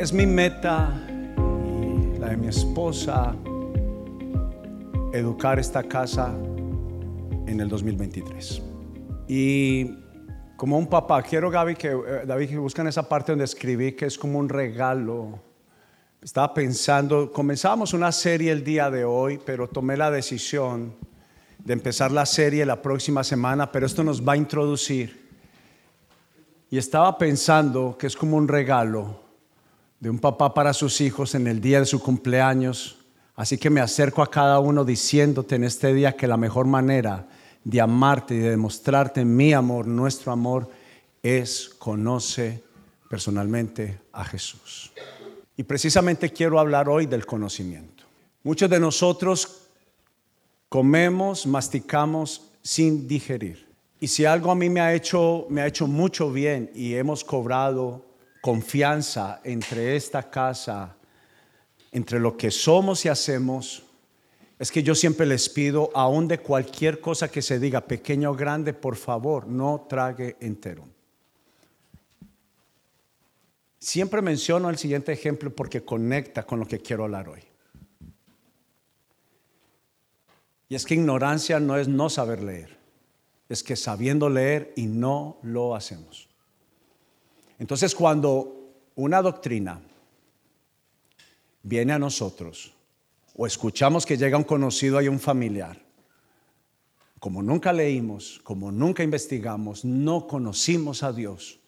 Es 0.00 0.14
mi 0.14 0.24
meta 0.24 0.98
y 1.06 2.18
la 2.18 2.30
de 2.30 2.36
mi 2.38 2.46
esposa 2.46 3.36
educar 5.12 5.58
esta 5.58 5.82
casa 5.82 6.32
en 7.46 7.60
el 7.60 7.68
2023. 7.68 8.62
Y 9.28 9.92
como 10.56 10.78
un 10.78 10.86
papá, 10.86 11.22
quiero 11.22 11.50
Gaby 11.50 11.74
que, 11.74 11.88
eh, 11.88 12.22
David, 12.26 12.48
que 12.48 12.56
buscan 12.56 12.86
esa 12.86 13.06
parte 13.06 13.32
donde 13.32 13.44
escribí 13.44 13.92
que 13.92 14.06
es 14.06 14.16
como 14.16 14.38
un 14.38 14.48
regalo. 14.48 15.38
Estaba 16.22 16.54
pensando, 16.54 17.30
comenzamos 17.30 17.92
una 17.92 18.10
serie 18.10 18.52
el 18.52 18.64
día 18.64 18.90
de 18.90 19.04
hoy, 19.04 19.38
pero 19.44 19.68
tomé 19.68 19.98
la 19.98 20.10
decisión 20.10 20.94
de 21.58 21.74
empezar 21.74 22.10
la 22.10 22.24
serie 22.24 22.64
la 22.64 22.80
próxima 22.80 23.22
semana, 23.22 23.70
pero 23.70 23.84
esto 23.84 24.02
nos 24.02 24.26
va 24.26 24.32
a 24.32 24.38
introducir. 24.38 25.28
Y 26.70 26.78
estaba 26.78 27.18
pensando 27.18 27.98
que 27.98 28.06
es 28.06 28.16
como 28.16 28.38
un 28.38 28.48
regalo 28.48 29.28
de 30.00 30.08
un 30.08 30.18
papá 30.18 30.54
para 30.54 30.72
sus 30.72 31.00
hijos 31.02 31.34
en 31.34 31.46
el 31.46 31.60
día 31.60 31.78
de 31.78 31.86
su 31.86 32.02
cumpleaños. 32.02 32.96
Así 33.36 33.58
que 33.58 33.70
me 33.70 33.80
acerco 33.80 34.22
a 34.22 34.30
cada 34.30 34.58
uno 34.58 34.84
diciéndote 34.84 35.54
en 35.54 35.64
este 35.64 35.94
día 35.94 36.16
que 36.16 36.26
la 36.26 36.38
mejor 36.38 36.66
manera 36.66 37.28
de 37.62 37.80
amarte 37.80 38.34
y 38.34 38.38
de 38.38 38.50
demostrarte 38.50 39.24
mi 39.24 39.52
amor, 39.52 39.86
nuestro 39.86 40.32
amor, 40.32 40.70
es 41.22 41.68
conoce 41.78 42.62
personalmente 43.10 44.00
a 44.12 44.24
Jesús. 44.24 44.90
Y 45.56 45.64
precisamente 45.64 46.30
quiero 46.30 46.58
hablar 46.58 46.88
hoy 46.88 47.04
del 47.04 47.26
conocimiento. 47.26 48.04
Muchos 48.42 48.70
de 48.70 48.80
nosotros 48.80 49.68
comemos, 50.70 51.46
masticamos 51.46 52.50
sin 52.62 53.06
digerir. 53.06 53.68
Y 54.00 54.08
si 54.08 54.24
algo 54.24 54.50
a 54.50 54.54
mí 54.54 54.70
me 54.70 54.80
ha 54.80 54.94
hecho, 54.94 55.46
me 55.50 55.60
ha 55.60 55.66
hecho 55.66 55.86
mucho 55.86 56.32
bien 56.32 56.70
y 56.74 56.94
hemos 56.94 57.22
cobrado 57.22 58.09
confianza 58.40 59.40
entre 59.44 59.96
esta 59.96 60.30
casa, 60.30 60.96
entre 61.92 62.18
lo 62.20 62.36
que 62.36 62.50
somos 62.50 63.04
y 63.04 63.08
hacemos, 63.08 63.82
es 64.58 64.70
que 64.70 64.82
yo 64.82 64.94
siempre 64.94 65.26
les 65.26 65.48
pido, 65.48 65.90
aún 65.94 66.28
de 66.28 66.38
cualquier 66.38 67.00
cosa 67.00 67.30
que 67.30 67.42
se 67.42 67.58
diga, 67.58 67.80
pequeño 67.80 68.30
o 68.30 68.34
grande, 68.34 68.74
por 68.74 68.96
favor, 68.96 69.46
no 69.46 69.86
trague 69.88 70.36
entero. 70.40 70.86
Siempre 73.78 74.20
menciono 74.20 74.68
el 74.68 74.76
siguiente 74.76 75.12
ejemplo 75.12 75.50
porque 75.54 75.82
conecta 75.82 76.42
con 76.42 76.60
lo 76.60 76.66
que 76.66 76.80
quiero 76.80 77.04
hablar 77.04 77.30
hoy. 77.30 77.40
Y 80.68 80.74
es 80.74 80.84
que 80.84 80.94
ignorancia 80.94 81.58
no 81.58 81.76
es 81.76 81.88
no 81.88 82.10
saber 82.10 82.42
leer, 82.42 82.76
es 83.48 83.64
que 83.64 83.74
sabiendo 83.76 84.28
leer 84.28 84.72
y 84.76 84.86
no 84.86 85.38
lo 85.42 85.74
hacemos. 85.74 86.29
Entonces 87.60 87.94
cuando 87.94 88.72
una 88.96 89.20
doctrina 89.20 89.80
viene 91.62 91.92
a 91.92 91.98
nosotros 91.98 92.72
o 93.36 93.46
escuchamos 93.46 94.06
que 94.06 94.16
llega 94.16 94.38
un 94.38 94.44
conocido 94.44 95.00
y 95.00 95.08
un 95.08 95.20
familiar, 95.20 95.78
como 97.18 97.42
nunca 97.42 97.70
leímos, 97.74 98.40
como 98.44 98.72
nunca 98.72 99.02
investigamos, 99.02 99.84
no 99.84 100.26
conocimos 100.26 101.02
a 101.02 101.12
Dios. 101.12 101.60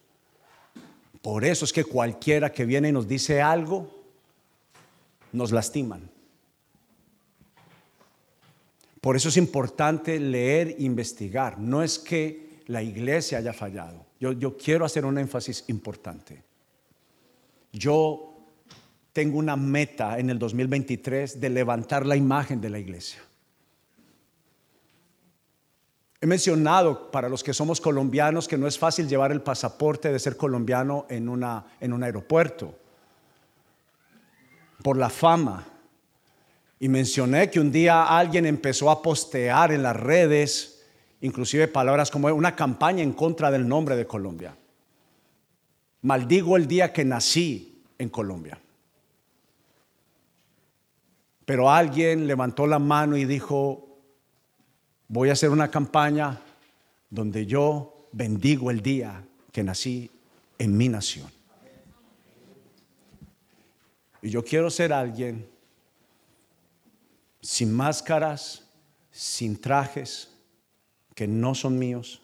Por 1.20 1.44
eso 1.44 1.66
es 1.66 1.74
que 1.74 1.84
cualquiera 1.84 2.50
que 2.50 2.64
viene 2.64 2.88
y 2.88 2.92
nos 2.92 3.06
dice 3.06 3.42
algo, 3.42 4.02
nos 5.30 5.52
lastiman. 5.52 6.10
Por 9.02 9.14
eso 9.14 9.28
es 9.28 9.36
importante 9.36 10.18
leer 10.18 10.68
e 10.68 10.84
investigar. 10.84 11.58
No 11.58 11.82
es 11.82 11.98
que 11.98 12.62
la 12.66 12.82
iglesia 12.82 13.38
haya 13.38 13.52
fallado. 13.52 14.11
Yo, 14.30 14.56
quiero 14.56 14.84
hacer 14.84 15.04
un 15.04 15.18
énfasis 15.18 15.64
importante. 15.66 16.44
Yo 17.72 18.36
tengo 19.12 19.36
una 19.36 19.56
meta 19.56 20.16
en 20.20 20.30
el 20.30 20.38
2023 20.38 21.40
de 21.40 21.50
levantar 21.50 22.06
la 22.06 22.14
imagen 22.14 22.60
de 22.60 22.70
la 22.70 22.78
iglesia. 22.78 23.20
He 26.20 26.26
mencionado 26.26 27.10
para 27.10 27.28
los 27.28 27.42
que 27.42 27.52
somos 27.52 27.80
colombianos 27.80 28.46
que 28.46 28.56
no 28.56 28.68
es 28.68 28.78
fácil 28.78 29.08
llevar 29.08 29.32
el 29.32 29.42
pasaporte 29.42 30.12
de 30.12 30.20
ser 30.20 30.36
colombiano 30.36 31.04
en, 31.08 31.28
una, 31.28 31.66
en 31.80 31.92
un 31.92 32.04
aeropuerto 32.04 32.78
por 34.84 34.96
la 34.96 35.10
fama. 35.10 35.66
Y 36.78 36.88
mencioné 36.88 37.50
que 37.50 37.58
un 37.58 37.72
día 37.72 38.04
alguien 38.04 38.46
empezó 38.46 38.88
a 38.88 39.02
postear 39.02 39.72
en 39.72 39.82
las 39.82 39.96
redes 39.96 40.71
inclusive 41.22 41.68
palabras 41.68 42.10
como 42.10 42.28
una 42.28 42.54
campaña 42.54 43.02
en 43.02 43.12
contra 43.12 43.50
del 43.50 43.66
nombre 43.66 43.96
de 43.96 44.06
Colombia. 44.06 44.54
Maldigo 46.02 46.56
el 46.56 46.66
día 46.66 46.92
que 46.92 47.04
nací 47.04 47.82
en 47.96 48.08
Colombia. 48.08 48.60
Pero 51.44 51.70
alguien 51.70 52.26
levantó 52.26 52.66
la 52.66 52.80
mano 52.80 53.16
y 53.16 53.24
dijo, 53.24 53.98
voy 55.08 55.28
a 55.28 55.32
hacer 55.32 55.50
una 55.50 55.70
campaña 55.70 56.40
donde 57.08 57.46
yo 57.46 58.08
bendigo 58.12 58.70
el 58.70 58.82
día 58.82 59.24
que 59.52 59.62
nací 59.62 60.10
en 60.58 60.76
mi 60.76 60.88
nación. 60.88 61.30
Y 64.22 64.30
yo 64.30 64.44
quiero 64.44 64.70
ser 64.70 64.92
alguien 64.92 65.48
sin 67.40 67.72
máscaras, 67.72 68.64
sin 69.10 69.60
trajes, 69.60 70.31
que 71.22 71.28
no 71.28 71.54
son 71.54 71.78
míos, 71.78 72.20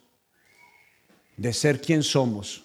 de 1.36 1.52
ser 1.52 1.80
quien 1.80 2.02
somos, 2.02 2.64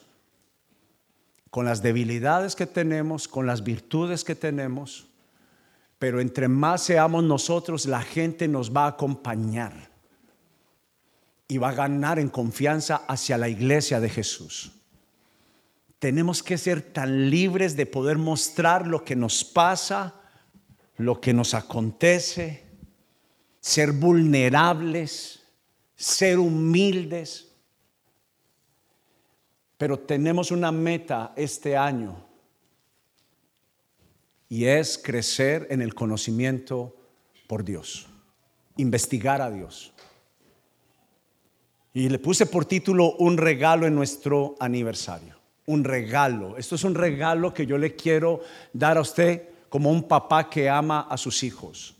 con 1.52 1.64
las 1.64 1.84
debilidades 1.84 2.56
que 2.56 2.66
tenemos, 2.66 3.28
con 3.28 3.46
las 3.46 3.64
virtudes 3.64 4.24
que 4.24 4.34
tenemos, 4.34 5.06
pero 6.00 6.20
entre 6.20 6.48
más 6.48 6.82
seamos 6.82 7.24
nosotros, 7.24 7.86
la 7.86 8.02
gente 8.02 8.48
nos 8.48 8.76
va 8.76 8.86
a 8.86 8.96
acompañar 8.96 9.92
y 11.48 11.60
va 11.60 11.70
a 11.70 11.76
ganar 11.76 12.18
en 12.18 12.30
confianza 12.30 13.04
hacia 13.08 13.38
la 13.38 13.48
iglesia 13.48 14.00
de 14.00 14.10
Jesús. 14.10 14.72
Tenemos 16.00 16.42
que 16.42 16.58
ser 16.58 16.82
tan 16.82 17.30
libres 17.30 17.78
de 17.78 17.86
poder 17.86 18.18
mostrar 18.18 18.88
lo 18.88 19.06
que 19.06 19.16
nos 19.16 19.44
pasa, 19.44 20.16
lo 20.98 21.22
que 21.22 21.32
nos 21.32 21.54
acontece, 21.54 22.66
ser 23.60 23.92
vulnerables 23.92 25.43
ser 26.04 26.38
humildes. 26.38 27.48
Pero 29.78 30.00
tenemos 30.00 30.52
una 30.52 30.72
meta 30.72 31.34
este 31.36 31.78
año 31.78 32.26
y 34.50 34.66
es 34.66 34.98
crecer 34.98 35.68
en 35.70 35.82
el 35.82 35.96
conocimiento 35.96 36.96
por 37.48 37.64
Dios, 37.64 38.08
investigar 38.78 39.42
a 39.42 39.50
Dios. 39.50 39.94
Y 41.94 42.10
le 42.10 42.20
puse 42.20 42.48
por 42.48 42.66
título 42.66 43.16
un 43.16 43.38
regalo 43.38 43.88
en 43.88 43.96
nuestro 43.96 44.56
aniversario. 44.60 45.38
Un 45.66 45.84
regalo. 45.84 46.58
Esto 46.58 46.76
es 46.76 46.84
un 46.84 46.96
regalo 46.96 47.54
que 47.54 47.66
yo 47.66 47.78
le 47.78 47.96
quiero 47.96 48.42
dar 48.74 48.98
a 48.98 49.02
usted 49.02 49.50
como 49.70 49.90
un 49.90 50.04
papá 50.04 50.50
que 50.50 50.70
ama 50.70 51.08
a 51.10 51.18
sus 51.18 51.44
hijos. 51.44 51.96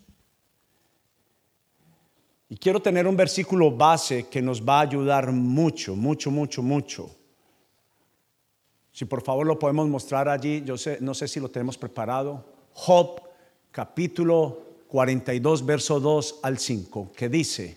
Y 2.54 2.58
quiero 2.58 2.80
tener 2.80 3.08
un 3.08 3.18
versículo 3.18 3.72
base 3.72 4.28
que 4.28 4.40
nos 4.40 4.62
va 4.62 4.78
a 4.78 4.82
ayudar 4.82 5.32
mucho, 5.32 5.96
mucho, 5.96 6.30
mucho, 6.30 6.62
mucho. 6.62 7.10
Si 8.92 9.06
por 9.06 9.24
favor 9.24 9.48
lo 9.48 9.58
podemos 9.58 9.90
mostrar 9.90 10.30
allí, 10.30 10.62
yo 10.64 10.76
no 11.00 11.16
sé 11.16 11.28
si 11.28 11.40
lo 11.40 11.50
tenemos 11.50 11.80
preparado. 11.80 12.46
Job 12.74 13.24
capítulo 13.72 14.84
42, 14.88 15.66
verso 15.66 16.00
2 16.00 16.42
al 16.44 16.60
5, 16.60 17.12
que 17.18 17.28
dice, 17.28 17.76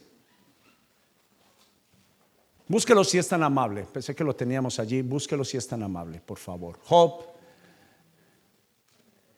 búsquelo 2.69 3.03
si 3.03 3.17
es 3.17 3.27
tan 3.27 3.43
amable, 3.43 3.87
pensé 3.91 4.15
que 4.15 4.25
lo 4.25 4.37
teníamos 4.37 4.79
allí, 4.79 5.01
búsquelo 5.01 5.43
si 5.43 5.57
es 5.57 5.67
tan 5.67 5.83
amable, 5.85 6.21
por 6.21 6.37
favor. 6.37 6.79
Job, 6.85 7.25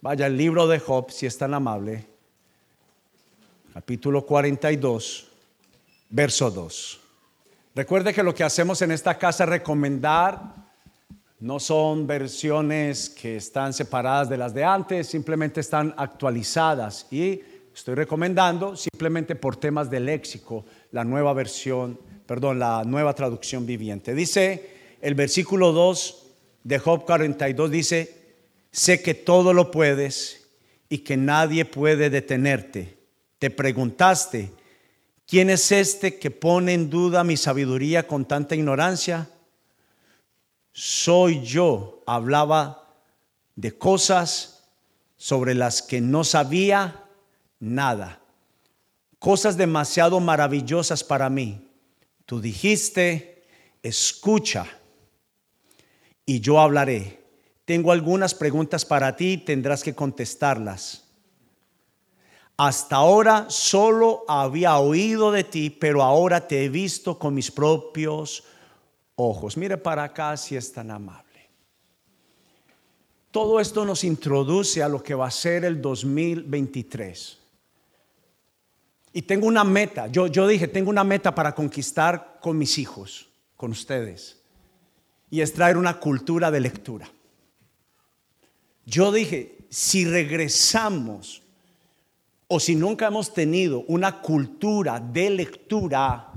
vaya 0.00 0.26
el 0.26 0.36
libro 0.36 0.66
de 0.66 0.80
Job 0.80 1.12
si 1.12 1.26
es 1.26 1.38
tan 1.38 1.54
amable, 1.54 2.04
capítulo 3.72 4.26
42, 4.26 5.27
verso 6.10 6.50
2. 6.50 7.00
Recuerde 7.74 8.12
que 8.12 8.22
lo 8.22 8.34
que 8.34 8.44
hacemos 8.44 8.82
en 8.82 8.90
esta 8.90 9.18
casa 9.18 9.46
recomendar, 9.46 10.54
no 11.40 11.60
son 11.60 12.06
versiones 12.06 13.08
que 13.08 13.36
están 13.36 13.72
separadas 13.72 14.28
de 14.28 14.36
las 14.36 14.52
de 14.52 14.64
antes, 14.64 15.06
simplemente 15.06 15.60
están 15.60 15.94
actualizadas 15.96 17.06
y 17.12 17.40
estoy 17.72 17.94
recomendando 17.94 18.74
simplemente 18.74 19.36
por 19.36 19.54
temas 19.54 19.88
de 19.88 20.00
léxico 20.00 20.64
la 20.90 21.04
nueva 21.04 21.32
versión, 21.34 22.00
perdón, 22.26 22.58
la 22.58 22.82
nueva 22.84 23.14
traducción 23.14 23.66
viviente. 23.66 24.14
Dice 24.14 24.96
el 25.00 25.14
versículo 25.14 25.72
2 25.72 26.26
de 26.64 26.78
Job 26.80 27.04
42 27.04 27.70
dice, 27.70 28.18
sé 28.72 29.00
que 29.00 29.14
todo 29.14 29.52
lo 29.52 29.70
puedes 29.70 30.48
y 30.88 30.98
que 30.98 31.16
nadie 31.16 31.64
puede 31.64 32.10
detenerte. 32.10 32.98
Te 33.38 33.50
preguntaste, 33.50 34.50
¿Quién 35.28 35.50
es 35.50 35.72
este 35.72 36.18
que 36.18 36.30
pone 36.30 36.72
en 36.72 36.88
duda 36.88 37.22
mi 37.22 37.36
sabiduría 37.36 38.06
con 38.06 38.24
tanta 38.24 38.54
ignorancia? 38.54 39.28
Soy 40.72 41.44
yo, 41.44 42.02
hablaba 42.06 42.94
de 43.54 43.76
cosas 43.76 44.64
sobre 45.18 45.54
las 45.54 45.82
que 45.82 46.00
no 46.00 46.24
sabía 46.24 47.04
nada, 47.60 48.22
cosas 49.18 49.58
demasiado 49.58 50.18
maravillosas 50.18 51.04
para 51.04 51.28
mí. 51.28 51.68
Tú 52.24 52.40
dijiste, 52.40 53.44
escucha 53.82 54.66
y 56.24 56.40
yo 56.40 56.58
hablaré. 56.58 57.22
Tengo 57.66 57.92
algunas 57.92 58.34
preguntas 58.34 58.86
para 58.86 59.14
ti, 59.14 59.36
tendrás 59.36 59.82
que 59.82 59.94
contestarlas. 59.94 61.07
Hasta 62.58 62.96
ahora 62.96 63.46
solo 63.48 64.24
había 64.26 64.78
oído 64.78 65.30
de 65.30 65.44
ti, 65.44 65.70
pero 65.70 66.02
ahora 66.02 66.48
te 66.48 66.64
he 66.64 66.68
visto 66.68 67.16
con 67.16 67.32
mis 67.32 67.52
propios 67.52 68.42
ojos. 69.14 69.56
Mire 69.56 69.76
para 69.76 70.02
acá 70.02 70.36
si 70.36 70.56
es 70.56 70.72
tan 70.72 70.90
amable. 70.90 71.28
Todo 73.30 73.60
esto 73.60 73.84
nos 73.84 74.02
introduce 74.02 74.82
a 74.82 74.88
lo 74.88 75.00
que 75.00 75.14
va 75.14 75.28
a 75.28 75.30
ser 75.30 75.64
el 75.64 75.80
2023. 75.80 77.38
Y 79.12 79.22
tengo 79.22 79.46
una 79.46 79.62
meta. 79.62 80.08
Yo, 80.08 80.26
yo 80.26 80.48
dije, 80.48 80.66
tengo 80.66 80.90
una 80.90 81.04
meta 81.04 81.32
para 81.32 81.54
conquistar 81.54 82.38
con 82.40 82.58
mis 82.58 82.76
hijos, 82.78 83.28
con 83.56 83.70
ustedes. 83.70 84.40
Y 85.30 85.42
es 85.42 85.52
traer 85.52 85.76
una 85.76 86.00
cultura 86.00 86.50
de 86.50 86.58
lectura. 86.58 87.08
Yo 88.84 89.12
dije, 89.12 89.58
si 89.70 90.04
regresamos 90.04 91.42
o 92.48 92.58
si 92.58 92.74
nunca 92.74 93.06
hemos 93.06 93.32
tenido 93.32 93.84
una 93.88 94.20
cultura 94.20 94.98
de 94.98 95.30
lectura, 95.30 96.32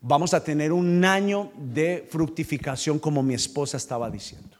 vamos 0.00 0.34
a 0.34 0.42
tener 0.42 0.72
un 0.72 1.04
año 1.04 1.50
de 1.56 2.06
fructificación 2.08 3.00
como 3.00 3.22
mi 3.24 3.34
esposa 3.34 3.76
estaba 3.76 4.08
diciendo. 4.08 4.56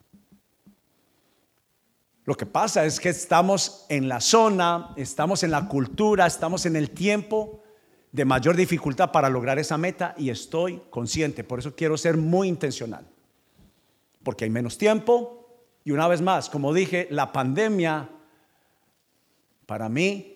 Lo 2.25 2.37
que 2.37 2.47
pasa 2.47 2.85
es 2.85 3.01
que 3.01 3.09
estamos 3.09 3.87
en 3.89 4.09
la 4.09 4.21
zona, 4.21 4.93
estamos 4.97 5.43
en 5.45 5.53
la 5.53 5.69
cultura, 5.69 6.27
estamos 6.27 6.67
en 6.67 6.77
el 6.77 6.91
tiempo 6.91 7.63
de 8.11 8.25
mayor 8.25 8.57
dificultad 8.57 9.11
para 9.13 9.31
lograr 9.31 9.59
esa 9.59 9.79
meta 9.79 10.15
y 10.19 10.31
estoy 10.31 10.83
consciente, 10.91 11.45
por 11.45 11.61
eso 11.61 11.75
quiero 11.75 11.97
ser 11.97 12.17
muy 12.17 12.47
intencional, 12.49 13.07
porque 14.23 14.45
hay 14.45 14.51
menos 14.51 14.79
tiempo 14.79 15.49
y 15.85 15.93
una 15.93 16.07
vez 16.07 16.21
más, 16.21 16.51
como 16.51 16.75
dije, 16.75 17.09
la 17.11 17.33
pandemia 17.33 18.09
para 19.67 19.89
mí 19.89 20.33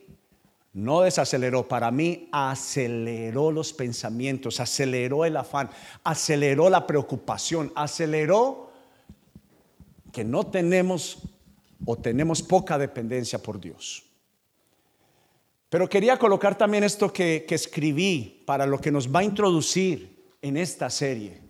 no 0.77 1.01
desaceleró, 1.01 1.67
para 1.67 1.91
mí 1.91 2.29
aceleró 2.33 3.51
los 3.51 3.73
pensamientos, 3.73 4.61
aceleró 4.61 5.25
el 5.25 5.39
afán, 5.39 5.71
aceleró 6.05 6.69
la 6.69 6.87
preocupación, 6.87 7.73
aceleró 7.75 8.71
que 10.13 10.23
no 10.23 10.45
tenemos 10.45 11.23
o 11.87 11.97
tenemos 11.97 12.43
poca 12.43 12.77
dependencia 12.77 13.43
por 13.43 13.59
Dios. 13.59 14.05
Pero 15.71 15.89
quería 15.89 16.19
colocar 16.19 16.59
también 16.59 16.85
esto 16.85 17.11
que, 17.11 17.47
que, 17.49 17.55
escribí 17.55 18.43
para 18.45 18.67
lo 18.67 18.79
que 18.79 18.93
nos 18.93 19.09
va 19.09 19.21
a 19.21 19.25
introducir 19.25 20.27
en 20.43 20.59
esta 20.59 20.91
serie. 20.91 21.41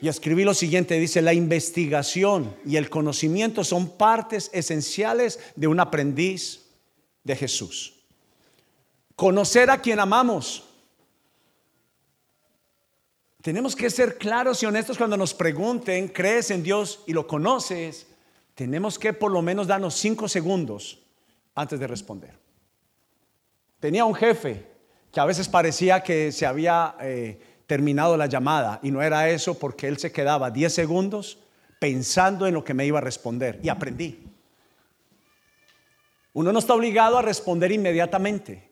Y 0.00 0.08
escribí 0.08 0.42
lo 0.42 0.54
siguiente, 0.54 0.98
dice, 0.98 1.22
la 1.22 1.34
investigación 1.34 2.52
y 2.66 2.74
el 2.74 2.90
conocimiento 2.90 3.62
son 3.62 3.96
partes 3.96 4.50
esenciales 4.52 5.38
de 5.54 5.68
un 5.68 5.78
aprendiz 5.78 6.59
Jesús. 7.36 7.94
Conocer 9.16 9.70
a 9.70 9.80
quien 9.80 10.00
amamos. 10.00 10.64
Tenemos 13.42 13.74
que 13.74 13.90
ser 13.90 14.18
claros 14.18 14.62
y 14.62 14.66
honestos 14.66 14.98
cuando 14.98 15.16
nos 15.16 15.32
pregunten, 15.32 16.08
¿crees 16.08 16.50
en 16.50 16.62
Dios 16.62 17.00
y 17.06 17.12
lo 17.12 17.26
conoces? 17.26 18.06
tenemos 18.60 18.98
que 18.98 19.14
por 19.14 19.32
lo 19.32 19.40
menos 19.40 19.66
darnos 19.66 19.94
cinco 19.94 20.28
segundos 20.28 20.98
antes 21.54 21.80
de 21.80 21.86
responder. 21.86 22.34
Tenía 23.78 24.04
un 24.04 24.14
jefe 24.14 24.66
que 25.10 25.18
a 25.18 25.24
veces 25.24 25.48
parecía 25.48 26.02
que 26.02 26.30
se 26.30 26.44
había 26.44 26.94
eh, 27.00 27.40
terminado 27.66 28.18
la 28.18 28.26
llamada 28.26 28.78
y 28.82 28.90
no 28.90 29.00
era 29.00 29.30
eso 29.30 29.58
porque 29.58 29.88
él 29.88 29.96
se 29.96 30.12
quedaba 30.12 30.50
diez 30.50 30.74
segundos 30.74 31.38
pensando 31.78 32.46
en 32.46 32.52
lo 32.52 32.62
que 32.62 32.74
me 32.74 32.84
iba 32.84 32.98
a 32.98 33.00
responder 33.00 33.58
y 33.62 33.70
aprendí. 33.70 34.29
Uno 36.32 36.52
no 36.52 36.58
está 36.58 36.74
obligado 36.74 37.18
a 37.18 37.22
responder 37.22 37.72
inmediatamente. 37.72 38.70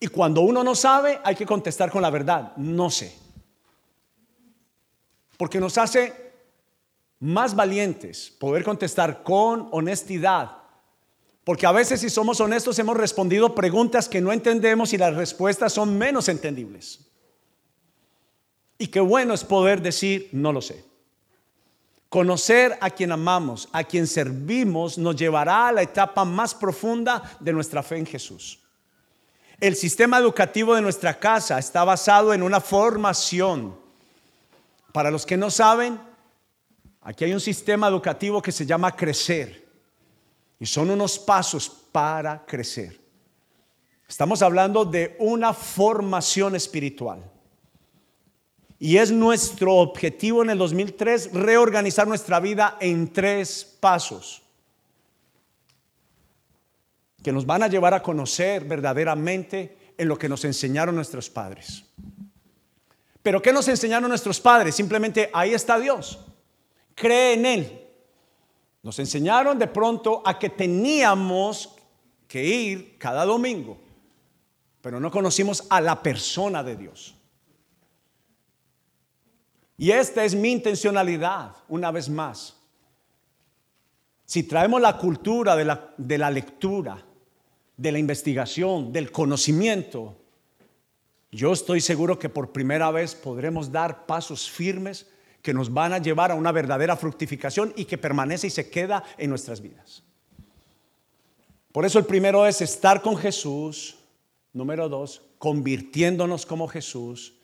Y 0.00 0.08
cuando 0.08 0.42
uno 0.42 0.62
no 0.62 0.74
sabe, 0.74 1.20
hay 1.24 1.34
que 1.34 1.46
contestar 1.46 1.90
con 1.90 2.02
la 2.02 2.10
verdad, 2.10 2.54
no 2.56 2.90
sé. 2.90 3.16
Porque 5.36 5.60
nos 5.60 5.78
hace 5.78 6.32
más 7.20 7.54
valientes, 7.54 8.30
poder 8.38 8.64
contestar 8.64 9.22
con 9.22 9.68
honestidad. 9.72 10.58
Porque 11.42 11.66
a 11.66 11.72
veces 11.72 12.00
si 12.00 12.10
somos 12.10 12.40
honestos 12.40 12.78
hemos 12.78 12.96
respondido 12.96 13.54
preguntas 13.54 14.08
que 14.08 14.20
no 14.20 14.32
entendemos 14.32 14.92
y 14.92 14.98
las 14.98 15.14
respuestas 15.14 15.72
son 15.72 15.96
menos 15.96 16.28
entendibles. 16.28 17.00
Y 18.78 18.88
qué 18.88 19.00
bueno 19.00 19.34
es 19.34 19.44
poder 19.44 19.80
decir, 19.80 20.28
no 20.32 20.52
lo 20.52 20.60
sé. 20.60 20.84
Conocer 22.14 22.78
a 22.80 22.90
quien 22.90 23.10
amamos, 23.10 23.68
a 23.72 23.82
quien 23.82 24.06
servimos, 24.06 24.98
nos 24.98 25.16
llevará 25.16 25.66
a 25.66 25.72
la 25.72 25.82
etapa 25.82 26.24
más 26.24 26.54
profunda 26.54 27.36
de 27.40 27.52
nuestra 27.52 27.82
fe 27.82 27.96
en 27.96 28.06
Jesús. 28.06 28.60
El 29.58 29.74
sistema 29.74 30.18
educativo 30.18 30.76
de 30.76 30.82
nuestra 30.82 31.18
casa 31.18 31.58
está 31.58 31.82
basado 31.82 32.32
en 32.32 32.44
una 32.44 32.60
formación. 32.60 33.74
Para 34.92 35.10
los 35.10 35.26
que 35.26 35.36
no 35.36 35.50
saben, 35.50 35.98
Aquí 37.04 37.26
hay 37.26 37.34
un 37.34 37.40
sistema 37.40 37.86
educativo 37.86 38.40
que 38.40 38.50
se 38.50 38.64
llama 38.64 38.96
crecer. 38.96 39.62
Y 40.58 40.64
son 40.64 40.90
unos 40.90 41.18
pasos 41.18 41.68
para 41.68 42.44
crecer. 42.46 42.98
Estamos 44.08 44.40
hablando 44.40 44.86
de 44.86 45.14
una 45.18 45.52
formación 45.52 46.56
espiritual. 46.56 47.22
Y 48.78 48.96
es 48.98 49.10
nuestro 49.10 49.76
objetivo 49.76 50.42
en 50.42 50.50
el 50.50 50.58
2003 50.58 51.32
reorganizar 51.32 52.06
nuestra 52.06 52.40
vida 52.40 52.76
en 52.80 53.12
tres 53.12 53.76
pasos 53.80 54.42
que 57.22 57.32
nos 57.32 57.46
van 57.46 57.62
a 57.62 57.68
llevar 57.68 57.94
a 57.94 58.02
conocer 58.02 58.64
verdaderamente 58.64 59.94
en 59.96 60.08
lo 60.08 60.18
que 60.18 60.28
nos 60.28 60.44
enseñaron 60.44 60.94
nuestros 60.94 61.30
padres. 61.30 61.84
Pero 63.22 63.40
¿qué 63.40 63.52
nos 63.52 63.66
enseñaron 63.68 64.10
nuestros 64.10 64.40
padres? 64.40 64.74
Simplemente 64.74 65.30
ahí 65.32 65.54
está 65.54 65.78
Dios 65.78 66.18
cree 66.94 67.34
en 67.34 67.46
Él. 67.46 67.80
Nos 68.82 68.98
enseñaron 68.98 69.58
de 69.58 69.66
pronto 69.66 70.22
a 70.24 70.38
que 70.38 70.50
teníamos 70.50 71.74
que 72.28 72.44
ir 72.44 72.98
cada 72.98 73.24
domingo, 73.24 73.78
pero 74.80 75.00
no 75.00 75.10
conocimos 75.10 75.64
a 75.70 75.80
la 75.80 76.02
persona 76.02 76.62
de 76.62 76.76
Dios. 76.76 77.14
Y 79.76 79.90
esta 79.90 80.24
es 80.24 80.34
mi 80.34 80.52
intencionalidad, 80.52 81.52
una 81.68 81.90
vez 81.90 82.08
más. 82.08 82.56
Si 84.24 84.44
traemos 84.44 84.80
la 84.80 84.96
cultura 84.96 85.56
de 85.56 85.64
la, 85.64 85.94
de 85.96 86.18
la 86.18 86.30
lectura, 86.30 87.04
de 87.76 87.92
la 87.92 87.98
investigación, 87.98 88.92
del 88.92 89.10
conocimiento, 89.10 90.16
yo 91.30 91.52
estoy 91.52 91.80
seguro 91.80 92.18
que 92.18 92.28
por 92.28 92.52
primera 92.52 92.90
vez 92.92 93.14
podremos 93.14 93.72
dar 93.72 94.06
pasos 94.06 94.48
firmes 94.48 95.08
que 95.42 95.52
nos 95.52 95.72
van 95.72 95.92
a 95.92 95.98
llevar 95.98 96.30
a 96.30 96.36
una 96.36 96.52
verdadera 96.52 96.96
fructificación 96.96 97.72
y 97.76 97.84
que 97.84 97.98
permanece 97.98 98.46
y 98.46 98.50
se 98.50 98.70
queda 98.70 99.02
en 99.18 99.30
nuestras 99.30 99.60
vidas. 99.60 100.02
Por 101.72 101.84
eso 101.84 101.98
el 101.98 102.06
primero 102.06 102.46
es 102.46 102.60
estar 102.60 103.02
con 103.02 103.16
Jesús. 103.16 103.96
Número 104.52 104.88
dos, 104.88 105.22
convirtiéndonos 105.38 106.46
como 106.46 106.68
Jesús. 106.68 107.34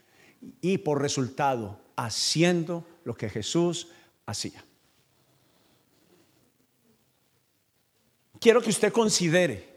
Y 0.61 0.79
por 0.79 1.03
resultado, 1.03 1.81
haciendo 2.05 2.87
lo 3.05 3.15
que 3.15 3.29
Jesús 3.29 3.89
hacía. 4.27 4.65
Quiero 8.41 8.63
que 8.63 8.71
usted 8.71 8.91
considere 8.91 9.69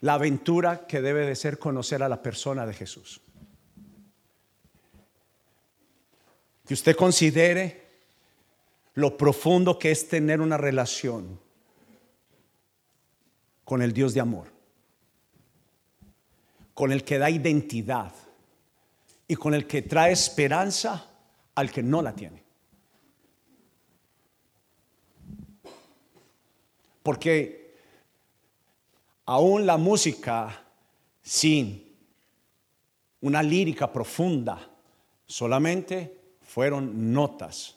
la 0.00 0.14
aventura 0.14 0.86
que 0.86 1.02
debe 1.02 1.26
de 1.26 1.36
ser 1.36 1.58
conocer 1.58 2.02
a 2.02 2.08
la 2.08 2.22
persona 2.22 2.64
de 2.64 2.72
Jesús. 2.72 3.20
Que 6.66 6.74
usted 6.74 6.96
considere 6.96 7.82
lo 8.94 9.18
profundo 9.18 9.78
que 9.78 9.90
es 9.90 10.08
tener 10.08 10.40
una 10.40 10.56
relación 10.56 11.38
con 13.64 13.82
el 13.82 13.92
Dios 13.92 14.14
de 14.14 14.20
amor, 14.20 14.48
con 16.74 16.92
el 16.92 17.04
que 17.04 17.18
da 17.18 17.30
identidad 17.30 18.12
y 19.28 19.36
con 19.36 19.54
el 19.54 19.66
que 19.66 19.82
trae 19.82 20.12
esperanza 20.12 21.08
al 21.54 21.70
que 21.70 21.82
no 21.82 22.02
la 22.02 22.14
tiene. 22.14 22.42
Porque 27.02 27.76
aún 29.26 29.66
la 29.66 29.76
música 29.76 30.64
sin 31.22 31.92
una 33.20 33.42
lírica 33.42 33.92
profunda 33.92 34.72
Solamente 35.32 36.36
fueron 36.42 37.10
notas. 37.10 37.74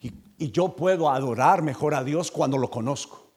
Y, 0.00 0.12
y 0.38 0.52
yo 0.52 0.76
puedo 0.76 1.10
adorar 1.10 1.60
mejor 1.60 1.92
a 1.94 2.04
Dios 2.04 2.30
cuando 2.30 2.56
lo 2.56 2.70
conozco. 2.70 3.29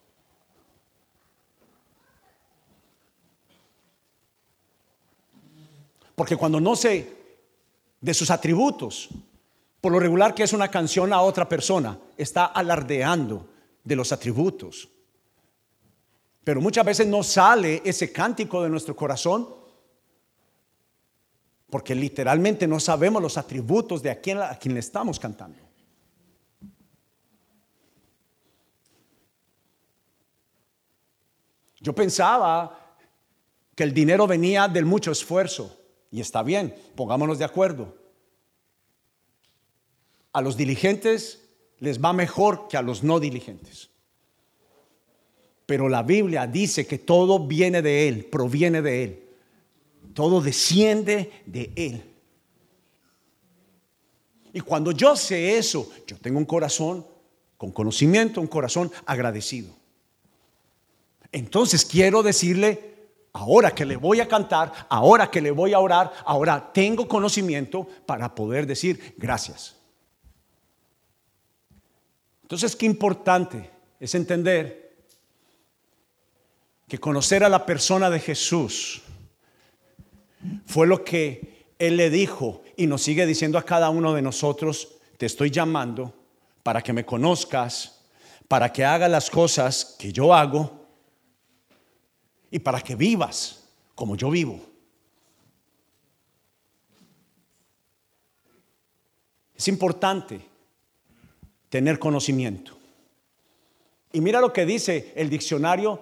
Porque 6.16 6.38
cuando 6.38 6.60
no 6.60 6.76
sé 6.76 7.16
de 8.00 8.14
sus 8.14 8.30
atributos, 8.30 9.10
por 9.82 9.92
lo 9.92 10.00
regular 10.00 10.34
que 10.36 10.44
es 10.44 10.54
una 10.54 10.70
canción 10.70 11.12
a 11.14 11.22
otra 11.22 11.48
persona, 11.50 11.98
está 12.18 12.46
alardeando 12.46 13.50
de 13.84 13.96
los 13.96 14.12
atributos. 14.12 14.90
Pero 16.44 16.62
muchas 16.62 16.86
veces 16.86 17.08
no 17.08 17.24
sale 17.24 17.82
ese 17.86 18.12
cántico 18.12 18.64
de 18.64 18.70
nuestro 18.70 18.96
corazón 18.96 19.48
porque 21.70 21.96
literalmente 21.96 22.68
no 22.68 22.80
sabemos 22.80 23.22
los 23.22 23.38
atributos 23.38 24.04
de 24.04 24.12
a 24.12 24.22
quien, 24.22 24.40
a 24.40 24.56
quien 24.60 24.76
le 24.76 24.80
estamos 24.80 25.20
cantando. 25.20 25.58
Yo 31.80 31.94
pensaba 31.94 32.96
que 33.76 33.84
el 33.84 33.94
dinero 33.94 34.28
venía 34.28 34.68
del 34.68 34.86
mucho 34.86 35.12
esfuerzo. 35.12 35.83
Y 36.14 36.22
está 36.22 36.44
bien, 36.44 36.76
pongámonos 36.96 37.40
de 37.40 37.46
acuerdo. 37.46 37.98
A 40.32 40.42
los 40.42 40.56
diligentes 40.56 41.42
les 41.80 42.00
va 42.00 42.14
mejor 42.14 42.68
que 42.68 42.78
a 42.78 42.84
los 42.84 43.02
no 43.02 43.20
diligentes. 43.20 43.90
Pero 45.66 45.90
la 45.90 46.04
Biblia 46.04 46.46
dice 46.46 46.86
que 46.86 47.00
todo 47.00 47.48
viene 47.48 47.82
de 47.82 48.08
Él, 48.08 48.26
proviene 48.26 48.84
de 48.84 49.04
Él. 49.04 49.24
Todo 50.14 50.40
desciende 50.40 51.32
de 51.48 51.74
Él. 51.76 52.04
Y 54.54 54.60
cuando 54.60 54.92
yo 54.92 55.16
sé 55.16 55.58
eso, 55.58 55.90
yo 56.06 56.16
tengo 56.18 56.38
un 56.38 56.46
corazón 56.46 57.08
con 57.58 57.72
conocimiento, 57.72 58.40
un 58.40 58.46
corazón 58.46 58.92
agradecido. 59.08 59.74
Entonces 61.32 61.84
quiero 61.84 62.22
decirle 62.22 62.93
ahora 63.34 63.72
que 63.72 63.86
le 63.86 63.98
voy 63.98 64.20
a 64.22 64.28
cantar, 64.28 64.72
ahora 64.90 65.30
que 65.30 65.42
le 65.42 65.52
voy 65.52 65.74
a 65.74 65.80
orar, 65.80 66.14
ahora 66.26 66.72
tengo 66.72 67.08
conocimiento 67.08 67.88
para 68.06 68.34
poder 68.34 68.68
decir 68.68 69.16
gracias. 69.18 69.76
Entonces, 72.44 72.76
qué 72.76 72.86
importante 72.86 73.70
es 74.00 74.14
entender 74.14 74.94
que 76.88 77.00
conocer 77.00 77.44
a 77.44 77.50
la 77.50 77.66
persona 77.66 78.10
de 78.12 78.20
Jesús 78.20 79.02
fue 80.68 80.86
lo 80.86 81.04
que 81.04 81.66
Él 81.80 81.98
le 81.98 82.12
dijo 82.12 82.62
y 82.78 82.86
nos 82.86 83.02
sigue 83.02 83.26
diciendo 83.26 83.58
a 83.58 83.64
cada 83.64 83.90
uno 83.90 84.14
de 84.14 84.22
nosotros, 84.22 84.90
te 85.18 85.26
estoy 85.26 85.50
llamando 85.50 86.14
para 86.62 86.82
que 86.82 86.94
me 86.94 87.06
conozcas, 87.06 88.02
para 88.48 88.72
que 88.72 88.86
haga 88.86 89.08
las 89.08 89.30
cosas 89.32 89.96
que 89.98 90.14
yo 90.14 90.34
hago 90.34 90.83
y 92.54 92.60
para 92.60 92.80
que 92.82 92.96
vivas 92.96 93.64
como 93.96 94.16
yo 94.16 94.30
vivo. 94.30 94.62
Es 99.56 99.68
importante 99.68 100.40
tener 101.68 101.98
conocimiento. 101.98 102.78
Y 104.12 104.22
mira 104.22 104.40
lo 104.40 104.54
que 104.54 104.68
dice 104.68 105.14
el 105.16 105.32
diccionario 105.32 106.00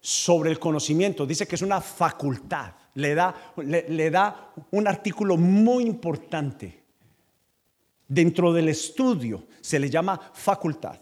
sobre 0.00 0.50
el 0.50 0.58
conocimiento. 0.58 1.24
Dice 1.24 1.46
que 1.46 1.54
es 1.54 1.62
una 1.62 1.80
facultad. 1.80 2.72
Le 2.94 3.14
da, 3.14 3.52
le, 3.58 4.10
da 4.10 4.52
un 4.72 4.88
artículo 4.88 5.36
muy 5.36 5.84
importante. 5.84 6.82
Dentro 8.08 8.52
del 8.52 8.70
estudio 8.70 9.44
se 9.60 9.78
le 9.78 9.88
llama 9.88 10.20
facultad. 10.34 10.98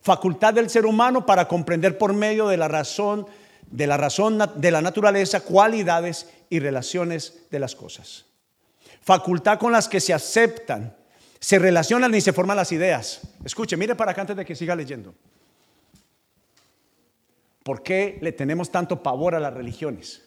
Facultad 0.00 0.54
del 0.54 0.68
ser 0.68 0.86
humano 0.86 1.24
para 1.24 1.46
comprender 1.46 1.96
por 1.96 2.12
medio 2.12 2.48
de 2.48 2.56
la 2.56 2.66
razón 2.66 3.28
de 3.70 3.86
la 3.86 3.96
razón 3.96 4.38
de 4.56 4.70
la 4.70 4.82
naturaleza, 4.82 5.40
cualidades 5.40 6.28
y 6.50 6.58
relaciones 6.58 7.46
de 7.50 7.58
las 7.60 7.74
cosas. 7.74 8.26
Facultad 9.00 9.58
con 9.58 9.72
las 9.72 9.88
que 9.88 10.00
se 10.00 10.12
aceptan, 10.12 10.94
se 11.38 11.58
relacionan 11.58 12.14
y 12.14 12.20
se 12.20 12.32
forman 12.32 12.56
las 12.56 12.72
ideas. 12.72 13.20
Escuche, 13.44 13.76
mire 13.76 13.94
para 13.94 14.10
acá 14.12 14.22
antes 14.22 14.36
de 14.36 14.44
que 14.44 14.56
siga 14.56 14.74
leyendo. 14.74 15.14
¿Por 17.62 17.82
qué 17.82 18.18
le 18.20 18.32
tenemos 18.32 18.70
tanto 18.70 19.02
pavor 19.02 19.34
a 19.34 19.40
las 19.40 19.54
religiones? 19.54 20.22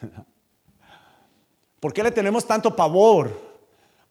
¿Por 1.80 1.92
qué 1.92 2.02
le 2.02 2.10
tenemos 2.10 2.46
tanto 2.46 2.76
pavor 2.76 3.48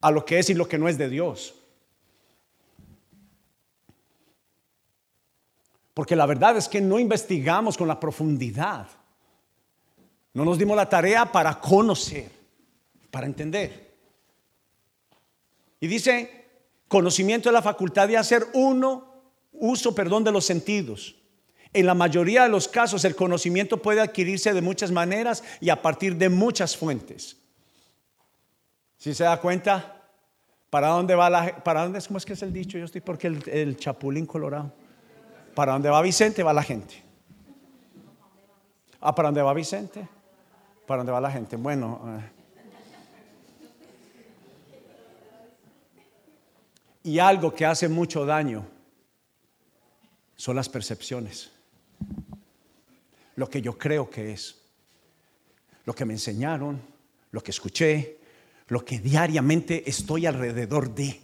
a 0.01 0.11
lo 0.11 0.25
que 0.25 0.39
es 0.39 0.49
y 0.49 0.53
lo 0.53 0.67
que 0.67 0.77
no 0.77 0.89
es 0.89 0.97
de 0.97 1.09
Dios? 1.09 1.53
Porque 5.97 6.15
la 6.15 6.27
verdad 6.27 6.55
es 6.55 6.67
que 6.69 6.79
no 6.79 6.99
investigamos 6.99 7.75
con 7.75 7.87
la 7.87 7.99
profundidad. 7.99 8.85
No 10.31 10.45
nos 10.45 10.59
dimos 10.59 10.77
la 10.77 10.87
tarea 10.87 11.31
para 11.31 11.59
conocer, 11.59 12.29
para 13.09 13.25
entender. 13.25 13.95
Y 15.79 15.87
dice, 15.87 16.49
conocimiento 16.87 17.49
es 17.49 17.53
la 17.53 17.63
facultad 17.63 18.07
de 18.07 18.15
hacer 18.15 18.45
uno, 18.53 19.23
uso, 19.53 19.95
perdón, 19.95 20.23
de 20.23 20.31
los 20.31 20.45
sentidos. 20.45 21.15
En 21.73 21.87
la 21.87 21.95
mayoría 21.95 22.43
de 22.43 22.49
los 22.49 22.67
casos 22.67 23.03
el 23.03 23.15
conocimiento 23.15 23.81
puede 23.81 23.99
adquirirse 23.99 24.53
de 24.53 24.61
muchas 24.61 24.91
maneras 24.91 25.43
y 25.59 25.71
a 25.71 25.81
partir 25.81 26.15
de 26.15 26.29
muchas 26.29 26.77
fuentes. 26.77 27.37
Si 28.99 29.15
se 29.15 29.23
da 29.23 29.41
cuenta, 29.41 29.99
¿para 30.69 30.89
dónde 30.89 31.15
va 31.15 31.27
la 31.31 31.63
para 31.63 31.81
dónde 31.81 31.99
cómo 32.05 32.19
es 32.19 32.25
que 32.25 32.33
es 32.33 32.43
el 32.43 32.53
dicho? 32.53 32.77
Yo 32.77 32.85
estoy 32.85 33.01
porque 33.01 33.25
el 33.25 33.77
chapulín 33.77 34.27
colorado. 34.27 34.71
Para 35.57 35.71
dónde 35.71 35.89
va 35.89 36.03
Vicente 36.03 36.43
va 36.43 36.53
la 36.53 36.61
gente. 36.61 37.03
Ah, 39.01 39.15
para 39.15 39.29
dónde 39.29 39.41
va 39.41 39.55
Vicente. 39.55 40.07
Para 40.85 40.99
dónde 40.99 41.11
va 41.11 41.19
la 41.19 41.31
gente. 41.31 41.55
Bueno. 41.55 41.99
Eh. 42.05 42.31
Y 47.05 47.17
algo 47.17 47.55
que 47.55 47.65
hace 47.65 47.89
mucho 47.89 48.23
daño 48.23 48.67
son 50.35 50.57
las 50.57 50.69
percepciones. 50.69 51.51
Lo 53.35 53.49
que 53.49 53.59
yo 53.59 53.79
creo 53.79 54.11
que 54.11 54.33
es. 54.33 54.61
Lo 55.85 55.95
que 55.95 56.05
me 56.05 56.13
enseñaron, 56.13 56.79
lo 57.31 57.41
que 57.41 57.49
escuché, 57.49 58.19
lo 58.67 58.85
que 58.85 58.99
diariamente 58.99 59.89
estoy 59.89 60.27
alrededor 60.27 60.93
de. 60.93 61.19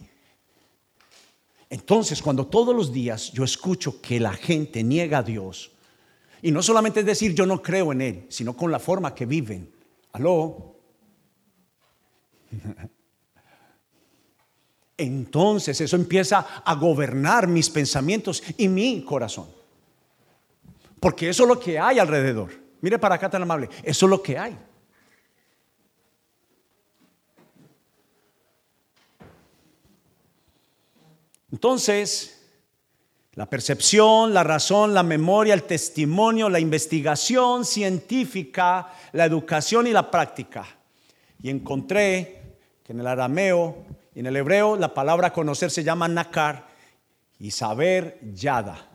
Entonces, 1.74 2.22
cuando 2.22 2.46
todos 2.46 2.75
los 2.75 2.94
días 2.94 3.32
yo 3.32 3.44
escucho 3.44 4.00
que 4.00 4.20
la 4.20 4.34
gente 4.34 4.84
niega 4.84 5.18
a 5.18 5.24
Dios, 5.24 5.72
y 6.44 6.51
no 6.51 6.62
solamente 6.62 7.00
es 7.00 7.06
decir 7.08 7.34
yo 7.34 7.48
no 7.48 7.63
creo 7.63 7.92
en 7.92 8.01
Él, 8.01 8.25
sino 8.30 8.56
con 8.56 8.70
la 8.72 8.77
forma 8.77 9.15
que 9.15 9.25
viven. 9.25 9.74
Aló. 10.12 10.75
Entonces 14.98 15.82
eso 15.82 15.96
empieza 15.96 16.62
a 16.63 16.75
gobernar 16.75 17.48
mis 17.48 17.72
pensamientos 17.72 18.44
y 18.56 18.68
mi 18.68 19.03
corazón. 19.03 19.48
Porque 21.00 21.30
eso 21.30 21.42
es 21.42 21.50
lo 21.50 21.60
que 21.60 21.80
hay 21.80 21.98
alrededor. 21.98 22.51
Mire 22.82 23.00
para 23.00 23.15
acá 23.15 23.32
tan 23.32 23.42
amable. 23.42 23.68
Eso 23.82 24.06
es 24.06 24.10
lo 24.12 24.22
que 24.22 24.38
hay. 24.38 24.56
Entonces, 31.53 32.41
la 33.36 33.48
percepción, 33.48 34.33
la 34.33 34.43
razón, 34.43 34.91
la 34.95 35.03
memoria, 35.03 35.53
el 35.53 35.63
testimonio, 35.63 36.50
la 36.50 36.60
investigación 36.60 37.63
científica, 37.63 38.91
la 39.12 39.25
educación 39.25 39.86
y 39.86 39.91
la 39.91 40.10
práctica. 40.10 40.65
Y 41.43 41.51
encontré 41.51 42.57
que 42.83 42.93
en 42.93 43.01
el 43.01 43.05
arameo 43.05 43.86
y 44.15 44.22
en 44.22 44.25
el 44.25 44.36
hebreo 44.36 44.75
la 44.75 44.95
palabra 44.95 45.31
conocer 45.31 45.69
se 45.69 45.83
llama 45.83 46.07
nakar 46.07 46.69
y 47.38 47.51
saber 47.51 48.19
yada. 48.33 48.89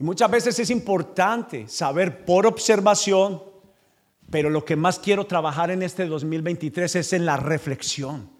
Y 0.00 0.02
muchas 0.02 0.28
veces 0.32 0.58
es 0.58 0.70
importante 0.70 1.68
saber 1.68 2.24
por 2.24 2.44
observación, 2.48 3.40
pero 4.30 4.50
lo 4.50 4.64
que 4.64 4.74
más 4.74 4.98
quiero 4.98 5.26
trabajar 5.26 5.70
en 5.70 5.84
este 5.84 6.06
2023 6.06 6.96
es 6.96 7.12
en 7.12 7.24
la 7.24 7.36
reflexión. 7.36 8.33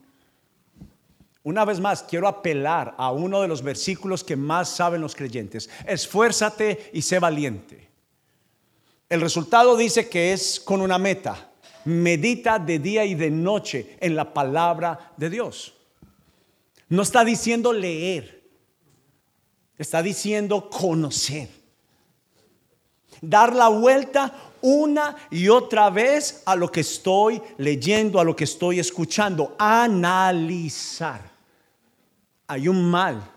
Una 1.44 1.66
vez 1.66 1.78
más, 1.78 2.02
quiero 2.02 2.26
apelar 2.26 2.94
a 2.96 3.12
uno 3.12 3.42
de 3.42 3.48
los 3.48 3.62
versículos 3.62 4.24
que 4.24 4.34
más 4.34 4.70
saben 4.70 5.02
los 5.02 5.14
creyentes. 5.14 5.68
Esfuérzate 5.86 6.90
y 6.94 7.02
sé 7.02 7.18
valiente. 7.18 7.86
El 9.10 9.20
resultado 9.20 9.76
dice 9.76 10.08
que 10.08 10.32
es 10.32 10.58
con 10.58 10.80
una 10.80 10.96
meta. 10.96 11.50
Medita 11.84 12.58
de 12.58 12.78
día 12.78 13.04
y 13.04 13.14
de 13.14 13.30
noche 13.30 13.98
en 14.00 14.16
la 14.16 14.32
palabra 14.32 15.12
de 15.18 15.28
Dios. 15.28 15.74
No 16.88 17.02
está 17.02 17.22
diciendo 17.26 17.74
leer, 17.74 18.42
está 19.76 20.02
diciendo 20.02 20.70
conocer. 20.70 21.50
Dar 23.20 23.54
la 23.54 23.68
vuelta 23.68 24.32
una 24.62 25.14
y 25.30 25.50
otra 25.50 25.90
vez 25.90 26.42
a 26.46 26.56
lo 26.56 26.72
que 26.72 26.80
estoy 26.80 27.42
leyendo, 27.58 28.18
a 28.18 28.24
lo 28.24 28.34
que 28.34 28.44
estoy 28.44 28.80
escuchando. 28.80 29.54
Analizar. 29.58 31.34
Hay 32.46 32.68
un 32.68 32.90
mal 32.90 33.30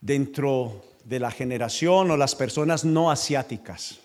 dentro 0.00 0.84
de 1.04 1.20
la 1.20 1.30
generación 1.30 2.10
o 2.10 2.16
las 2.16 2.34
personas 2.34 2.84
no 2.84 3.10
asiáticas. 3.10 4.00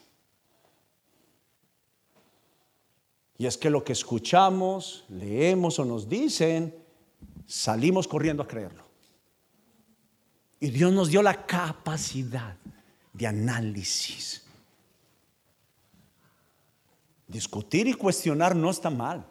Y 3.38 3.46
es 3.46 3.58
que 3.58 3.70
lo 3.70 3.84
que 3.84 3.94
escuchamos, 3.94 5.06
leemos 5.08 5.80
o 5.80 5.86
nos 5.86 6.10
dicen, 6.10 6.76
salimos 7.48 8.08
corriendo 8.08 8.44
a 8.44 8.48
creerlo. 8.48 8.84
Y 10.60 10.70
Dios 10.72 10.92
nos 10.92 11.08
dio 11.08 11.22
la 11.22 11.46
capacidad 11.46 12.56
de 13.14 13.28
análisis. 13.28 14.44
Discutir 17.28 17.88
y 17.88 17.94
cuestionar 17.94 18.56
no 18.56 18.70
está 18.70 18.90
mal. 18.90 19.26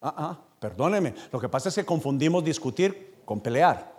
Ah, 0.00 0.14
ah, 0.16 0.40
perdóneme. 0.58 1.14
Lo 1.30 1.38
que 1.38 1.48
pasa 1.48 1.68
es 1.68 1.74
que 1.76 1.84
confundimos 1.84 2.42
discutir 2.42 3.09
con 3.30 3.40
pelear. 3.40 3.94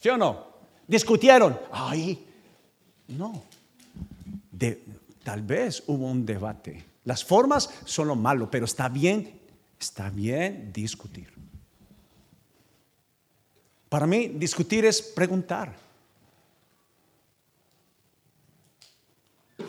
¿Sí 0.00 0.08
o 0.08 0.16
no? 0.16 0.46
Discutieron. 0.84 1.56
Ay, 1.70 2.26
no. 3.06 3.40
tal 5.22 5.42
vez 5.42 5.80
hubo 5.86 6.06
un 6.06 6.26
debate. 6.26 6.84
Las 7.04 7.24
formas 7.24 7.70
son 7.84 8.08
lo 8.08 8.16
malo, 8.16 8.50
pero 8.50 8.64
está 8.64 8.88
bien, 8.88 9.38
está 9.78 10.10
bien 10.10 10.72
discutir. 10.72 11.32
Para 13.88 14.08
mí, 14.08 14.26
discutir 14.26 14.84
es 14.84 15.00
preguntar. 15.00 15.72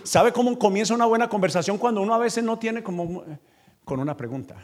¿Sabe 0.02 0.34
cómo 0.34 0.58
comienza 0.58 0.96
una 0.96 1.06
buena 1.06 1.30
conversación 1.30 1.78
cuando 1.78 2.02
uno 2.02 2.16
a 2.16 2.18
veces 2.18 2.44
no 2.44 2.58
tiene 2.58 2.82
como 2.82 3.24
con 3.84 4.00
una 4.00 4.18
pregunta? 4.18 4.56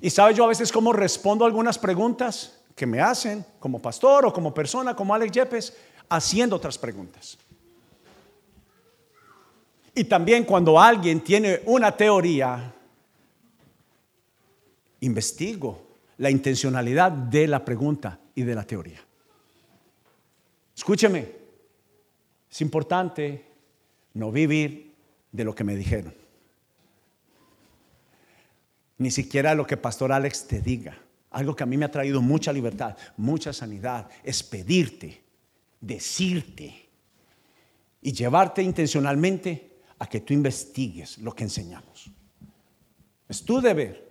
Y 0.00 0.10
sabe 0.10 0.34
yo 0.34 0.44
a 0.44 0.48
veces 0.48 0.70
cómo 0.72 0.92
respondo 0.92 1.44
algunas 1.44 1.78
preguntas 1.78 2.60
que 2.74 2.86
me 2.86 3.00
hacen 3.00 3.44
como 3.58 3.80
pastor 3.80 4.26
o 4.26 4.32
como 4.32 4.54
persona, 4.54 4.94
como 4.94 5.14
Alex 5.14 5.32
Yepes, 5.32 5.76
haciendo 6.08 6.56
otras 6.56 6.78
preguntas. 6.78 7.38
Y 9.94 10.04
también 10.04 10.44
cuando 10.44 10.80
alguien 10.80 11.20
tiene 11.20 11.60
una 11.66 11.96
teoría, 11.96 12.72
investigo 15.00 15.82
la 16.18 16.30
intencionalidad 16.30 17.10
de 17.10 17.46
la 17.46 17.64
pregunta 17.64 18.18
y 18.34 18.42
de 18.42 18.54
la 18.54 18.64
teoría. 18.64 19.00
Escúcheme, 20.76 21.28
es 22.50 22.60
importante 22.60 23.44
no 24.14 24.30
vivir 24.30 24.94
de 25.32 25.44
lo 25.44 25.54
que 25.54 25.64
me 25.64 25.76
dijeron. 25.76 26.19
Ni 29.00 29.10
siquiera 29.10 29.54
lo 29.54 29.66
que 29.66 29.78
Pastor 29.78 30.12
Alex 30.12 30.46
te 30.46 30.60
diga. 30.60 30.94
Algo 31.30 31.56
que 31.56 31.62
a 31.62 31.66
mí 31.66 31.78
me 31.78 31.86
ha 31.86 31.90
traído 31.90 32.20
mucha 32.20 32.52
libertad, 32.52 32.98
mucha 33.16 33.50
sanidad, 33.50 34.10
es 34.22 34.42
pedirte, 34.42 35.22
decirte 35.80 36.90
y 38.02 38.12
llevarte 38.12 38.62
intencionalmente 38.62 39.78
a 39.98 40.06
que 40.06 40.20
tú 40.20 40.34
investigues 40.34 41.16
lo 41.16 41.32
que 41.32 41.44
enseñamos. 41.44 42.10
Es 43.26 43.42
tu 43.42 43.58
deber. 43.62 44.06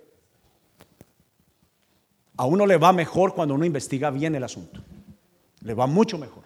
A 2.38 2.46
uno 2.46 2.66
le 2.66 2.78
va 2.78 2.92
mejor 2.92 3.36
cuando 3.36 3.54
uno 3.54 3.66
investiga 3.66 4.10
bien 4.10 4.34
el 4.34 4.44
asunto. 4.44 4.82
Le 5.62 5.76
va 5.76 5.86
mucho 5.86 6.18
mejor. 6.18 6.46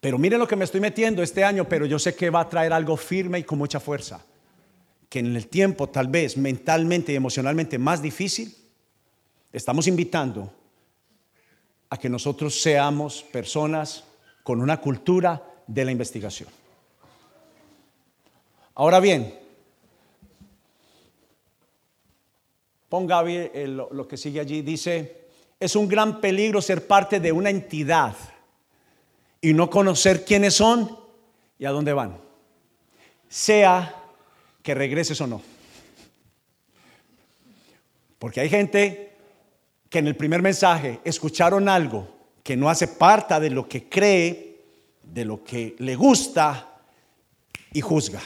Pero 0.00 0.16
miren 0.16 0.38
lo 0.38 0.46
que 0.46 0.54
me 0.54 0.64
estoy 0.64 0.80
metiendo 0.80 1.24
este 1.24 1.42
año, 1.42 1.68
pero 1.68 1.86
yo 1.86 1.98
sé 1.98 2.14
que 2.14 2.30
va 2.30 2.42
a 2.42 2.48
traer 2.48 2.72
algo 2.72 2.96
firme 2.96 3.40
y 3.40 3.42
con 3.42 3.58
mucha 3.58 3.80
fuerza. 3.80 4.24
Que 5.14 5.20
en 5.20 5.36
el 5.36 5.46
tiempo 5.46 5.88
tal 5.90 6.08
vez 6.08 6.36
mentalmente 6.36 7.12
y 7.12 7.14
emocionalmente 7.14 7.78
más 7.78 8.02
difícil, 8.02 8.52
estamos 9.52 9.86
invitando 9.86 10.52
a 11.88 11.96
que 11.96 12.08
nosotros 12.08 12.60
seamos 12.60 13.22
personas 13.22 14.02
con 14.42 14.60
una 14.60 14.80
cultura 14.80 15.40
de 15.68 15.84
la 15.84 15.92
investigación. 15.92 16.48
Ahora 18.74 18.98
bien, 18.98 19.38
ponga 22.88 23.22
lo, 23.22 23.90
lo 23.92 24.08
que 24.08 24.16
sigue 24.16 24.40
allí, 24.40 24.62
dice, 24.62 25.28
es 25.60 25.76
un 25.76 25.86
gran 25.86 26.20
peligro 26.20 26.60
ser 26.60 26.88
parte 26.88 27.20
de 27.20 27.30
una 27.30 27.50
entidad 27.50 28.16
y 29.40 29.52
no 29.52 29.70
conocer 29.70 30.24
quiénes 30.24 30.54
son 30.54 30.98
y 31.56 31.66
a 31.66 31.70
dónde 31.70 31.92
van, 31.92 32.18
sea 33.28 34.00
que 34.64 34.74
regreses 34.74 35.20
o 35.20 35.26
no. 35.26 35.42
Porque 38.18 38.40
hay 38.40 38.48
gente 38.48 39.12
que 39.90 39.98
en 39.98 40.06
el 40.06 40.16
primer 40.16 40.40
mensaje 40.40 41.00
escucharon 41.04 41.68
algo 41.68 42.08
que 42.42 42.56
no 42.56 42.70
hace 42.70 42.88
parte 42.88 43.38
de 43.38 43.50
lo 43.50 43.68
que 43.68 43.90
cree, 43.90 44.62
de 45.02 45.26
lo 45.26 45.44
que 45.44 45.76
le 45.78 45.94
gusta 45.94 46.78
y 47.74 47.82
juzga. 47.82 48.22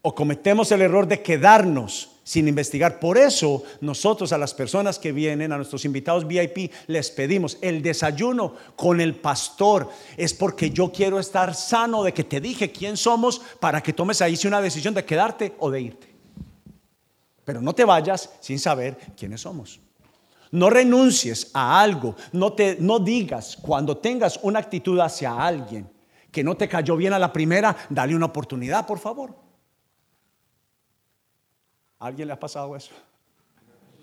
O 0.00 0.14
cometemos 0.14 0.72
el 0.72 0.80
error 0.80 1.06
de 1.06 1.22
quedarnos 1.22 2.17
sin 2.28 2.46
investigar. 2.46 3.00
Por 3.00 3.16
eso 3.16 3.62
nosotros 3.80 4.34
a 4.34 4.38
las 4.38 4.52
personas 4.52 4.98
que 4.98 5.12
vienen, 5.12 5.50
a 5.50 5.56
nuestros 5.56 5.86
invitados 5.86 6.26
VIP, 6.26 6.70
les 6.86 7.10
pedimos 7.10 7.56
el 7.62 7.80
desayuno 7.80 8.52
con 8.76 9.00
el 9.00 9.14
pastor. 9.14 9.88
Es 10.14 10.34
porque 10.34 10.68
yo 10.68 10.92
quiero 10.92 11.18
estar 11.18 11.54
sano 11.54 12.02
de 12.02 12.12
que 12.12 12.24
te 12.24 12.38
dije 12.38 12.70
quién 12.70 12.98
somos 12.98 13.40
para 13.60 13.82
que 13.82 13.94
tomes 13.94 14.20
ahí 14.20 14.38
una 14.44 14.60
decisión 14.60 14.92
de 14.92 15.06
quedarte 15.06 15.54
o 15.58 15.70
de 15.70 15.80
irte. 15.80 16.14
Pero 17.46 17.62
no 17.62 17.74
te 17.74 17.86
vayas 17.86 18.28
sin 18.40 18.58
saber 18.58 18.98
quiénes 19.16 19.40
somos. 19.40 19.80
No 20.50 20.68
renuncies 20.68 21.50
a 21.54 21.80
algo, 21.80 22.14
no 22.32 22.52
te 22.52 22.76
no 22.78 22.98
digas 22.98 23.56
cuando 23.56 23.96
tengas 23.96 24.38
una 24.42 24.58
actitud 24.58 25.00
hacia 25.00 25.32
alguien 25.32 25.90
que 26.30 26.44
no 26.44 26.58
te 26.58 26.68
cayó 26.68 26.94
bien 26.94 27.14
a 27.14 27.18
la 27.18 27.32
primera, 27.32 27.74
dale 27.88 28.14
una 28.14 28.26
oportunidad, 28.26 28.86
por 28.86 28.98
favor 28.98 29.47
alguien 31.98 32.28
le 32.28 32.34
ha 32.34 32.40
pasado 32.40 32.74
eso? 32.76 32.92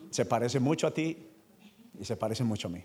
Se 0.10 0.26
parece 0.26 0.60
mucho 0.60 0.88
a 0.88 0.92
ti 0.92 1.18
y 2.00 2.06
se 2.06 2.16
parece 2.16 2.44
mucho 2.44 2.68
a 2.68 2.72
mí. 2.72 2.84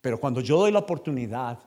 Pero 0.00 0.20
cuando 0.20 0.40
yo 0.40 0.58
doy 0.58 0.70
la 0.70 0.80
oportunidad, 0.80 1.58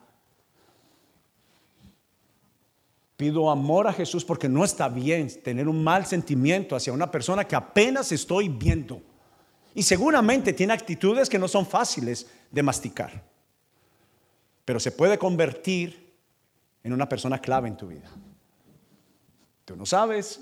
pido 3.16 3.50
amor 3.50 3.88
a 3.88 3.92
Jesús 3.92 4.24
porque 4.24 4.48
no 4.48 4.64
está 4.64 4.88
bien 4.88 5.28
tener 5.42 5.68
un 5.68 5.82
mal 5.82 6.06
sentimiento 6.06 6.76
hacia 6.76 6.92
una 6.92 7.10
persona 7.10 7.44
que 7.44 7.56
apenas 7.56 8.12
estoy 8.12 8.48
viendo. 8.48 9.02
Y 9.74 9.82
seguramente 9.82 10.52
tiene 10.52 10.72
actitudes 10.72 11.28
que 11.28 11.38
no 11.38 11.48
son 11.48 11.66
fáciles 11.66 12.30
de 12.50 12.62
masticar. 12.62 13.24
Pero 14.64 14.78
se 14.78 14.92
puede 14.92 15.18
convertir 15.18 16.14
en 16.84 16.92
una 16.92 17.08
persona 17.08 17.40
clave 17.40 17.68
en 17.68 17.76
tu 17.76 17.88
vida. 17.88 18.08
Tú 19.68 19.76
no 19.76 19.84
sabes. 19.84 20.40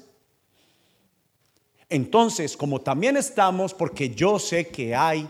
Entonces, 1.88 2.56
como 2.56 2.80
también 2.80 3.16
estamos, 3.16 3.74
porque 3.74 4.14
yo 4.14 4.38
sé 4.38 4.68
que 4.68 4.94
hay 4.94 5.28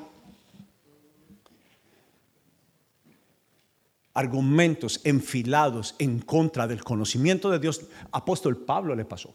argumentos 4.12 5.00
enfilados 5.04 5.94
en 5.98 6.20
contra 6.20 6.66
del 6.66 6.84
conocimiento 6.84 7.50
de 7.50 7.58
Dios, 7.58 7.86
apóstol 8.12 8.58
Pablo 8.58 8.94
le 8.94 9.06
pasó. 9.06 9.34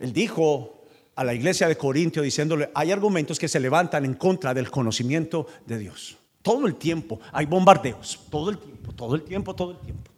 Él 0.00 0.12
dijo 0.12 0.82
a 1.14 1.22
la 1.22 1.34
iglesia 1.34 1.68
de 1.68 1.76
Corintio 1.76 2.22
diciéndole, 2.22 2.68
hay 2.74 2.90
argumentos 2.90 3.38
que 3.38 3.46
se 3.46 3.60
levantan 3.60 4.04
en 4.04 4.14
contra 4.14 4.52
del 4.52 4.72
conocimiento 4.72 5.46
de 5.66 5.78
Dios. 5.78 6.18
Todo 6.42 6.66
el 6.66 6.74
tiempo 6.74 7.20
hay 7.30 7.46
bombardeos, 7.46 8.18
todo 8.28 8.50
el 8.50 8.58
tiempo, 8.58 8.92
todo 8.92 9.14
el 9.14 9.22
tiempo, 9.22 9.54
todo 9.54 9.70
el 9.70 9.78
tiempo. 9.78 10.13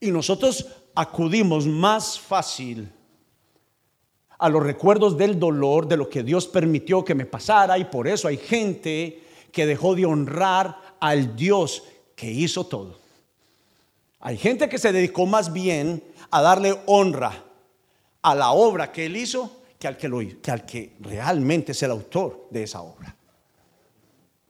Y 0.00 0.10
nosotros 0.10 0.66
acudimos 0.94 1.66
más 1.66 2.18
fácil 2.18 2.90
a 4.38 4.48
los 4.48 4.62
recuerdos 4.62 5.16
del 5.16 5.38
dolor, 5.38 5.88
de 5.88 5.96
lo 5.96 6.08
que 6.08 6.22
Dios 6.22 6.46
permitió 6.46 7.04
que 7.04 7.14
me 7.14 7.26
pasara, 7.26 7.78
y 7.78 7.84
por 7.84 8.06
eso 8.06 8.28
hay 8.28 8.36
gente 8.36 9.22
que 9.52 9.66
dejó 9.66 9.94
de 9.94 10.06
honrar 10.06 10.96
al 11.00 11.34
Dios 11.34 11.82
que 12.14 12.30
hizo 12.30 12.64
todo. 12.64 12.98
Hay 14.20 14.36
gente 14.36 14.68
que 14.68 14.78
se 14.78 14.92
dedicó 14.92 15.26
más 15.26 15.52
bien 15.52 16.02
a 16.30 16.42
darle 16.42 16.78
honra 16.86 17.44
a 18.22 18.34
la 18.34 18.52
obra 18.52 18.92
que 18.92 19.06
él 19.06 19.16
hizo 19.16 19.58
que 19.78 19.86
al 19.86 19.96
que, 19.96 20.50
al 20.50 20.66
que 20.66 20.96
realmente 21.00 21.72
es 21.72 21.82
el 21.82 21.92
autor 21.92 22.48
de 22.50 22.64
esa 22.64 22.82
obra. 22.82 23.14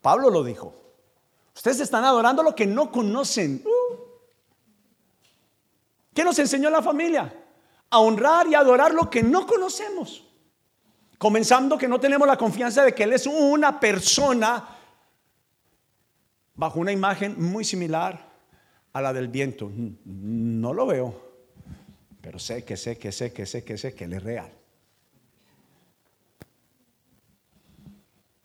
Pablo 0.01 0.31
lo 0.31 0.43
dijo. 0.43 0.75
Ustedes 1.55 1.81
están 1.81 2.05
adorando 2.05 2.43
lo 2.43 2.55
que 2.55 2.67
no 2.67 2.91
conocen. 2.91 3.63
¿Qué 6.19 6.25
nos 6.25 6.41
enseñó 6.41 6.69
la 6.69 6.83
familia? 6.83 7.33
A 7.91 8.01
honrar 8.01 8.49
y 8.49 8.57
adorar 8.57 8.93
lo 8.93 9.09
que 9.09 9.23
no 9.23 9.47
conocemos. 9.47 10.27
Comenzando 11.17 11.79
que 11.79 11.87
no 11.87 12.01
tenemos 12.01 12.27
la 12.27 12.37
confianza 12.37 12.83
de 12.83 12.93
que 12.93 13.05
Él 13.05 13.13
es 13.13 13.29
una 13.29 13.79
persona 13.79 14.69
bajo 16.57 16.81
una 16.81 16.91
imagen 16.91 17.41
muy 17.41 17.65
similar 17.65 18.33
a 18.93 19.01
la 19.01 19.13
del 19.13 19.29
viento. 19.29 19.71
No 20.07 20.75
lo 20.75 20.87
veo, 20.87 21.15
pero 22.21 22.41
sé 22.41 22.65
que 22.65 22.77
sé 22.77 22.99
que 22.99 23.13
sé 23.13 23.33
que 23.33 23.47
sé 23.47 23.63
que 23.63 23.79
sé 23.79 23.95
que 23.95 24.03
Él 24.03 24.15
es 24.15 24.23
real. 24.25 24.58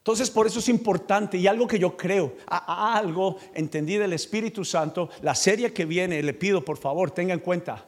Entonces, 0.04 0.30
por 0.30 0.46
eso 0.46 0.60
es 0.60 0.68
importante 0.68 1.38
y 1.38 1.48
algo 1.48 1.66
que 1.66 1.80
yo 1.80 1.96
creo, 1.96 2.36
algo 2.46 3.38
entendí 3.54 3.96
del 3.96 4.12
Espíritu 4.12 4.66
Santo, 4.66 5.10
la 5.22 5.34
serie 5.34 5.72
que 5.72 5.86
viene, 5.86 6.22
le 6.22 6.34
pido 6.34 6.66
por 6.66 6.78
favor, 6.78 7.12
tenga 7.12 7.34
en 7.34 7.40
cuenta, 7.40 7.86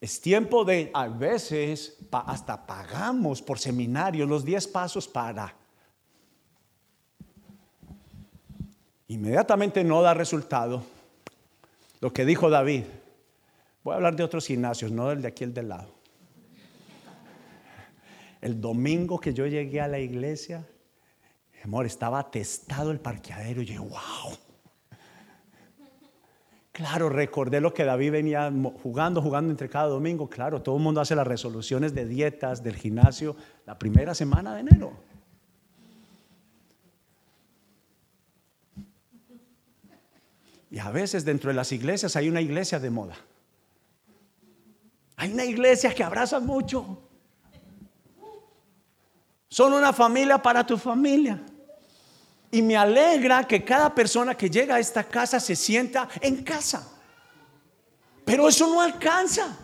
es 0.00 0.18
tiempo 0.18 0.64
de, 0.64 0.90
a 0.94 1.08
veces, 1.08 1.98
hasta 2.10 2.66
pagamos 2.66 3.42
por 3.42 3.58
seminario 3.58 4.24
los 4.24 4.46
10 4.46 4.66
pasos 4.68 5.06
para. 5.06 5.54
Inmediatamente 9.08 9.84
no 9.84 10.00
da 10.00 10.14
resultado. 10.14 10.82
Lo 12.00 12.14
que 12.14 12.24
dijo 12.24 12.48
David, 12.48 12.84
voy 13.84 13.92
a 13.92 13.96
hablar 13.96 14.16
de 14.16 14.24
otros 14.24 14.46
gimnasios, 14.46 14.90
no 14.90 15.10
del 15.10 15.20
de 15.20 15.28
aquí, 15.28 15.44
el 15.44 15.52
del 15.52 15.68
lado. 15.68 15.94
El 18.40 18.58
domingo 18.58 19.20
que 19.20 19.34
yo 19.34 19.46
llegué 19.46 19.82
a 19.82 19.86
la 19.86 19.98
iglesia, 19.98 20.66
Amor, 21.64 21.86
estaba 21.86 22.18
atestado 22.18 22.90
el 22.90 22.98
parqueadero 22.98 23.62
y 23.62 23.66
yo, 23.66 23.84
wow. 23.84 24.36
Claro, 26.72 27.10
recordé 27.10 27.60
lo 27.60 27.74
que 27.74 27.84
David 27.84 28.12
venía 28.12 28.50
jugando, 28.82 29.20
jugando 29.20 29.50
entre 29.50 29.68
cada 29.68 29.88
domingo. 29.88 30.28
Claro, 30.28 30.62
todo 30.62 30.76
el 30.76 30.82
mundo 30.82 31.00
hace 31.00 31.14
las 31.14 31.26
resoluciones 31.26 31.94
de 31.94 32.06
dietas 32.06 32.62
del 32.62 32.76
gimnasio 32.76 33.36
la 33.66 33.78
primera 33.78 34.14
semana 34.14 34.54
de 34.54 34.60
enero. 34.60 34.92
Y 40.70 40.78
a 40.78 40.90
veces 40.90 41.26
dentro 41.26 41.48
de 41.48 41.54
las 41.54 41.70
iglesias 41.70 42.16
hay 42.16 42.30
una 42.30 42.40
iglesia 42.40 42.80
de 42.80 42.88
moda. 42.88 43.16
Hay 45.16 45.32
una 45.32 45.44
iglesia 45.44 45.94
que 45.94 46.02
abraza 46.02 46.40
mucho. 46.40 46.98
Son 49.48 49.74
una 49.74 49.92
familia 49.92 50.38
para 50.38 50.66
tu 50.66 50.78
familia. 50.78 51.44
Y 52.52 52.62
me 52.62 52.76
alegra 52.76 53.42
que 53.42 53.64
cada 53.64 53.92
persona 53.92 54.36
que 54.36 54.48
llega 54.48 54.76
a 54.76 54.78
esta 54.78 55.02
casa 55.02 55.40
se 55.40 55.56
sienta 55.56 56.08
en 56.20 56.44
casa. 56.44 56.88
Pero 58.24 58.48
eso 58.48 58.68
no 58.68 58.80
alcanza. 58.80 59.56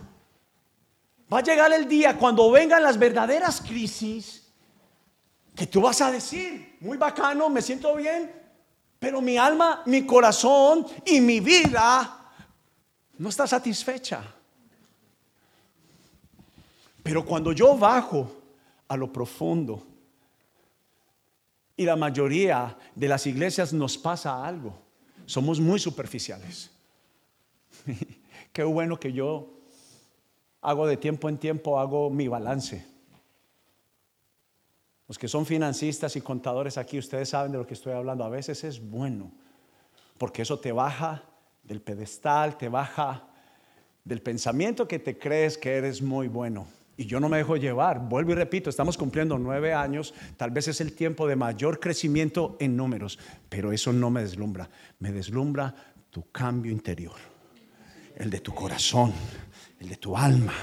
Va 1.32 1.38
a 1.38 1.42
llegar 1.42 1.72
el 1.72 1.86
día 1.86 2.16
cuando 2.16 2.50
vengan 2.50 2.82
las 2.82 2.98
verdaderas 2.98 3.60
crisis 3.60 4.50
que 5.54 5.66
tú 5.66 5.80
vas 5.80 6.00
a 6.00 6.10
decir, 6.10 6.76
muy 6.80 6.96
bacano, 6.96 7.50
me 7.50 7.60
siento 7.60 7.94
bien, 7.96 8.32
pero 8.98 9.20
mi 9.20 9.36
alma, 9.36 9.82
mi 9.86 10.06
corazón 10.06 10.86
y 11.04 11.20
mi 11.20 11.40
vida 11.40 12.32
no 13.18 13.28
está 13.28 13.46
satisfecha. 13.46 14.22
Pero 17.02 17.24
cuando 17.24 17.52
yo 17.52 17.76
bajo 17.76 18.30
a 18.86 18.96
lo 18.96 19.12
profundo, 19.12 19.87
y 21.78 21.84
la 21.84 21.94
mayoría 21.94 22.76
de 22.96 23.06
las 23.06 23.24
iglesias 23.28 23.72
nos 23.72 23.96
pasa 23.96 24.44
algo. 24.44 24.76
Somos 25.26 25.60
muy 25.60 25.78
superficiales. 25.78 26.72
Qué 28.52 28.64
bueno 28.64 28.98
que 28.98 29.12
yo 29.12 29.60
hago 30.60 30.88
de 30.88 30.96
tiempo 30.96 31.28
en 31.28 31.38
tiempo, 31.38 31.78
hago 31.78 32.10
mi 32.10 32.26
balance. 32.26 32.84
Los 35.06 35.18
que 35.18 35.28
son 35.28 35.46
financistas 35.46 36.16
y 36.16 36.20
contadores 36.20 36.76
aquí, 36.76 36.98
ustedes 36.98 37.28
saben 37.28 37.52
de 37.52 37.58
lo 37.58 37.66
que 37.66 37.74
estoy 37.74 37.92
hablando. 37.92 38.24
A 38.24 38.28
veces 38.28 38.64
es 38.64 38.80
bueno, 38.80 39.30
porque 40.18 40.42
eso 40.42 40.58
te 40.58 40.72
baja 40.72 41.22
del 41.62 41.80
pedestal, 41.80 42.58
te 42.58 42.68
baja 42.68 43.28
del 44.02 44.20
pensamiento 44.20 44.88
que 44.88 44.98
te 44.98 45.16
crees 45.16 45.56
que 45.56 45.76
eres 45.76 46.02
muy 46.02 46.26
bueno. 46.26 46.66
Y 46.98 47.06
yo 47.06 47.20
no 47.20 47.28
me 47.28 47.36
dejo 47.36 47.56
llevar. 47.56 48.00
Vuelvo 48.00 48.32
y 48.32 48.34
repito, 48.34 48.68
estamos 48.68 48.98
cumpliendo 48.98 49.38
nueve 49.38 49.72
años. 49.72 50.12
Tal 50.36 50.50
vez 50.50 50.66
es 50.66 50.80
el 50.80 50.94
tiempo 50.94 51.28
de 51.28 51.36
mayor 51.36 51.78
crecimiento 51.78 52.56
en 52.58 52.76
números, 52.76 53.20
pero 53.48 53.72
eso 53.72 53.92
no 53.92 54.10
me 54.10 54.22
deslumbra. 54.22 54.68
Me 54.98 55.12
deslumbra 55.12 55.72
tu 56.10 56.28
cambio 56.32 56.72
interior, 56.72 57.14
el 58.16 58.28
de 58.28 58.40
tu 58.40 58.52
corazón, 58.52 59.12
el 59.78 59.88
de 59.90 59.96
tu 59.96 60.16
alma. 60.16 60.54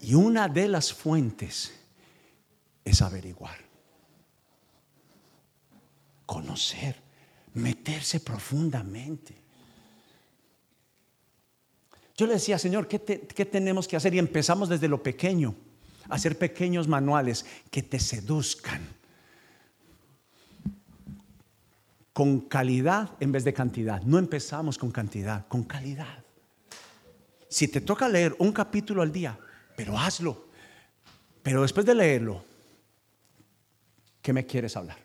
Y 0.00 0.14
una 0.14 0.48
de 0.48 0.66
las 0.66 0.94
fuentes 0.94 1.78
es 2.82 3.02
averiguar, 3.02 3.58
conocer, 6.24 6.96
meterse 7.52 8.20
profundamente. 8.20 9.37
Yo 12.18 12.26
le 12.26 12.32
decía, 12.32 12.58
Señor, 12.58 12.88
¿qué, 12.88 12.98
tenemos 12.98 13.86
que 13.86 13.94
hacer? 13.94 14.12
Y 14.12 14.18
empezamos 14.18 14.68
desde 14.68 14.88
lo 14.88 15.00
pequeño, 15.00 15.54
hacer 16.08 16.36
pequeños 16.36 16.88
manuales 16.88 17.46
que 17.70 17.80
te 17.80 18.00
seduzcan. 18.00 18.80
Con 22.12 22.40
calidad 22.40 23.10
en 23.20 23.30
vez 23.30 23.44
de 23.44 23.54
cantidad. 23.54 24.02
No 24.02 24.18
empezamos 24.18 24.76
con 24.78 24.90
cantidad, 24.90 25.46
con 25.46 25.62
calidad. 25.62 26.24
Si 27.48 27.68
te 27.68 27.80
toca 27.80 28.08
leer 28.08 28.34
un 28.40 28.50
capítulo 28.50 29.02
al 29.02 29.12
día, 29.12 29.38
pero 29.76 29.96
hazlo. 29.96 30.48
Pero 31.44 31.62
después 31.62 31.86
de 31.86 31.94
leerlo, 31.94 32.42
¿qué 34.20 34.32
me 34.32 34.44
quieres 34.44 34.76
hablar? 34.76 34.98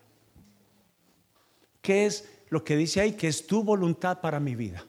¿Qué 1.80 2.06
es 2.06 2.28
lo 2.48 2.64
que 2.64 2.76
dice 2.76 3.00
ahí 3.00 3.12
que 3.12 3.28
es 3.28 3.46
tu 3.46 3.62
voluntad 3.62 4.20
para 4.20 4.40
mi 4.40 4.56
vida? 4.56 4.84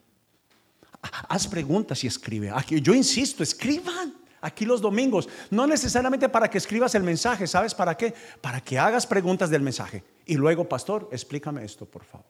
Haz 1.27 1.47
preguntas 1.47 2.03
y 2.03 2.07
escribe. 2.07 2.51
Aquí, 2.53 2.81
yo 2.81 2.93
insisto, 2.93 3.43
escriban 3.43 4.13
aquí 4.41 4.65
los 4.65 4.81
domingos. 4.81 5.27
No 5.49 5.65
necesariamente 5.67 6.29
para 6.29 6.49
que 6.49 6.57
escribas 6.57 6.95
el 6.95 7.03
mensaje, 7.03 7.47
¿sabes 7.47 7.73
para 7.73 7.95
qué? 7.95 8.13
Para 8.41 8.61
que 8.61 8.77
hagas 8.77 9.07
preguntas 9.07 9.49
del 9.49 9.61
mensaje. 9.61 10.03
Y 10.25 10.35
luego, 10.35 10.67
pastor, 10.69 11.09
explícame 11.11 11.63
esto, 11.63 11.85
por 11.85 12.03
favor. 12.03 12.25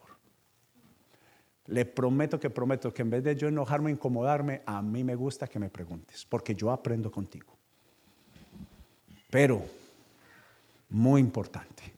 Le 1.67 1.85
prometo 1.85 2.39
que 2.39 2.49
prometo 2.49 2.93
que 2.93 3.01
en 3.01 3.09
vez 3.09 3.23
de 3.23 3.35
yo 3.35 3.47
enojarme, 3.47 3.91
incomodarme, 3.91 4.61
a 4.65 4.81
mí 4.81 5.03
me 5.03 5.15
gusta 5.15 5.47
que 5.47 5.59
me 5.59 5.69
preguntes, 5.69 6.25
porque 6.25 6.53
yo 6.53 6.71
aprendo 6.71 7.11
contigo. 7.11 7.57
Pero, 9.29 9.65
muy 10.89 11.19
importante, 11.19 11.91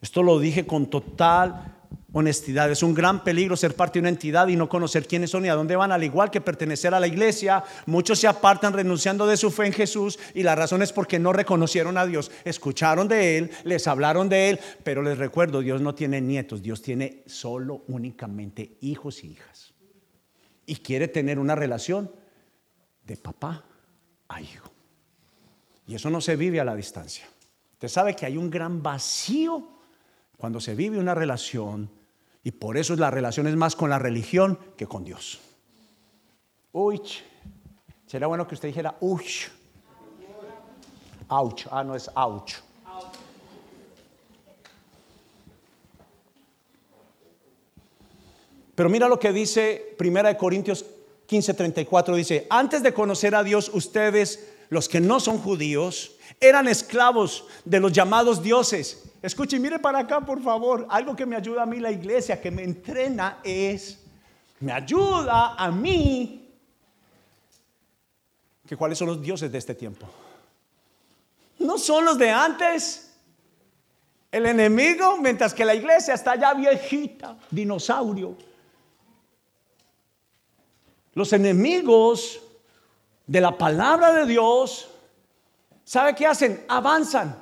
esto 0.00 0.22
lo 0.22 0.38
dije 0.38 0.66
con 0.66 0.90
total 0.90 1.79
honestidad. 2.12 2.70
Es 2.70 2.82
un 2.82 2.94
gran 2.94 3.22
peligro 3.22 3.56
ser 3.56 3.74
parte 3.74 3.94
de 3.94 4.00
una 4.00 4.08
entidad 4.08 4.48
y 4.48 4.56
no 4.56 4.68
conocer 4.68 5.06
quiénes 5.06 5.30
son 5.30 5.44
y 5.44 5.48
a 5.48 5.54
dónde 5.54 5.76
van, 5.76 5.92
al 5.92 6.04
igual 6.04 6.30
que 6.30 6.40
pertenecer 6.40 6.94
a 6.94 7.00
la 7.00 7.06
iglesia. 7.06 7.64
Muchos 7.86 8.18
se 8.18 8.26
apartan 8.26 8.72
renunciando 8.72 9.26
de 9.26 9.36
su 9.36 9.50
fe 9.50 9.66
en 9.66 9.72
Jesús 9.72 10.18
y 10.34 10.42
la 10.42 10.54
razón 10.54 10.82
es 10.82 10.92
porque 10.92 11.18
no 11.18 11.32
reconocieron 11.32 11.96
a 11.98 12.06
Dios. 12.06 12.30
Escucharon 12.44 13.08
de 13.08 13.38
Él, 13.38 13.50
les 13.64 13.86
hablaron 13.86 14.28
de 14.28 14.50
Él, 14.50 14.60
pero 14.82 15.02
les 15.02 15.18
recuerdo, 15.18 15.60
Dios 15.60 15.80
no 15.80 15.94
tiene 15.94 16.20
nietos, 16.20 16.62
Dios 16.62 16.82
tiene 16.82 17.22
solo 17.26 17.84
únicamente 17.88 18.76
hijos 18.80 19.22
y 19.24 19.28
hijas. 19.28 19.72
Y 20.66 20.76
quiere 20.76 21.08
tener 21.08 21.38
una 21.38 21.54
relación 21.54 22.10
de 23.04 23.16
papá 23.16 23.64
a 24.28 24.40
hijo. 24.40 24.70
Y 25.86 25.96
eso 25.96 26.10
no 26.10 26.20
se 26.20 26.36
vive 26.36 26.60
a 26.60 26.64
la 26.64 26.76
distancia. 26.76 27.26
Usted 27.72 27.88
sabe 27.88 28.14
que 28.14 28.26
hay 28.26 28.36
un 28.36 28.50
gran 28.50 28.82
vacío 28.82 29.80
cuando 30.36 30.60
se 30.60 30.74
vive 30.74 30.98
una 30.98 31.14
relación 31.14 31.90
y 32.42 32.52
por 32.52 32.76
eso 32.76 32.96
la 32.96 33.10
relación 33.10 33.46
es 33.46 33.56
más 33.56 33.76
con 33.76 33.90
la 33.90 33.98
religión 33.98 34.58
que 34.76 34.86
con 34.86 35.04
Dios. 35.04 35.40
Uy, 36.72 37.00
sería 38.06 38.26
bueno 38.26 38.46
que 38.46 38.54
usted 38.54 38.68
dijera, 38.68 38.96
uy. 39.00 39.24
Ouch. 41.28 41.66
Ah, 41.70 41.84
no 41.84 41.94
es 41.94 42.10
ouch. 42.14 42.54
Pero 48.74 48.88
mira 48.88 49.08
lo 49.08 49.18
que 49.18 49.32
dice 49.32 49.94
Primera 49.98 50.30
de 50.30 50.36
Corintios 50.38 50.86
15:34 51.26 52.16
dice, 52.16 52.46
"Antes 52.48 52.82
de 52.82 52.94
conocer 52.94 53.34
a 53.34 53.44
Dios, 53.44 53.70
ustedes, 53.72 54.48
los 54.70 54.88
que 54.88 55.00
no 55.00 55.20
son 55.20 55.38
judíos, 55.38 56.12
eran 56.40 56.66
esclavos 56.66 57.44
de 57.64 57.80
los 57.80 57.92
llamados 57.92 58.42
dioses 58.42 59.10
Escuche, 59.22 59.58
mire 59.58 59.78
para 59.78 59.98
acá, 59.98 60.20
por 60.20 60.42
favor. 60.42 60.86
Algo 60.88 61.14
que 61.14 61.26
me 61.26 61.36
ayuda 61.36 61.62
a 61.62 61.66
mí 61.66 61.78
la 61.78 61.90
iglesia, 61.90 62.40
que 62.40 62.50
me 62.50 62.62
entrena, 62.62 63.40
es, 63.44 63.98
me 64.60 64.72
ayuda 64.72 65.54
a 65.56 65.70
mí, 65.70 66.48
que 68.66 68.76
cuáles 68.76 68.96
son 68.96 69.08
los 69.08 69.20
dioses 69.20 69.52
de 69.52 69.58
este 69.58 69.74
tiempo. 69.74 70.06
No 71.58 71.76
son 71.76 72.06
los 72.06 72.16
de 72.16 72.30
antes. 72.30 73.08
El 74.32 74.46
enemigo, 74.46 75.18
mientras 75.18 75.52
que 75.52 75.64
la 75.64 75.74
iglesia 75.74 76.14
está 76.14 76.36
ya 76.36 76.54
viejita, 76.54 77.36
dinosaurio. 77.50 78.36
Los 81.12 81.32
enemigos 81.32 82.40
de 83.30 83.40
la 83.40 83.56
palabra 83.56 84.12
de 84.12 84.26
Dios 84.26 84.90
¿sabe 85.84 86.14
qué 86.16 86.26
hacen? 86.26 86.64
Avanzan. 86.68 87.36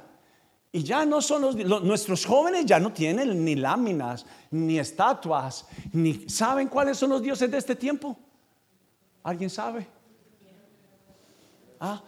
Y 0.71 0.83
ya 0.83 1.07
no 1.07 1.23
son 1.23 1.43
los, 1.43 1.55
nuestros 1.83 2.27
jóvenes 2.27 2.67
ya 2.67 2.79
no 2.79 2.93
tienen 2.93 3.43
ni 3.43 3.55
láminas, 3.55 4.27
ni 4.51 4.79
estatuas, 4.79 5.67
ni 5.93 6.29
saben 6.29 6.69
cuáles 6.69 6.99
son 6.99 7.09
los 7.11 7.23
dioses 7.23 7.51
de 7.51 7.57
este 7.57 7.75
tiempo. 7.75 8.19
¿Alguien 9.23 9.49
sabe? 9.49 9.87
Ah, 11.81 12.03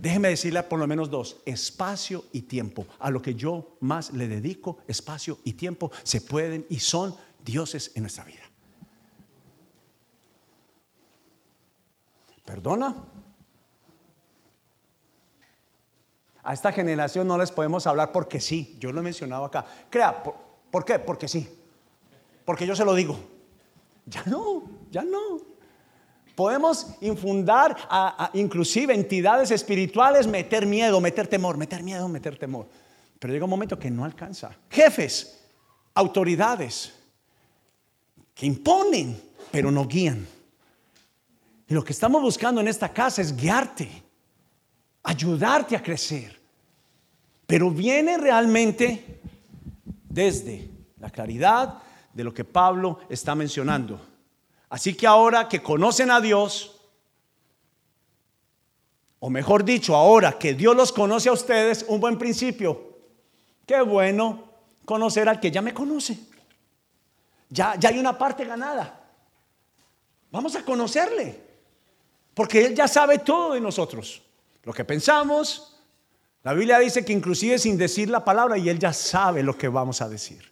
déjeme 0.00 0.28
decirle 0.28 0.62
por 0.62 0.78
lo 0.78 0.86
menos 0.86 1.10
dos, 1.10 1.38
espacio 1.46 2.24
y 2.32 2.42
tiempo. 2.42 2.86
A 3.00 3.10
lo 3.10 3.20
que 3.20 3.34
yo 3.34 3.76
más 3.80 4.12
le 4.12 4.28
dedico, 4.28 4.78
espacio 4.86 5.38
y 5.42 5.54
tiempo, 5.54 5.90
se 6.04 6.20
pueden 6.20 6.66
y 6.68 6.78
son 6.78 7.16
dioses 7.44 7.90
en 7.96 8.02
nuestra 8.02 8.24
vida. 8.24 8.49
¿Perdona? 12.50 12.96
A 16.42 16.52
esta 16.52 16.72
generación 16.72 17.28
no 17.28 17.38
les 17.38 17.52
podemos 17.52 17.86
hablar 17.86 18.10
porque 18.10 18.40
sí. 18.40 18.76
Yo 18.80 18.90
lo 18.90 18.98
he 18.98 19.04
mencionado 19.04 19.44
acá. 19.44 19.64
Crea, 19.88 20.20
¿por, 20.20 20.84
qué? 20.84 20.98
Porque 20.98 21.28
sí. 21.28 21.48
Porque 22.44 22.66
yo 22.66 22.74
se 22.74 22.84
lo 22.84 22.92
digo. 22.96 23.16
Ya 24.04 24.24
no, 24.26 24.64
ya 24.90 25.02
no. 25.02 25.38
Podemos 26.34 26.88
infundar 27.02 27.76
a, 27.88 28.30
inclusive 28.32 28.94
entidades 28.94 29.52
espirituales, 29.52 30.26
meter 30.26 30.66
miedo, 30.66 31.00
meter 31.00 31.28
temor, 31.28 31.56
meter 31.56 31.84
miedo, 31.84 32.08
meter 32.08 32.36
temor. 32.36 32.66
Pero 33.20 33.32
llega 33.32 33.44
un 33.44 33.50
momento 33.50 33.78
que 33.78 33.92
no 33.92 34.04
alcanza. 34.04 34.50
Jefes, 34.68 35.40
autoridades, 35.94 36.94
que 38.34 38.46
imponen, 38.46 39.22
pero 39.52 39.70
no 39.70 39.86
guían. 39.86 40.39
Y 41.70 41.74
lo 41.74 41.84
que 41.84 41.92
estamos 41.92 42.20
buscando 42.20 42.60
en 42.60 42.66
esta 42.66 42.92
casa 42.92 43.22
es 43.22 43.34
guiarte 43.34 43.88
ayudarte 45.04 45.76
a 45.76 45.82
crecer. 45.82 46.36
Pero 47.46 47.70
viene 47.70 48.18
realmente 48.18 49.20
desde 50.08 50.68
la 50.98 51.10
claridad 51.10 51.80
de 52.12 52.24
lo 52.24 52.34
que 52.34 52.44
Pablo 52.44 52.98
está 53.08 53.36
mencionando. 53.36 54.00
Así 54.68 54.94
que 54.94 55.06
ahora 55.06 55.48
que 55.48 55.62
conocen 55.62 56.10
a 56.10 56.20
Dios, 56.20 56.76
o 59.20 59.30
mejor 59.30 59.64
dicho, 59.64 59.94
ahora 59.94 60.36
que 60.36 60.54
Dios 60.54 60.74
los 60.74 60.90
conoce 60.90 61.28
a 61.28 61.32
ustedes, 61.32 61.84
un 61.86 62.00
buen 62.00 62.18
principio. 62.18 62.98
Qué 63.64 63.80
bueno 63.80 64.42
conocer 64.84 65.28
al 65.28 65.38
que 65.38 65.52
ya 65.52 65.62
me 65.62 65.72
conoce. 65.72 66.18
Ya, 67.48 67.76
ya 67.76 67.90
hay 67.90 67.98
una 68.00 68.18
parte 68.18 68.44
ganada. 68.44 69.08
Vamos 70.32 70.56
a 70.56 70.64
conocerle, 70.64 71.49
porque 72.40 72.64
Él 72.64 72.74
ya 72.74 72.88
sabe 72.88 73.18
todo 73.18 73.52
de 73.52 73.60
nosotros. 73.60 74.22
Lo 74.62 74.72
que 74.72 74.82
pensamos, 74.82 75.76
la 76.42 76.54
Biblia 76.54 76.78
dice 76.78 77.04
que 77.04 77.12
inclusive 77.12 77.58
sin 77.58 77.76
decir 77.76 78.08
la 78.08 78.24
palabra 78.24 78.56
y 78.56 78.70
Él 78.70 78.78
ya 78.78 78.94
sabe 78.94 79.42
lo 79.42 79.58
que 79.58 79.68
vamos 79.68 80.00
a 80.00 80.08
decir. 80.08 80.50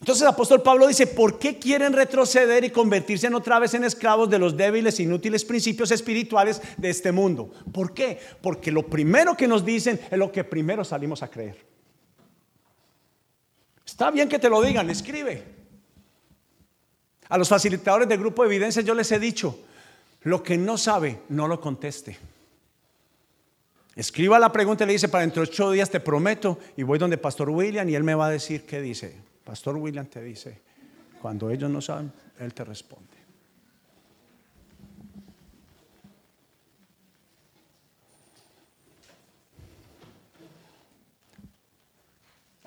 Entonces 0.00 0.22
el 0.22 0.28
apóstol 0.30 0.62
Pablo 0.62 0.88
dice, 0.88 1.06
¿por 1.06 1.38
qué 1.38 1.60
quieren 1.60 1.92
retroceder 1.92 2.64
y 2.64 2.70
convertirse 2.70 3.28
en 3.28 3.36
otra 3.36 3.60
vez 3.60 3.74
en 3.74 3.84
esclavos 3.84 4.28
de 4.28 4.40
los 4.40 4.56
débiles, 4.56 4.98
inútiles 4.98 5.44
principios 5.44 5.92
espirituales 5.92 6.60
de 6.76 6.90
este 6.90 7.12
mundo? 7.12 7.52
¿Por 7.72 7.94
qué? 7.94 8.18
Porque 8.40 8.72
lo 8.72 8.84
primero 8.84 9.36
que 9.36 9.46
nos 9.46 9.64
dicen 9.64 10.00
es 10.10 10.18
lo 10.18 10.32
que 10.32 10.42
primero 10.42 10.82
salimos 10.82 11.22
a 11.22 11.30
creer. 11.30 11.64
Está 13.86 14.10
bien 14.10 14.28
que 14.28 14.40
te 14.40 14.50
lo 14.50 14.60
digan, 14.60 14.90
escribe. 14.90 15.51
A 17.32 17.38
los 17.38 17.48
facilitadores 17.48 18.06
del 18.06 18.18
grupo 18.18 18.42
de 18.42 18.48
evidencia 18.48 18.82
yo 18.82 18.94
les 18.94 19.10
he 19.10 19.18
dicho, 19.18 19.58
lo 20.24 20.42
que 20.42 20.58
no 20.58 20.76
sabe, 20.76 21.22
no 21.30 21.48
lo 21.48 21.62
conteste. 21.62 22.18
Escriba 23.96 24.38
la 24.38 24.52
pregunta 24.52 24.84
y 24.84 24.88
le 24.88 24.92
dice, 24.92 25.08
para 25.08 25.22
dentro 25.22 25.42
de 25.42 25.48
ocho 25.48 25.70
días 25.70 25.88
te 25.88 25.98
prometo, 25.98 26.58
y 26.76 26.82
voy 26.82 26.98
donde 26.98 27.16
Pastor 27.16 27.48
William 27.48 27.88
y 27.88 27.94
él 27.94 28.04
me 28.04 28.14
va 28.14 28.26
a 28.26 28.28
decir 28.28 28.66
qué 28.66 28.82
dice. 28.82 29.16
Pastor 29.44 29.78
William 29.78 30.04
te 30.04 30.22
dice, 30.22 30.60
cuando 31.22 31.48
ellos 31.48 31.70
no 31.70 31.80
saben, 31.80 32.12
él 32.38 32.52
te 32.52 32.64
responde. 32.64 33.06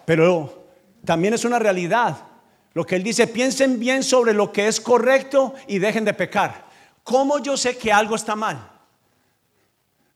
Pero 0.06 0.66
también 1.06 1.36
es 1.36 1.46
una 1.46 1.60
realidad 1.60 2.35
lo 2.76 2.86
que 2.86 2.98
él 2.98 3.04
dice, 3.04 3.26
piensen 3.26 3.80
bien 3.80 4.04
sobre 4.04 4.34
lo 4.34 4.52
que 4.52 4.68
es 4.68 4.82
correcto 4.82 5.56
y 5.66 5.80
dejen 5.80 6.04
de 6.04 6.14
pecar. 6.14 6.66
¿Cómo 7.04 7.40
yo 7.40 7.56
sé 7.56 7.78
que 7.78 7.92
algo 7.92 8.16
está 8.16 8.36
mal? 8.36 8.70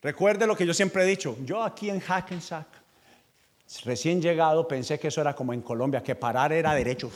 Recuerde 0.02 0.46
lo 0.46 0.58
que 0.58 0.66
yo 0.66 0.74
siempre 0.74 1.04
he 1.04 1.06
dicho. 1.08 1.38
Yo 1.46 1.64
aquí 1.64 1.90
en 1.90 2.02
Hackensack, 2.02 2.68
recién 3.86 4.22
llegado, 4.22 4.68
pensé 4.68 5.00
que 5.00 5.08
eso 5.08 5.22
era 5.22 5.34
como 5.34 5.54
en 5.54 5.62
Colombia, 5.62 6.04
que 6.04 6.16
parar 6.16 6.52
era 6.52 6.74
derecho. 6.74 7.10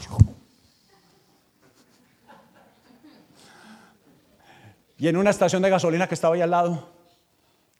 Y 4.98 5.10
en 5.10 5.18
una 5.18 5.32
estación 5.32 5.62
de 5.62 5.70
gasolina 5.70 6.08
que 6.08 6.16
estaba 6.16 6.36
ahí 6.36 6.42
al 6.42 6.52
lado, 6.52 6.88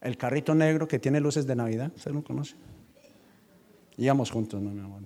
el 0.02 0.18
carrito 0.18 0.54
negro 0.54 0.86
que 0.86 1.00
tiene 1.00 1.22
luces 1.22 1.48
de 1.48 1.56
Navidad, 1.56 1.94
¿usted 1.96 2.12
lo 2.12 2.26
conoce? 2.26 2.56
Íbamos 3.96 4.32
juntos, 4.32 4.62
no, 4.62 4.72
mi 4.72 4.82
amor. 4.82 5.04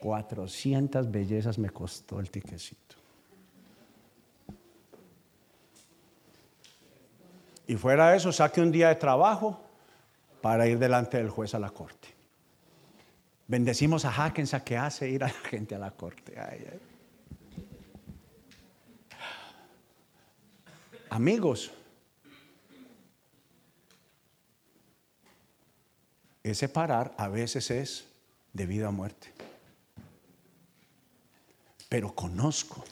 400 0.00 1.10
bellezas 1.10 1.58
me 1.58 1.70
costó 1.70 2.20
el 2.20 2.30
tiquecito. 2.30 2.96
Y 7.66 7.76
fuera 7.76 8.10
de 8.10 8.16
eso, 8.16 8.32
saque 8.32 8.62
un 8.62 8.72
día 8.72 8.88
de 8.88 8.94
trabajo 8.94 9.60
para 10.40 10.66
ir 10.66 10.78
delante 10.78 11.18
del 11.18 11.28
juez 11.28 11.54
a 11.54 11.58
la 11.58 11.70
corte. 11.70 12.08
Bendecimos 13.46 14.04
a 14.04 14.10
Hackensack 14.10 14.64
que 14.64 14.76
hace 14.76 15.08
ir 15.08 15.22
a 15.24 15.28
la 15.28 15.32
gente 15.32 15.74
a 15.74 15.78
la 15.78 15.90
corte. 15.90 16.34
Amigos, 21.10 21.70
ese 26.42 26.68
parar 26.68 27.14
a 27.18 27.28
veces 27.28 27.70
es 27.70 28.06
de 28.52 28.66
vida 28.66 28.88
a 28.88 28.90
muerte. 28.90 29.37
Pero 31.88 32.14
conozco 32.14 32.84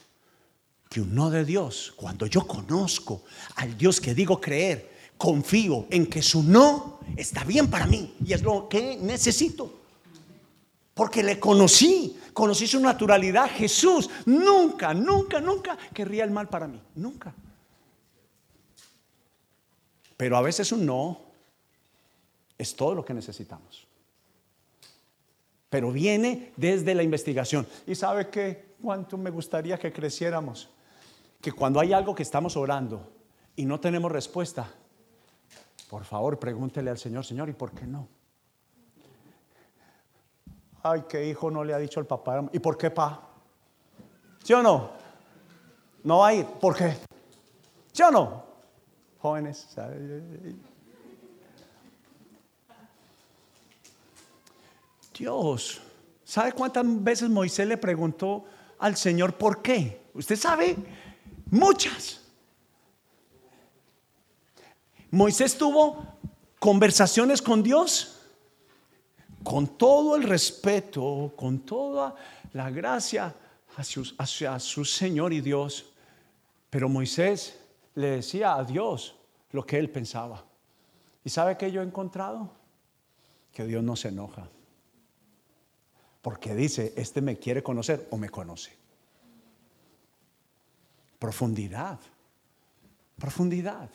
que 0.89 1.01
un 1.01 1.15
no 1.15 1.31
de 1.31 1.45
Dios, 1.45 1.93
cuando 1.97 2.27
yo 2.27 2.47
conozco 2.47 3.25
al 3.57 3.77
Dios 3.77 4.01
que 4.01 4.15
digo 4.15 4.41
creer, 4.41 4.97
confío 5.17 5.87
en 5.91 6.07
que 6.07 6.23
su 6.23 6.43
no 6.43 7.01
está 7.17 7.45
bien 7.45 7.69
para 7.69 7.87
mí 7.87 8.15
y 8.25 8.33
es 8.33 8.43
lo 8.43 8.69
que 8.69 8.97
necesito. 8.97 9.81
Porque 10.95 11.23
le 11.23 11.39
conocí, 11.39 12.19
conocí 12.33 12.67
su 12.67 12.81
naturalidad. 12.81 13.51
Jesús 13.51 14.09
nunca, 14.25 14.95
nunca, 14.95 15.41
nunca 15.41 15.77
querría 15.93 16.25
el 16.25 16.31
mal 16.31 16.49
para 16.49 16.67
mí. 16.67 16.81
Nunca. 16.95 17.35
Pero 20.17 20.39
a 20.39 20.41
veces 20.41 20.73
un 20.73 20.87
no 20.87 21.21
es 22.57 22.75
todo 22.75 22.95
lo 22.95 23.05
que 23.05 23.13
necesitamos. 23.13 23.87
Pero 25.69 25.93
viene 25.93 26.53
desde 26.57 26.95
la 26.95 27.03
investigación. 27.03 27.67
¿Y 27.87 27.95
sabe 27.95 28.31
que 28.31 28.66
cuánto 28.87 29.19
me 29.19 29.31
gustaría 29.31 29.77
que 29.77 29.93
creciéramos. 29.93 30.71
Que 31.41 31.51
cuando 31.51 31.81
hay 31.81 31.93
algo 31.93 32.15
que 32.15 32.23
estamos 32.23 32.57
orando 32.57 33.13
y 33.57 33.65
no 33.65 33.81
tenemos 33.81 34.13
respuesta, 34.13 34.71
por 35.91 36.05
favor 36.05 36.39
pregúntele 36.39 36.89
al 36.91 36.97
Señor, 36.97 37.25
Señor, 37.25 37.49
¿y 37.49 37.53
por 37.53 37.73
qué 37.73 37.85
no? 37.85 38.07
Ay, 40.85 41.03
qué 41.09 41.27
hijo 41.29 41.51
no 41.51 41.65
le 41.65 41.75
ha 41.75 41.79
dicho 41.79 41.99
al 41.99 42.07
papá. 42.07 42.49
¿Y 42.53 42.61
por 42.61 42.79
qué 42.79 42.93
pa? 42.93 43.29
¿Sí 44.45 44.53
o 44.53 44.63
no? 44.63 44.91
No 46.05 46.19
va 46.19 46.29
a 46.29 46.35
ir. 46.35 46.47
¿Por 46.47 46.77
qué? 46.77 46.97
¿Sí 47.91 48.05
o 48.05 48.11
no? 48.13 48.45
Jóvenes. 49.19 49.67
Dios, 55.19 55.83
¿sabe 56.23 56.53
cuántas 56.53 56.85
veces 57.03 57.29
Moisés 57.29 57.67
le 57.67 57.77
preguntó 57.77 58.45
al 58.79 58.97
Señor 58.97 59.37
por 59.37 59.63
qué. 59.63 60.03
Usted 60.15 60.37
sabe, 60.37 60.77
muchas. 61.51 62.21
Moisés 65.11 65.57
tuvo 65.57 66.05
conversaciones 66.59 67.41
con 67.41 67.63
Dios 67.63 68.17
con 69.47 69.79
todo 69.79 70.17
el 70.17 70.25
respeto, 70.25 71.33
con 71.37 71.61
toda 71.61 72.17
la 72.53 72.69
gracia 72.69 73.33
hacia, 73.77 74.59
su 74.59 74.85
Señor 74.85 75.33
y 75.33 75.41
Dios. 75.41 75.93
Pero 76.69 76.89
Moisés 76.89 77.57
le 77.95 78.09
decía 78.09 78.57
a 78.57 78.65
Dios 78.65 79.15
lo 79.53 79.65
que 79.65 79.79
él 79.79 79.89
pensaba. 79.89 80.45
¿Y 81.23 81.31
sabe 81.31 81.57
qué 81.57 81.71
yo 81.71 81.81
he 81.81 81.85
encontrado? 81.85 82.51
Que 83.53 83.65
Dios 83.65 83.85
no 83.85 83.95
se 83.95 84.09
enoja 84.09 84.49
porque 86.27 86.57
dice, 86.57 86.93
este 86.97 87.21
me 87.21 87.39
quiere 87.39 87.63
conocer 87.63 88.09
o 88.11 88.17
me 88.17 88.29
conoce. 88.31 88.73
Profundidad. 91.21 92.01
Profundidad. 93.17 93.89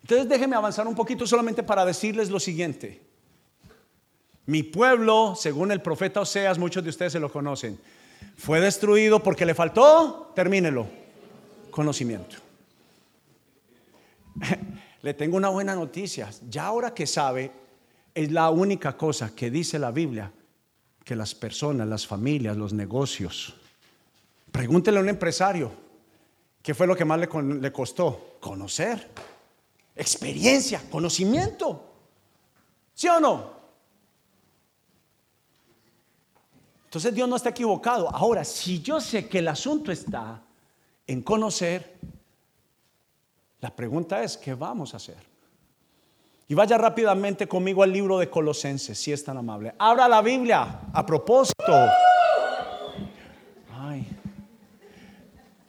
Entonces 0.00 0.26
déjenme 0.26 0.56
avanzar 0.56 0.88
un 0.88 0.94
poquito 0.94 1.26
solamente 1.26 1.62
para 1.62 1.84
decirles 1.84 2.30
lo 2.30 2.40
siguiente. 2.40 3.02
Mi 4.46 4.62
pueblo, 4.62 5.34
según 5.36 5.72
el 5.72 5.82
profeta 5.82 6.22
Oseas, 6.22 6.58
muchos 6.58 6.82
de 6.82 6.88
ustedes 6.88 7.12
se 7.12 7.20
lo 7.20 7.30
conocen, 7.30 7.78
fue 8.38 8.60
destruido 8.60 9.22
porque 9.22 9.44
le 9.44 9.54
faltó, 9.54 10.32
termínelo, 10.34 10.86
conocimiento. 11.70 12.36
Le 15.02 15.12
tengo 15.12 15.36
una 15.36 15.50
buena 15.50 15.74
noticia. 15.74 16.30
Ya 16.48 16.64
ahora 16.64 16.94
que 16.94 17.06
sabe, 17.06 17.52
es 18.14 18.30
la 18.30 18.50
única 18.50 18.96
cosa 18.96 19.34
que 19.34 19.50
dice 19.50 19.78
la 19.78 19.90
Biblia 19.90 20.32
que 21.04 21.16
las 21.16 21.34
personas, 21.34 21.88
las 21.88 22.06
familias, 22.06 22.56
los 22.56 22.72
negocios. 22.72 23.54
Pregúntele 24.52 24.98
a 24.98 25.00
un 25.00 25.08
empresario, 25.08 25.72
¿qué 26.62 26.74
fue 26.74 26.86
lo 26.86 26.96
que 26.96 27.04
más 27.04 27.18
le, 27.18 27.72
costó? 27.72 28.36
Conocer, 28.40 29.08
experiencia, 29.96 30.82
conocimiento. 30.90 31.84
¿Sí 32.94 33.08
o 33.08 33.20
no? 33.20 33.60
Entonces 36.84 37.14
Dios 37.14 37.28
no 37.28 37.36
está 37.36 37.50
equivocado. 37.50 38.08
Ahora, 38.14 38.44
si 38.44 38.80
yo 38.82 39.00
sé 39.00 39.28
que 39.28 39.38
el 39.38 39.48
asunto 39.48 39.92
está 39.92 40.42
en 41.06 41.22
conocer, 41.22 41.98
la 43.60 43.74
pregunta 43.74 44.22
es, 44.22 44.36
¿qué 44.36 44.54
vamos 44.54 44.94
a 44.94 44.96
hacer? 44.96 45.29
Y 46.50 46.54
vaya 46.54 46.76
rápidamente 46.76 47.46
conmigo 47.46 47.84
al 47.84 47.92
libro 47.92 48.18
de 48.18 48.28
Colosenses, 48.28 48.98
si 48.98 49.12
es 49.12 49.22
tan 49.22 49.36
amable. 49.36 49.72
Abra 49.78 50.08
la 50.08 50.20
Biblia 50.20 50.80
a 50.92 51.06
propósito. 51.06 51.72
Ay, 53.72 54.04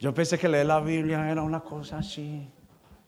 yo 0.00 0.12
pensé 0.12 0.36
que 0.36 0.48
leer 0.48 0.66
la 0.66 0.80
Biblia 0.80 1.30
era 1.30 1.40
una 1.42 1.60
cosa 1.60 1.98
así. 1.98 2.50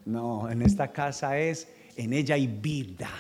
No, 0.05 0.49
en 0.49 0.63
esta 0.63 0.93
casa 0.93 1.37
es, 1.37 1.67
en 1.97 2.13
ella 2.13 2.37
hay 2.37 2.47
vida. 2.47 3.11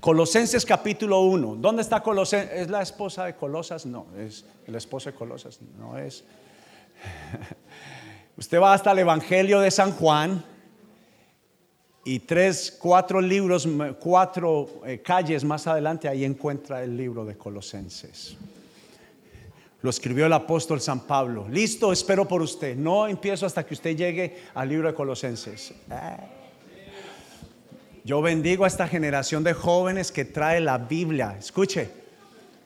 Colosenses 0.00 0.66
capítulo 0.66 1.20
1. 1.20 1.54
¿Dónde 1.60 1.82
está 1.82 2.02
Colosenses? 2.02 2.62
¿Es 2.62 2.68
la 2.68 2.82
esposa 2.82 3.26
de 3.26 3.36
Colosas? 3.36 3.86
No, 3.86 4.08
es 4.18 4.44
la 4.66 4.78
esposa 4.78 5.12
de 5.12 5.16
Colosas. 5.16 5.60
No 5.78 5.96
es. 5.96 6.24
Usted 8.36 8.60
va 8.60 8.74
hasta 8.74 8.90
el 8.90 8.98
Evangelio 8.98 9.60
de 9.60 9.70
San 9.70 9.92
Juan 9.92 10.44
y 12.04 12.18
tres, 12.18 12.76
cuatro 12.80 13.20
libros, 13.20 13.68
cuatro 14.00 14.82
eh, 14.84 15.00
calles 15.00 15.44
más 15.44 15.66
adelante, 15.68 16.08
ahí 16.08 16.24
encuentra 16.24 16.82
el 16.82 16.96
libro 16.96 17.24
de 17.24 17.36
Colosenses. 17.36 18.36
Lo 19.82 19.90
escribió 19.90 20.26
el 20.26 20.32
apóstol 20.32 20.80
San 20.80 21.00
Pablo. 21.00 21.46
Listo, 21.48 21.92
espero 21.92 22.26
por 22.26 22.42
usted. 22.42 22.74
No 22.74 23.06
empiezo 23.06 23.46
hasta 23.46 23.64
que 23.64 23.74
usted 23.74 23.94
llegue 23.94 24.38
al 24.54 24.68
libro 24.68 24.88
de 24.88 24.94
Colosenses. 24.94 25.72
Eh. 25.90 26.16
Yo 28.02 28.20
bendigo 28.20 28.64
a 28.64 28.68
esta 28.68 28.88
generación 28.88 29.44
de 29.44 29.52
jóvenes 29.54 30.10
que 30.10 30.24
trae 30.24 30.60
la 30.60 30.78
Biblia. 30.78 31.36
Escuche, 31.38 31.90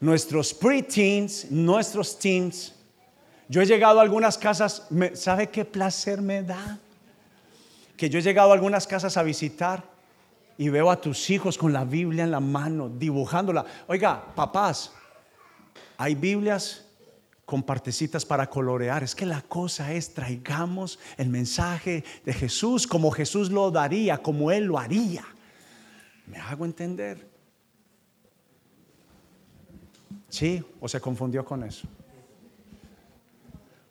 nuestros 0.00 0.54
pre-teens, 0.54 1.50
nuestros 1.50 2.18
teens. 2.18 2.74
Yo 3.48 3.62
he 3.62 3.66
llegado 3.66 3.98
a 3.98 4.02
algunas 4.02 4.36
casas, 4.36 4.86
¿sabe 5.14 5.48
qué 5.48 5.64
placer 5.64 6.20
me 6.20 6.42
da? 6.42 6.78
Que 7.96 8.10
yo 8.10 8.18
he 8.18 8.22
llegado 8.22 8.50
a 8.50 8.54
algunas 8.54 8.86
casas 8.86 9.16
a 9.16 9.22
visitar 9.22 9.82
y 10.58 10.68
veo 10.68 10.90
a 10.90 11.00
tus 11.00 11.30
hijos 11.30 11.56
con 11.56 11.72
la 11.72 11.84
Biblia 11.84 12.24
en 12.24 12.30
la 12.30 12.40
mano, 12.40 12.88
dibujándola. 12.88 13.64
Oiga, 13.86 14.22
papás, 14.34 14.92
hay 15.96 16.14
Biblias 16.14 16.84
con 17.46 17.62
partecitas 17.62 18.26
para 18.26 18.50
colorear. 18.50 19.02
Es 19.02 19.14
que 19.14 19.24
la 19.24 19.40
cosa 19.40 19.92
es, 19.94 20.12
traigamos 20.12 20.98
el 21.16 21.30
mensaje 21.30 22.04
de 22.26 22.34
Jesús 22.34 22.86
como 22.86 23.10
Jesús 23.10 23.50
lo 23.50 23.70
daría, 23.70 24.18
como 24.18 24.52
Él 24.52 24.64
lo 24.64 24.78
haría. 24.78 25.24
¿Me 26.26 26.36
hago 26.38 26.66
entender? 26.66 27.26
¿Sí? 30.28 30.62
¿O 30.78 30.86
se 30.88 31.00
confundió 31.00 31.42
con 31.42 31.64
eso? 31.64 31.88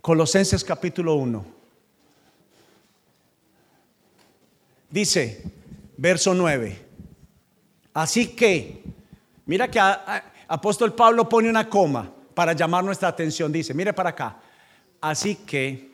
Colosenses 0.07 0.63
capítulo 0.63 1.15
1. 1.15 1.45
Dice, 4.89 5.43
verso 5.97 6.33
9. 6.33 6.79
Así 7.93 8.27
que, 8.27 8.83
mira 9.45 9.69
que 9.69 9.81
apóstol 10.47 10.93
Pablo 10.93 11.27
pone 11.27 11.49
una 11.49 11.67
coma 11.67 12.09
para 12.33 12.53
llamar 12.53 12.85
nuestra 12.85 13.09
atención. 13.09 13.51
Dice, 13.51 13.73
mire 13.73 13.91
para 13.91 14.11
acá. 14.11 14.39
Así 15.01 15.35
que, 15.35 15.91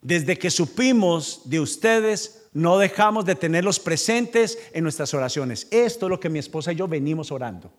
desde 0.00 0.38
que 0.38 0.48
supimos 0.48 1.40
de 1.46 1.58
ustedes, 1.58 2.46
no 2.52 2.78
dejamos 2.78 3.24
de 3.24 3.34
tenerlos 3.34 3.80
presentes 3.80 4.56
en 4.72 4.84
nuestras 4.84 5.12
oraciones. 5.12 5.66
Esto 5.72 6.06
es 6.06 6.10
lo 6.10 6.20
que 6.20 6.28
mi 6.28 6.38
esposa 6.38 6.70
y 6.70 6.76
yo 6.76 6.86
venimos 6.86 7.32
orando. 7.32 7.72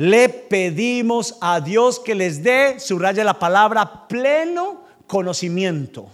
Le 0.00 0.30
pedimos 0.30 1.36
a 1.42 1.60
Dios 1.60 2.00
que 2.00 2.14
les 2.14 2.42
dé, 2.42 2.80
subraya 2.80 3.22
la 3.22 3.38
palabra, 3.38 4.08
pleno 4.08 4.82
conocimiento 5.06 6.08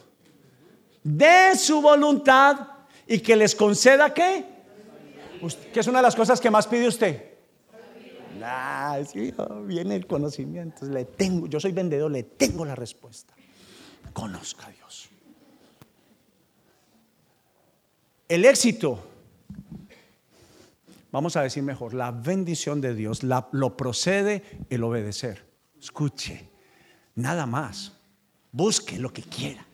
de 1.04 1.56
su 1.56 1.80
voluntad 1.80 2.66
y 3.06 3.20
que 3.20 3.36
les 3.36 3.54
conceda 3.54 4.12
qué? 4.12 4.44
¿Qué 5.72 5.78
es 5.78 5.86
una 5.86 6.00
de 6.00 6.02
las 6.02 6.16
cosas 6.16 6.40
que 6.40 6.50
más 6.50 6.66
pide 6.66 6.88
usted? 6.88 7.34
Ah, 8.42 8.98
viene 9.62 9.94
el 9.94 10.06
conocimiento. 10.08 10.84
Le 10.86 11.04
tengo, 11.04 11.46
yo 11.46 11.60
soy 11.60 11.70
vendedor, 11.70 12.10
le 12.10 12.24
tengo 12.24 12.64
la 12.64 12.74
respuesta. 12.74 13.34
Conozca 14.12 14.66
a 14.66 14.70
Dios. 14.70 15.08
El 18.28 18.44
éxito, 18.46 18.98
vamos 21.16 21.34
a 21.34 21.42
decir 21.42 21.62
mejor, 21.62 21.94
la 21.94 22.10
bendición 22.10 22.82
de 22.82 22.94
Dios 22.94 23.22
lo 23.22 23.74
procede 23.74 24.42
el 24.68 24.84
obedecer. 24.84 25.46
Escuche, 25.80 26.50
nada 27.14 27.46
más. 27.46 27.94
Busque 28.52 28.98
lo 28.98 29.10
que 29.10 29.22
quiera. 29.22 29.64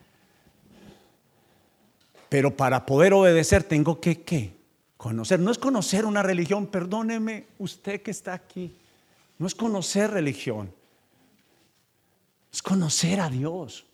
Pero 2.28 2.56
para 2.56 2.86
poder 2.86 3.12
obedecer 3.12 3.64
tengo 3.64 4.00
que 4.00 4.22
qué? 4.22 4.56
Conocer, 4.96 5.40
no 5.40 5.50
es 5.50 5.58
conocer 5.58 6.06
una 6.06 6.22
religión, 6.22 6.68
perdóneme 6.68 7.48
usted 7.58 8.02
que 8.02 8.12
está 8.12 8.34
aquí, 8.34 8.76
no 9.36 9.48
es 9.48 9.56
conocer 9.56 10.12
religión, 10.12 10.72
es 12.52 12.62
conocer 12.62 13.18
a 13.18 13.28
Dios, 13.28 13.84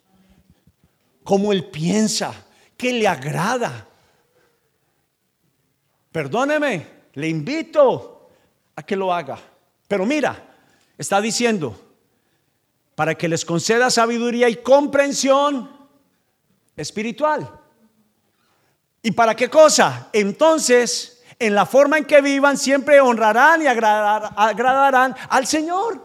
cómo 1.25 1.51
Él 1.51 1.65
piensa, 1.71 2.35
qué 2.77 2.93
le 2.93 3.09
agrada. 3.09 3.89
Perdóneme, 6.13 6.98
le 7.19 7.27
invito 7.27 8.29
a 8.77 8.83
que 8.85 8.95
lo 8.95 9.13
haga. 9.13 9.41
Pero 9.89 10.07
mira, 10.07 10.41
está 10.97 11.21
diciendo, 11.21 11.77
para 12.95 13.17
que 13.17 13.27
les 13.27 13.45
conceda 13.45 13.91
sabiduría 13.91 14.49
y 14.49 14.63
comprensión 14.63 15.69
espiritual. 16.77 17.51
¿Y 19.03 19.11
para 19.11 19.35
qué 19.35 19.51
cosa? 19.51 20.11
Entonces, 20.13 21.25
en 21.41 21.57
la 21.57 21.67
forma 21.67 21.99
en 21.99 22.05
que 22.05 22.21
vivan, 22.21 22.57
siempre 22.57 23.01
honrarán 23.01 23.63
y 23.63 23.67
agradarán 23.67 25.17
al 25.29 25.45
Señor. 25.45 26.01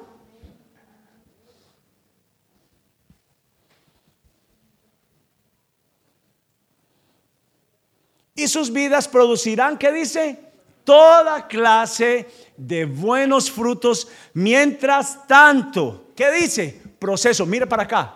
Y 8.34 8.48
sus 8.48 8.74
vidas 8.74 9.08
producirán, 9.08 9.78
¿qué 9.78 9.92
dice? 9.92 10.53
Toda 10.84 11.48
clase 11.48 12.28
de 12.58 12.86
buenos 12.86 13.50
frutos. 13.50 14.08
Mientras 14.34 15.28
tanto, 15.28 16.12
¿qué 16.16 16.32
dice? 16.32 16.82
Proceso, 17.00 17.46
mire 17.46 17.68
para 17.68 17.84
acá. 17.84 18.16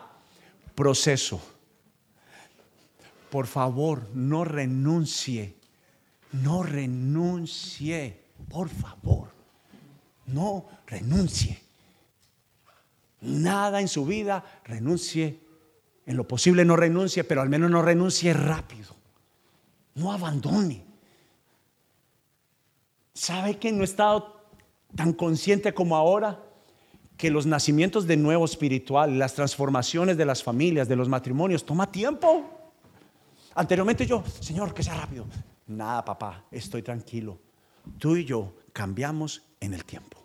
Proceso 0.75 1.41
por 3.29 3.47
favor, 3.47 4.09
no 4.13 4.43
renuncie. 4.43 5.55
No 6.31 6.63
renuncie. 6.63 8.23
Por 8.49 8.69
favor, 8.69 9.29
no 10.27 10.65
renuncie. 10.85 11.61
Nada 13.21 13.81
en 13.81 13.87
su 13.87 14.05
vida 14.05 14.61
renuncie. 14.63 15.39
En 16.05 16.15
lo 16.15 16.27
posible 16.27 16.63
no 16.63 16.75
renuncie, 16.75 17.23
pero 17.25 17.41
al 17.41 17.49
menos 17.49 17.69
no 17.69 17.81
renuncie 17.81 18.33
rápido. 18.33 18.95
No 19.95 20.11
abandone. 20.11 20.85
¿Sabe 23.17 23.57
que 23.57 23.71
no 23.71 23.81
he 23.81 23.85
estado 23.85 24.43
tan 24.95 25.11
consciente 25.11 25.73
como 25.73 25.95
ahora? 25.95 26.39
Que 27.17 27.31
los 27.31 27.47
nacimientos 27.47 28.05
de 28.05 28.15
nuevo 28.15 28.45
espiritual, 28.45 29.17
las 29.17 29.33
transformaciones 29.33 30.17
de 30.17 30.25
las 30.25 30.43
familias, 30.43 30.87
de 30.87 30.95
los 30.95 31.09
matrimonios, 31.09 31.65
toma 31.65 31.91
tiempo. 31.91 32.47
Anteriormente 33.55 34.05
yo, 34.05 34.23
Señor, 34.39 34.71
que 34.71 34.83
sea 34.83 34.93
rápido. 34.93 35.25
Nada, 35.65 36.05
papá, 36.05 36.45
estoy 36.51 36.83
tranquilo. 36.83 37.39
Tú 37.97 38.15
y 38.17 38.23
yo 38.23 38.53
cambiamos 38.71 39.41
en 39.59 39.73
el 39.73 39.83
tiempo. 39.83 40.19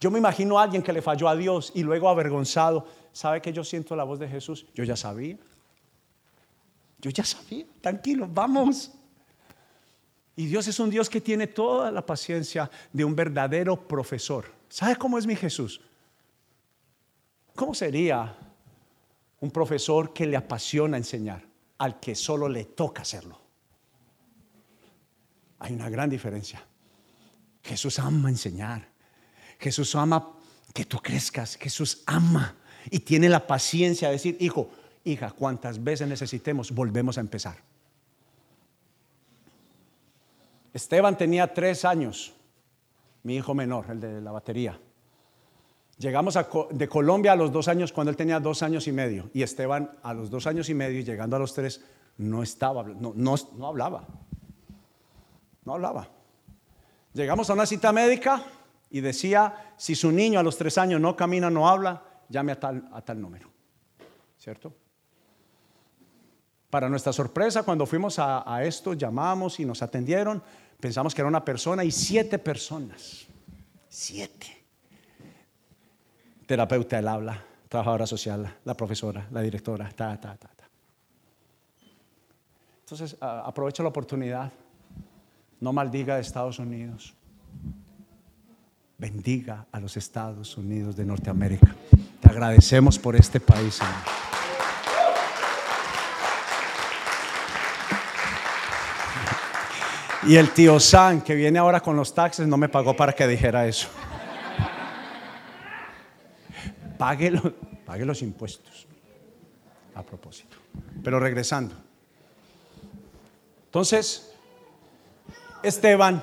Yo 0.00 0.10
me 0.10 0.18
imagino 0.18 0.58
a 0.58 0.64
alguien 0.64 0.82
que 0.82 0.92
le 0.92 1.02
falló 1.02 1.28
a 1.28 1.36
Dios 1.36 1.70
y 1.72 1.84
luego 1.84 2.08
avergonzado. 2.08 2.88
¿Sabe 3.12 3.40
que 3.40 3.52
yo 3.52 3.62
siento 3.62 3.94
la 3.94 4.02
voz 4.02 4.18
de 4.18 4.26
Jesús? 4.26 4.66
Yo 4.74 4.82
ya 4.82 4.96
sabía. 4.96 5.38
Yo 6.98 7.10
ya 7.10 7.22
sabía. 7.22 7.64
Tranquilo, 7.80 8.28
vamos. 8.28 8.90
Y 10.36 10.46
Dios 10.46 10.66
es 10.66 10.78
un 10.80 10.90
Dios 10.90 11.10
que 11.10 11.20
tiene 11.20 11.46
toda 11.46 11.90
la 11.90 12.04
paciencia 12.04 12.70
de 12.92 13.04
un 13.04 13.14
verdadero 13.14 13.76
profesor. 13.86 14.50
¿Sabe 14.68 14.96
cómo 14.96 15.18
es 15.18 15.26
mi 15.26 15.36
Jesús? 15.36 15.80
¿Cómo 17.54 17.74
sería 17.74 18.34
un 19.40 19.50
profesor 19.50 20.12
que 20.14 20.26
le 20.26 20.36
apasiona 20.36 20.96
enseñar 20.96 21.44
al 21.78 22.00
que 22.00 22.14
solo 22.14 22.48
le 22.48 22.64
toca 22.64 23.02
hacerlo? 23.02 23.38
Hay 25.58 25.74
una 25.74 25.90
gran 25.90 26.08
diferencia. 26.08 26.64
Jesús 27.62 27.98
ama 27.98 28.30
enseñar. 28.30 28.88
Jesús 29.58 29.94
ama 29.94 30.32
que 30.72 30.86
tú 30.86 30.98
crezcas. 30.98 31.56
Jesús 31.56 32.02
ama 32.06 32.56
y 32.90 33.00
tiene 33.00 33.28
la 33.28 33.46
paciencia 33.46 34.08
de 34.08 34.14
decir, 34.14 34.36
hijo, 34.40 34.70
hija, 35.04 35.30
cuantas 35.30 35.82
veces 35.84 36.08
necesitemos, 36.08 36.72
volvemos 36.72 37.18
a 37.18 37.20
empezar. 37.20 37.58
Esteban 40.72 41.16
tenía 41.16 41.52
tres 41.52 41.84
años, 41.84 42.32
mi 43.22 43.36
hijo 43.36 43.54
menor, 43.54 43.86
el 43.90 44.00
de 44.00 44.20
la 44.20 44.32
batería. 44.32 44.78
Llegamos 45.98 46.38
de 46.70 46.88
Colombia 46.88 47.32
a 47.32 47.36
los 47.36 47.52
dos 47.52 47.68
años 47.68 47.92
cuando 47.92 48.10
él 48.10 48.16
tenía 48.16 48.40
dos 48.40 48.62
años 48.62 48.88
y 48.88 48.92
medio. 48.92 49.30
Y 49.34 49.42
Esteban 49.42 49.90
a 50.02 50.14
los 50.14 50.30
dos 50.30 50.46
años 50.46 50.68
y 50.68 50.74
medio 50.74 50.98
y 50.98 51.04
llegando 51.04 51.36
a 51.36 51.38
los 51.38 51.54
tres 51.54 51.84
no 52.16 52.42
estaba, 52.42 52.82
no, 52.82 53.12
no, 53.14 53.34
no 53.56 53.66
hablaba. 53.66 54.06
No 55.64 55.74
hablaba. 55.74 56.08
Llegamos 57.12 57.50
a 57.50 57.52
una 57.52 57.66
cita 57.66 57.92
médica 57.92 58.42
y 58.90 59.00
decía, 59.00 59.74
si 59.76 59.94
su 59.94 60.10
niño 60.10 60.40
a 60.40 60.42
los 60.42 60.56
tres 60.56 60.78
años 60.78 61.00
no 61.00 61.14
camina, 61.14 61.50
no 61.50 61.68
habla, 61.68 62.02
llame 62.28 62.52
a 62.52 62.58
tal, 62.58 62.88
a 62.92 63.02
tal 63.02 63.20
número. 63.20 63.48
¿Cierto? 64.38 64.74
Para 66.72 66.88
nuestra 66.88 67.12
sorpresa, 67.12 67.64
cuando 67.64 67.84
fuimos 67.84 68.18
a, 68.18 68.64
esto, 68.64 68.94
llamamos 68.94 69.60
y 69.60 69.66
nos 69.66 69.82
atendieron, 69.82 70.42
pensamos 70.80 71.14
que 71.14 71.20
era 71.20 71.28
una 71.28 71.44
persona 71.44 71.84
y 71.84 71.90
siete 71.90 72.38
personas. 72.38 73.26
Siete. 73.90 74.64
Terapeuta 76.46 76.96
del 76.96 77.08
habla, 77.08 77.44
trabajadora 77.68 78.06
social, 78.06 78.56
la 78.64 78.74
profesora, 78.74 79.28
la 79.32 79.42
directora, 79.42 79.86
ta, 79.94 80.18
ta, 80.18 80.34
ta, 80.34 80.48
ta. 80.48 80.64
Entonces, 82.80 83.18
aprovecho 83.20 83.82
la 83.82 83.90
oportunidad. 83.90 84.50
No 85.60 85.74
maldiga 85.74 86.14
a 86.14 86.20
Estados 86.20 86.58
Unidos 86.58 87.14
bendiga 88.96 89.66
a 89.72 89.80
los 89.80 89.96
Estados 89.96 90.56
Unidos 90.56 90.94
de 90.94 91.04
Norteamérica. 91.04 91.74
Te 92.20 92.30
agradecemos 92.30 93.00
por 93.00 93.16
este 93.16 93.40
país, 93.40 93.74
Señor. 93.74 94.31
Y 100.26 100.36
el 100.36 100.50
tío 100.52 100.78
San, 100.78 101.22
que 101.22 101.34
viene 101.34 101.58
ahora 101.58 101.80
con 101.80 101.96
los 101.96 102.14
taxes, 102.14 102.46
no 102.46 102.56
me 102.56 102.68
pagó 102.68 102.94
para 102.94 103.12
que 103.12 103.26
dijera 103.26 103.66
eso. 103.66 103.88
Pague, 106.96 107.32
pague 107.84 108.04
los 108.04 108.22
impuestos. 108.22 108.86
A 109.94 110.02
propósito. 110.02 110.56
Pero 111.02 111.18
regresando. 111.18 111.74
Entonces, 113.66 114.32
Esteban 115.62 116.22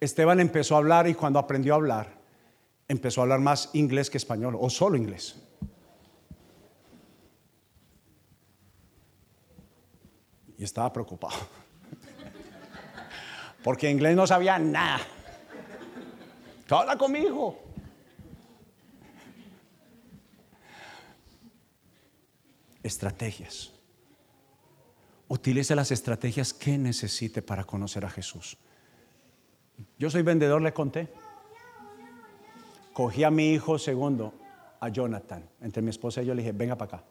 Esteban 0.00 0.40
empezó 0.40 0.74
a 0.74 0.78
hablar 0.78 1.08
y 1.08 1.14
cuando 1.14 1.38
aprendió 1.38 1.72
a 1.72 1.76
hablar, 1.76 2.12
empezó 2.86 3.20
a 3.20 3.24
hablar 3.24 3.40
más 3.40 3.70
inglés 3.72 4.10
que 4.10 4.18
español, 4.18 4.56
o 4.58 4.68
solo 4.68 4.96
inglés. 4.96 5.36
Y 10.58 10.64
estaba 10.64 10.92
preocupado. 10.92 11.36
Porque 13.66 13.90
inglés 13.90 14.14
no 14.14 14.28
sabía 14.28 14.60
nada. 14.60 15.00
Habla 16.70 16.96
conmigo. 16.96 17.58
Estrategias. 22.80 23.72
Utilice 25.26 25.74
las 25.74 25.90
estrategias 25.90 26.54
que 26.54 26.78
necesite 26.78 27.42
para 27.42 27.64
conocer 27.64 28.04
a 28.04 28.08
Jesús. 28.08 28.56
Yo 29.98 30.10
soy 30.10 30.22
vendedor, 30.22 30.62
le 30.62 30.72
conté. 30.72 31.08
Cogí 32.92 33.24
a 33.24 33.32
mi 33.32 33.50
hijo 33.50 33.80
segundo, 33.80 34.32
a 34.78 34.90
Jonathan, 34.90 35.44
entre 35.60 35.82
mi 35.82 35.90
esposa 35.90 36.22
y 36.22 36.26
yo 36.26 36.36
le 36.36 36.42
dije, 36.42 36.52
venga 36.52 36.76
para 36.76 36.98
acá. 36.98 37.04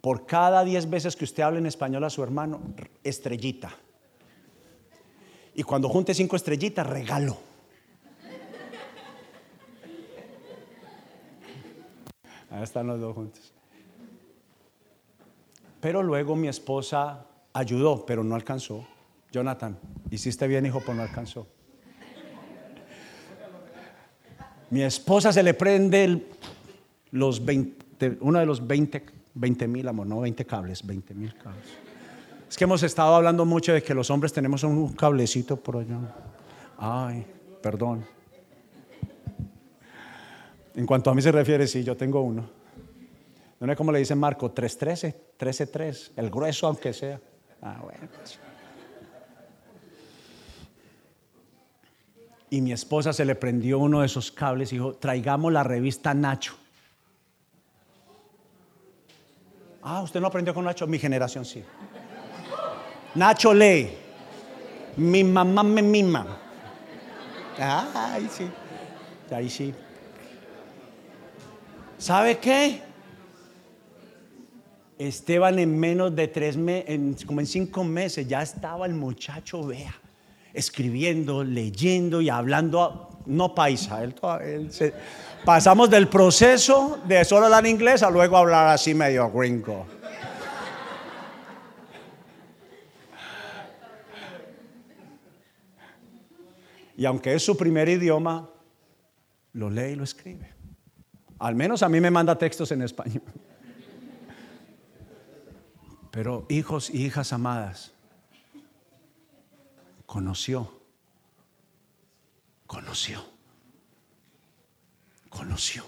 Por 0.00 0.24
cada 0.24 0.64
diez 0.64 0.88
veces 0.88 1.16
que 1.16 1.24
usted 1.24 1.42
hable 1.42 1.58
en 1.58 1.66
español 1.66 2.02
a 2.04 2.08
su 2.08 2.22
hermano, 2.22 2.62
estrellita. 3.02 3.70
Y 5.54 5.62
cuando 5.62 5.88
junte 5.88 6.14
cinco 6.14 6.36
estrellitas, 6.36 6.86
regalo. 6.86 7.36
Ahí 12.50 12.62
están 12.62 12.86
los 12.86 13.00
dos 13.00 13.14
juntos. 13.14 13.52
Pero 15.80 16.02
luego 16.02 16.34
mi 16.34 16.48
esposa 16.48 17.26
ayudó, 17.52 18.06
pero 18.06 18.24
no 18.24 18.34
alcanzó. 18.34 18.86
Jonathan, 19.30 19.78
hiciste 20.10 20.46
bien, 20.46 20.64
hijo, 20.66 20.80
pero 20.80 20.94
no 20.94 21.02
alcanzó. 21.02 21.46
Mi 24.70 24.82
esposa 24.82 25.32
se 25.32 25.42
le 25.42 25.54
prende 25.54 26.26
los 27.10 27.44
20, 27.44 28.18
uno 28.20 28.38
de 28.38 28.46
los 28.46 28.66
20 28.66 29.68
mil, 29.68 29.86
amor, 29.86 30.06
no 30.06 30.20
20 30.20 30.44
cables, 30.46 30.84
20 30.84 31.14
mil 31.14 31.34
cables. 31.36 31.83
Es 32.48 32.56
que 32.56 32.64
hemos 32.64 32.82
estado 32.82 33.14
hablando 33.14 33.44
mucho 33.44 33.72
de 33.72 33.82
que 33.82 33.94
los 33.94 34.10
hombres 34.10 34.32
tenemos 34.32 34.62
un 34.62 34.92
cablecito 34.92 35.56
por 35.56 35.78
allá. 35.78 35.98
Ay, 36.78 37.26
perdón. 37.62 38.04
En 40.74 40.86
cuanto 40.86 41.10
a 41.10 41.14
mí 41.14 41.22
se 41.22 41.32
refiere, 41.32 41.66
sí, 41.66 41.82
yo 41.82 41.96
tengo 41.96 42.20
uno. 42.20 42.48
No 43.60 43.72
es 43.72 43.78
como 43.78 43.92
le 43.92 43.98
dice 43.98 44.14
Marco, 44.14 44.50
313, 44.50 45.66
13, 45.66 46.12
el 46.16 46.30
grueso 46.30 46.66
aunque 46.66 46.92
sea. 46.92 47.20
Ah, 47.62 47.80
bueno. 47.82 48.08
Pues. 48.14 48.38
y 52.54 52.60
mi 52.60 52.72
esposa 52.72 53.12
se 53.12 53.24
le 53.24 53.34
prendió 53.34 53.80
uno 53.80 53.98
de 53.98 54.06
esos 54.06 54.30
cables 54.30 54.72
y 54.72 54.76
dijo, 54.76 54.94
traigamos 54.94 55.52
la 55.52 55.64
revista 55.64 56.14
Nacho. 56.14 56.54
Ah, 59.82 60.02
usted 60.02 60.20
no 60.20 60.28
aprendió 60.28 60.54
con 60.54 60.64
Nacho, 60.64 60.86
mi 60.86 61.00
generación 61.00 61.44
sí. 61.44 61.64
Nacho 63.14 63.54
lee, 63.54 63.90
mi 64.96 65.22
mamá 65.22 65.62
me 65.62 65.82
mima. 65.82 66.26
Ah, 67.58 68.12
ahí 68.14 68.28
sí, 68.30 68.50
ahí 69.30 69.48
sí. 69.48 69.74
¿Sabe 71.98 72.38
qué? 72.38 72.82
Esteban 74.98 75.58
en 75.58 75.78
menos 75.78 76.14
de 76.14 76.28
tres 76.28 76.56
meses, 76.56 77.24
como 77.24 77.40
en 77.40 77.46
cinco 77.46 77.84
meses, 77.84 78.26
ya 78.26 78.42
estaba 78.42 78.86
el 78.86 78.94
muchacho, 78.94 79.64
vea 79.64 79.94
escribiendo, 80.54 81.42
leyendo 81.42 82.20
y 82.20 82.30
hablando, 82.30 83.10
no 83.26 83.54
paisa. 83.54 84.00
pasamos 85.44 85.90
del 85.90 86.08
proceso 86.08 87.00
de 87.06 87.24
solo 87.24 87.46
hablar 87.46 87.66
inglés 87.66 88.02
a 88.02 88.10
luego 88.10 88.36
hablar 88.36 88.68
así 88.68 88.94
medio 88.94 89.30
gringo. 89.30 89.84
Y 96.96 97.04
aunque 97.06 97.34
es 97.34 97.44
su 97.44 97.56
primer 97.56 97.88
idioma, 97.88 98.48
lo 99.52 99.70
lee 99.70 99.92
y 99.92 99.94
lo 99.96 100.04
escribe. 100.04 100.52
Al 101.38 101.54
menos 101.54 101.82
a 101.82 101.88
mí 101.88 102.00
me 102.00 102.10
manda 102.10 102.38
textos 102.38 102.70
en 102.72 102.82
español. 102.82 103.22
Pero 106.10 106.46
hijos 106.48 106.90
y 106.90 107.04
hijas 107.04 107.32
amadas, 107.32 107.92
conoció, 110.06 110.80
conoció, 112.68 113.24
conoció. 115.28 115.84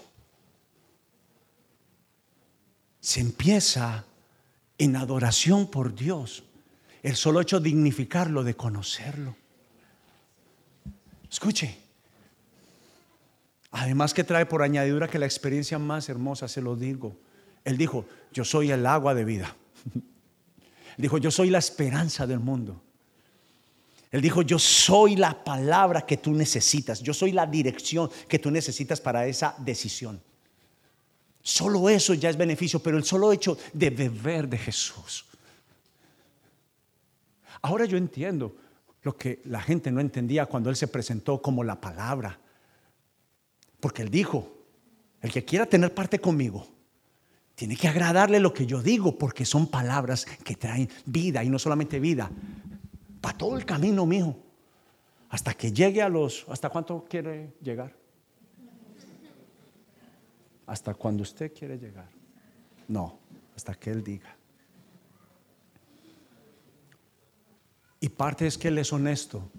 Se 2.99 3.21
empieza 3.21 4.03
en 4.77 4.97
adoración 4.97 5.71
por 5.71 5.95
Dios. 5.95 6.43
El 7.03 7.15
solo 7.15 7.39
hecho 7.39 7.61
de 7.61 7.69
dignificarlo, 7.69 8.43
de 8.43 8.55
conocerlo. 8.55 9.37
Escuche. 11.29 11.77
Además 13.71 14.13
que 14.13 14.23
trae 14.23 14.45
por 14.45 14.61
añadidura 14.61 15.07
que 15.07 15.19
la 15.19 15.25
experiencia 15.25 15.77
más 15.77 16.09
hermosa, 16.09 16.47
se 16.47 16.61
lo 16.61 16.75
digo. 16.75 17.17
Él 17.63 17.77
dijo, 17.77 18.05
yo 18.31 18.45
soy 18.45 18.71
el 18.71 18.85
agua 18.85 19.13
de 19.13 19.25
vida. 19.25 19.55
Dijo, 20.97 21.19
yo 21.19 21.29
soy 21.29 21.51
la 21.51 21.59
esperanza 21.59 22.25
del 22.25 22.39
mundo. 22.39 22.81
Él 24.09 24.21
dijo, 24.21 24.41
yo 24.41 24.57
soy 24.57 25.15
la 25.15 25.43
palabra 25.43 26.05
que 26.05 26.17
tú 26.17 26.31
necesitas, 26.31 27.01
yo 27.01 27.13
soy 27.13 27.33
la 27.33 27.45
dirección 27.45 28.09
que 28.27 28.39
tú 28.39 28.49
necesitas 28.49 28.99
para 28.99 29.27
esa 29.27 29.53
decisión. 29.59 30.19
Solo 31.41 31.87
eso 31.89 32.13
ya 32.13 32.29
es 32.29 32.37
beneficio, 32.37 32.79
pero 32.79 32.97
el 32.97 33.03
solo 33.03 33.31
hecho 33.31 33.57
de 33.73 33.89
beber 33.89 34.47
de 34.47 34.57
Jesús. 34.57 35.25
Ahora 37.61 37.85
yo 37.85 37.97
entiendo 37.97 38.55
lo 39.03 39.15
que 39.15 39.41
la 39.45 39.61
gente 39.61 39.91
no 39.91 40.01
entendía 40.01 40.45
cuando 40.45 40.69
Él 40.69 40.75
se 40.75 40.87
presentó 40.87 41.41
como 41.41 41.63
la 41.63 41.79
palabra. 41.79 42.39
Porque 43.79 44.01
Él 44.01 44.09
dijo, 44.09 44.57
el 45.21 45.31
que 45.31 45.45
quiera 45.45 45.65
tener 45.65 45.93
parte 45.93 46.19
conmigo, 46.19 46.67
tiene 47.55 47.75
que 47.75 47.87
agradarle 47.87 48.39
lo 48.39 48.53
que 48.53 48.67
yo 48.67 48.83
digo, 48.83 49.17
porque 49.17 49.43
son 49.43 49.67
palabras 49.67 50.25
que 50.25 50.55
traen 50.55 50.87
vida 51.05 51.43
y 51.43 51.49
no 51.49 51.57
solamente 51.57 51.99
vida, 51.99 52.29
para 53.19 53.35
todo 53.35 53.57
el 53.57 53.65
camino 53.65 54.05
mío, 54.05 54.37
hasta 55.29 55.53
que 55.55 55.71
llegue 55.71 56.01
a 56.01 56.07
los, 56.07 56.45
¿hasta 56.49 56.69
cuánto 56.69 57.05
quiere 57.09 57.55
llegar? 57.61 57.95
Hasta 60.67 60.93
cuando 60.93 61.23
usted 61.23 61.51
quiere 61.51 61.79
llegar. 61.79 62.09
No, 62.87 63.17
hasta 63.55 63.73
que 63.73 63.89
Él 63.89 64.03
diga. 64.03 64.36
Y 68.07 68.09
parte 68.09 68.47
es 68.47 68.57
que 68.57 68.69
Él 68.69 68.77
es 68.77 68.93
honesto. 68.93 69.51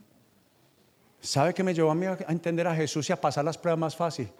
¿Sabe 1.20 1.52
qué 1.52 1.62
me 1.62 1.74
llevó 1.74 1.90
a 1.90 1.94
mí 1.94 2.06
a 2.06 2.16
entender 2.30 2.66
a 2.66 2.74
Jesús 2.74 3.06
y 3.10 3.12
a 3.12 3.20
pasar 3.20 3.44
las 3.44 3.58
pruebas 3.58 3.78
más 3.78 3.94
fácil? 3.94 4.30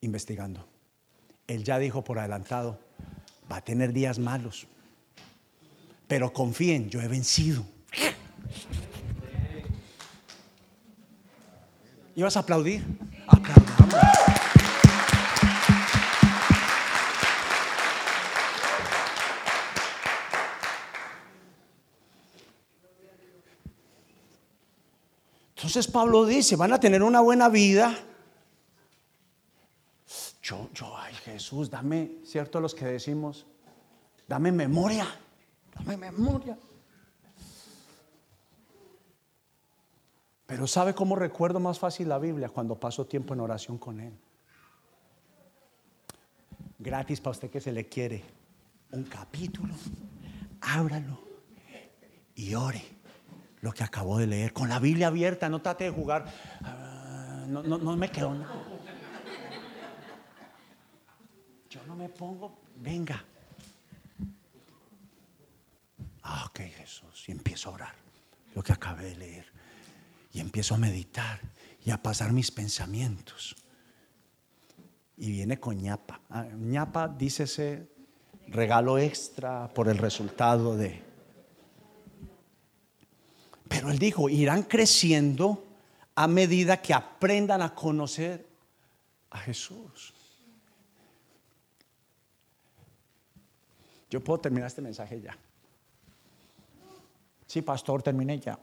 Investigando. 0.00 0.66
Él 1.46 1.62
ya 1.62 1.78
dijo 1.78 2.02
por 2.02 2.18
adelantado, 2.18 2.80
va 3.50 3.58
a 3.58 3.60
tener 3.60 3.92
días 3.92 4.18
malos. 4.18 4.66
Pero 6.08 6.32
confíen, 6.32 6.90
yo 6.90 7.00
he 7.00 7.06
vencido. 7.06 7.64
¿Ibas 12.16 12.36
a 12.36 12.40
aplaudir? 12.40 12.84
Aplaudamos. 13.28 13.73
Entonces 25.74 25.92
Pablo 25.92 26.24
dice, 26.24 26.54
van 26.54 26.72
a 26.72 26.78
tener 26.78 27.02
una 27.02 27.20
buena 27.20 27.48
vida. 27.48 27.98
Yo, 30.40 30.70
yo, 30.72 30.96
ay 30.96 31.12
Jesús, 31.14 31.68
dame, 31.68 32.18
¿cierto? 32.24 32.60
Los 32.60 32.76
que 32.76 32.84
decimos, 32.84 33.44
dame 34.28 34.52
memoria, 34.52 35.04
dame 35.74 35.96
memoria. 35.96 36.56
Pero 40.46 40.68
¿sabe 40.68 40.94
cómo 40.94 41.16
recuerdo 41.16 41.58
más 41.58 41.80
fácil 41.80 42.08
la 42.08 42.20
Biblia? 42.20 42.50
Cuando 42.50 42.78
paso 42.78 43.04
tiempo 43.06 43.34
en 43.34 43.40
oración 43.40 43.76
con 43.76 43.98
Él. 43.98 44.16
Gratis 46.78 47.20
para 47.20 47.32
usted 47.32 47.50
que 47.50 47.60
se 47.60 47.72
le 47.72 47.88
quiere. 47.88 48.22
Un 48.92 49.02
capítulo, 49.02 49.74
ábralo 50.60 51.18
y 52.36 52.54
ore 52.54 52.94
lo 53.64 53.72
que 53.72 53.82
acabo 53.82 54.18
de 54.18 54.26
leer. 54.26 54.52
Con 54.52 54.68
la 54.68 54.78
Biblia 54.78 55.06
abierta, 55.06 55.48
no 55.48 55.62
trate 55.62 55.84
de 55.84 55.90
jugar. 55.90 56.26
Ah, 56.62 57.46
no, 57.48 57.62
no, 57.62 57.96
me 57.96 58.10
quedo 58.10 58.34
nada. 58.34 58.62
Yo 61.70 61.80
no 61.86 61.96
me 61.96 62.10
pongo, 62.10 62.60
venga. 62.76 63.24
Ah, 66.22 66.44
ok, 66.46 66.60
Jesús. 66.76 67.26
Y 67.26 67.32
empiezo 67.32 67.70
a 67.70 67.72
orar 67.72 67.94
lo 68.54 68.62
que 68.62 68.74
acabé 68.74 69.06
de 69.06 69.16
leer. 69.16 69.46
Y 70.34 70.40
empiezo 70.40 70.74
a 70.74 70.78
meditar 70.78 71.40
y 71.82 71.90
a 71.90 72.02
pasar 72.02 72.34
mis 72.34 72.50
pensamientos. 72.50 73.56
Y 75.16 75.30
viene 75.30 75.58
con 75.58 75.78
ñapa. 75.80 76.20
Ah, 76.28 76.44
ñapa, 76.44 77.08
dícese 77.08 77.88
regalo 78.46 78.98
extra 78.98 79.70
por 79.72 79.88
el 79.88 79.96
resultado 79.96 80.76
de 80.76 81.02
pero 83.68 83.90
él 83.90 83.98
dijo, 83.98 84.28
irán 84.28 84.62
creciendo 84.62 85.64
a 86.14 86.28
medida 86.28 86.80
que 86.80 86.94
aprendan 86.94 87.62
a 87.62 87.74
conocer 87.74 88.46
a 89.30 89.38
Jesús. 89.38 90.12
Yo 94.10 94.22
puedo 94.22 94.40
terminar 94.40 94.68
este 94.68 94.80
mensaje 94.80 95.20
ya. 95.20 95.36
Sí, 97.46 97.62
pastor, 97.62 98.02
terminé 98.02 98.38
ya. 98.38 98.58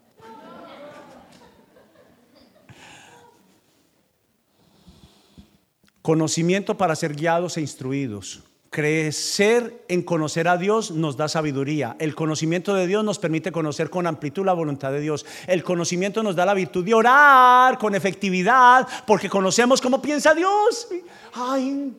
Conocimiento 6.02 6.78
para 6.78 6.96
ser 6.96 7.16
guiados 7.16 7.58
e 7.58 7.62
instruidos. 7.62 8.44
Crecer 8.72 9.84
en 9.90 10.02
conocer 10.02 10.48
a 10.48 10.56
Dios 10.56 10.92
nos 10.92 11.18
da 11.18 11.28
sabiduría. 11.28 11.98
El 12.00 12.16
conocimiento 12.16 12.74
de 12.74 12.88
Dios 12.88 13.04
nos 13.04 13.20
permite 13.20 13.52
conocer 13.52 13.90
con 13.90 14.08
amplitud 14.08 14.46
la 14.46 14.54
voluntad 14.54 14.94
de 14.94 15.02
Dios. 15.02 15.26
El 15.46 15.62
conocimiento 15.62 16.24
nos 16.24 16.38
da 16.38 16.46
la 16.46 16.54
virtud 16.54 16.86
de 16.86 16.94
orar 16.94 17.78
con 17.78 17.96
efectividad 17.96 18.88
porque 19.06 19.30
conocemos 19.30 19.82
cómo 19.82 20.02
piensa 20.02 20.34
Dios. 20.34 20.88
Ay, 21.34 21.94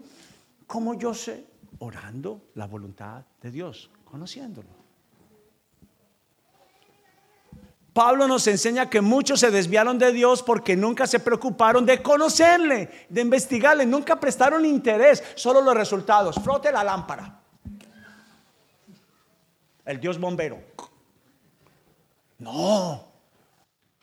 ¿cómo 0.67 0.95
yo 0.95 1.13
sé? 1.13 1.45
Orando 1.79 2.41
la 2.55 2.67
voluntad 2.67 3.23
de 3.43 3.51
Dios, 3.51 3.91
conociéndolo. 4.07 4.82
Pablo 7.93 8.27
nos 8.27 8.47
enseña 8.47 8.89
que 8.89 9.03
muchos 9.03 9.41
se 9.41 9.51
desviaron 9.51 9.99
de 9.99 10.13
Dios 10.13 10.43
porque 10.43 10.77
nunca 10.77 11.07
se 11.07 11.21
preocuparon 11.21 11.85
de 11.85 12.03
conocerle, 12.03 13.07
de 13.11 13.21
investigarle, 13.21 13.85
nunca 13.85 14.19
prestaron 14.19 14.65
interés, 14.65 15.23
solo 15.35 15.61
los 15.61 15.75
resultados. 15.75 16.37
Frote 16.43 16.73
la 16.73 16.83
lámpara. 16.83 17.41
El 19.85 20.01
Dios 20.01 20.19
bombero. 20.19 20.59
No. 22.39 23.13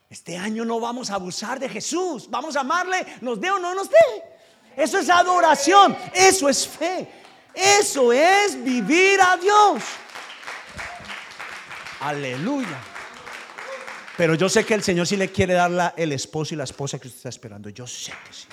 Este 0.07 0.37
año 0.37 0.65
no 0.65 0.79
vamos 0.79 1.09
a 1.09 1.15
abusar 1.15 1.59
de 1.59 1.67
Jesús. 1.67 2.29
Vamos 2.29 2.55
a 2.55 2.61
amarle, 2.61 3.05
nos 3.21 3.39
dé 3.39 3.49
o 3.49 3.57
no 3.57 3.73
nos 3.73 3.89
dé. 3.89 4.23
Eso 4.75 4.99
es 4.99 5.09
adoración. 5.09 5.97
Eso 6.13 6.47
es 6.47 6.67
fe. 6.67 7.09
Eso 7.53 8.13
es 8.13 8.63
vivir 8.63 9.19
a 9.21 9.35
Dios. 9.37 9.83
Aleluya. 12.01 12.77
Pero 14.19 14.35
yo 14.35 14.49
sé 14.49 14.65
que 14.65 14.73
el 14.73 14.83
Señor 14.83 15.07
sí 15.07 15.15
le 15.15 15.31
quiere 15.31 15.53
dar 15.53 15.93
el 15.95 16.11
esposo 16.11 16.53
y 16.53 16.57
la 16.57 16.65
esposa 16.65 16.99
que 16.99 17.07
usted 17.07 17.19
está 17.19 17.29
esperando. 17.29 17.69
Yo 17.69 17.87
sé 17.87 18.11
que 18.11 18.33
sí. 18.33 18.49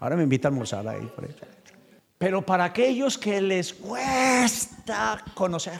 Ahora 0.00 0.16
me 0.16 0.24
invita 0.24 0.48
a 0.48 0.50
almorzar 0.50 0.88
ahí. 0.88 1.08
Pero 2.18 2.44
para 2.44 2.64
aquellos 2.64 3.16
que 3.16 3.40
les 3.40 3.72
cuesta 3.72 5.24
conocer, 5.34 5.78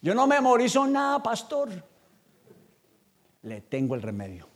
yo 0.00 0.14
no 0.14 0.26
memorizo 0.26 0.86
nada, 0.86 1.22
pastor. 1.22 1.68
Le 3.42 3.60
tengo 3.60 3.94
el 3.94 4.00
remedio. 4.00 4.48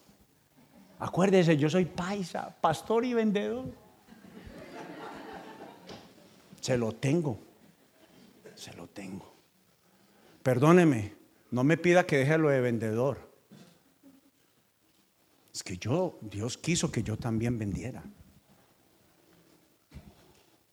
Acuérdese, 0.99 1.59
yo 1.59 1.69
soy 1.69 1.85
paisa, 1.85 2.57
pastor 2.59 3.05
y 3.05 3.13
vendedor. 3.13 3.67
Se 6.59 6.79
lo 6.79 6.93
tengo. 6.93 7.39
Se 8.55 8.73
lo 8.73 8.87
tengo. 8.87 9.31
Perdóneme, 10.43 11.24
no 11.55 11.63
me 11.63 11.77
pida 11.77 12.05
que 12.05 12.17
deje 12.17 12.37
lo 12.37 12.49
de 12.49 12.61
vendedor. 12.61 13.17
Es 15.53 15.63
que 15.63 15.77
yo, 15.77 16.19
Dios 16.21 16.59
quiso 16.59 16.91
que 16.91 17.05
yo 17.05 17.17
también 17.17 17.57
vendiera. 17.57 18.03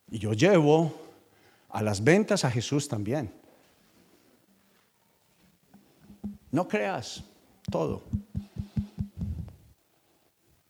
Y 0.09 0.17
yo 0.17 0.33
llevo 0.33 0.91
a 1.69 1.83
las 1.83 2.03
ventas 2.03 2.45
a 2.45 2.49
Jesús 2.49 2.87
también. 2.87 3.31
No 6.49 6.67
creas 6.67 7.25
todo. 7.69 8.01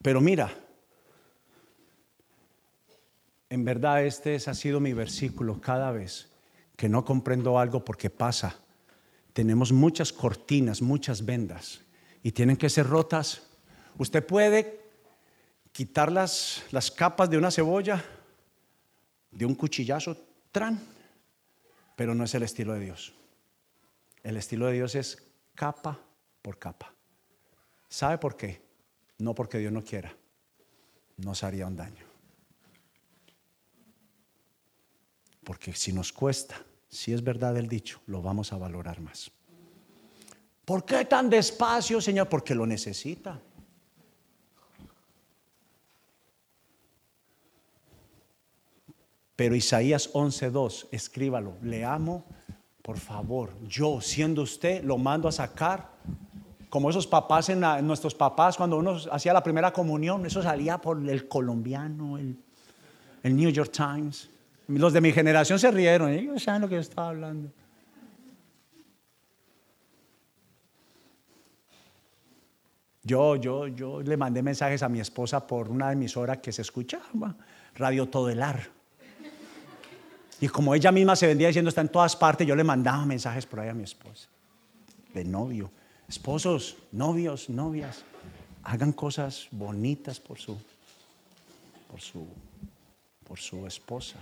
Pero 0.01 0.19
mira, 0.19 0.53
en 3.47 3.63
verdad 3.63 4.03
este 4.03 4.35
ha 4.35 4.53
sido 4.53 4.81
mi 4.81 4.91
versículo 4.91 5.61
cada 5.61 5.89
vez 5.93 6.27
que 6.75 6.89
no 6.89 7.05
comprendo 7.05 7.57
algo 7.57 7.85
porque 7.85 8.09
pasa 8.09 8.57
tenemos 9.33 9.71
muchas 9.71 10.11
cortinas, 10.11 10.81
muchas 10.81 11.25
vendas 11.25 11.81
y 12.23 12.31
tienen 12.31 12.57
que 12.57 12.69
ser 12.69 12.87
rotas. 12.87 13.43
Usted 13.97 14.25
puede 14.25 14.81
quitar 15.71 16.11
las, 16.11 16.63
las 16.71 16.91
capas 16.91 17.29
de 17.29 17.37
una 17.37 17.51
cebolla 17.51 18.03
de 19.31 19.45
un 19.45 19.55
cuchillazo, 19.55 20.17
tran, 20.51 20.79
pero 21.95 22.13
no 22.13 22.25
es 22.25 22.35
el 22.35 22.43
estilo 22.43 22.73
de 22.73 22.81
Dios. 22.81 23.13
El 24.23 24.37
estilo 24.37 24.67
de 24.67 24.73
Dios 24.73 24.95
es 24.95 25.23
capa 25.55 25.99
por 26.41 26.59
capa. 26.59 26.93
¿Sabe 27.87 28.17
por 28.17 28.35
qué? 28.35 28.61
No 29.17 29.33
porque 29.33 29.57
Dios 29.57 29.71
no 29.71 29.83
quiera, 29.83 30.15
nos 31.17 31.43
haría 31.43 31.67
un 31.67 31.75
daño. 31.75 32.05
Porque 35.43 35.73
si 35.73 35.91
nos 35.91 36.11
cuesta 36.11 36.63
si 36.91 37.13
es 37.13 37.23
verdad 37.23 37.57
el 37.57 37.67
dicho, 37.67 38.01
lo 38.05 38.21
vamos 38.21 38.51
a 38.51 38.57
valorar 38.57 38.99
más. 38.99 39.31
¿Por 40.65 40.85
qué 40.85 41.05
tan 41.05 41.29
despacio, 41.29 41.99
Señor? 41.99 42.29
Porque 42.29 42.53
lo 42.53 42.67
necesita. 42.67 43.39
Pero 49.35 49.55
Isaías 49.55 50.13
11:2, 50.13 50.89
escríbalo, 50.91 51.55
le 51.63 51.83
amo, 51.83 52.25
por 52.81 52.99
favor. 52.99 53.53
Yo, 53.67 53.99
siendo 54.01 54.43
usted, 54.43 54.83
lo 54.83 54.97
mando 54.97 55.27
a 55.27 55.31
sacar. 55.31 55.89
Como 56.69 56.89
esos 56.89 57.07
papás, 57.07 57.49
en, 57.49 57.61
nuestros 57.85 58.15
papás, 58.15 58.55
cuando 58.55 58.77
uno 58.77 58.97
hacía 59.11 59.33
la 59.33 59.43
primera 59.43 59.73
comunión, 59.73 60.25
eso 60.25 60.43
salía 60.43 60.77
por 60.77 61.09
el 61.09 61.27
colombiano, 61.27 62.17
el, 62.17 62.37
New 63.23 63.49
York 63.49 63.71
Times. 63.71 64.29
Los 64.79 64.93
de 64.93 65.01
mi 65.01 65.11
generación 65.11 65.59
se 65.59 65.69
rieron, 65.69 66.11
ellos 66.11 66.43
saben 66.43 66.61
lo 66.61 66.69
que 66.69 66.75
yo 66.75 66.81
estaba 66.81 67.09
hablando. 67.09 67.51
Yo, 73.03 73.35
yo, 73.35 73.67
yo 73.67 74.01
le 74.01 74.15
mandé 74.15 74.43
mensajes 74.43 74.83
a 74.83 74.89
mi 74.89 74.99
esposa 74.99 75.45
por 75.45 75.69
una 75.69 75.91
emisora 75.91 76.39
que 76.39 76.51
se 76.51 76.61
escuchaba, 76.61 77.35
Radio 77.75 78.07
Todelar. 78.07 78.69
Y 80.39 80.47
como 80.47 80.73
ella 80.73 80.91
misma 80.91 81.15
se 81.15 81.27
vendía 81.27 81.47
diciendo 81.47 81.69
está 81.69 81.81
en 81.81 81.89
todas 81.89 82.15
partes, 82.15 82.47
yo 82.47 82.55
le 82.55 82.63
mandaba 82.63 83.05
mensajes 83.05 83.45
por 83.45 83.59
ahí 83.59 83.69
a 83.69 83.73
mi 83.73 83.83
esposa, 83.83 84.27
de 85.13 85.25
novio. 85.25 85.71
Esposos, 86.07 86.77
novios, 86.91 87.49
novias, 87.49 88.03
hagan 88.63 88.93
cosas 88.93 89.47
bonitas 89.51 90.19
por 90.19 90.39
su, 90.39 90.57
por 91.89 91.99
su, 91.99 92.27
por 93.27 93.39
su 93.39 93.65
esposa. 93.67 94.17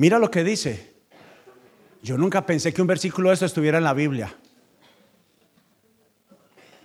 Mira 0.00 0.18
lo 0.18 0.30
que 0.30 0.42
dice. 0.42 0.94
Yo 2.02 2.16
nunca 2.16 2.46
pensé 2.46 2.72
que 2.72 2.80
un 2.80 2.86
versículo 2.86 3.28
de 3.28 3.34
esto 3.34 3.44
estuviera 3.44 3.76
en 3.76 3.84
la 3.84 3.92
Biblia. 3.92 4.34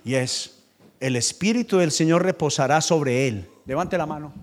Y 0.03 0.15
es, 0.15 0.61
el 0.99 1.15
Espíritu 1.15 1.77
del 1.77 1.91
Señor 1.91 2.25
reposará 2.25 2.81
sobre 2.81 3.29
él. 3.29 3.47
Levante 3.65 3.97
la 3.97 4.05
mano. 4.05 4.33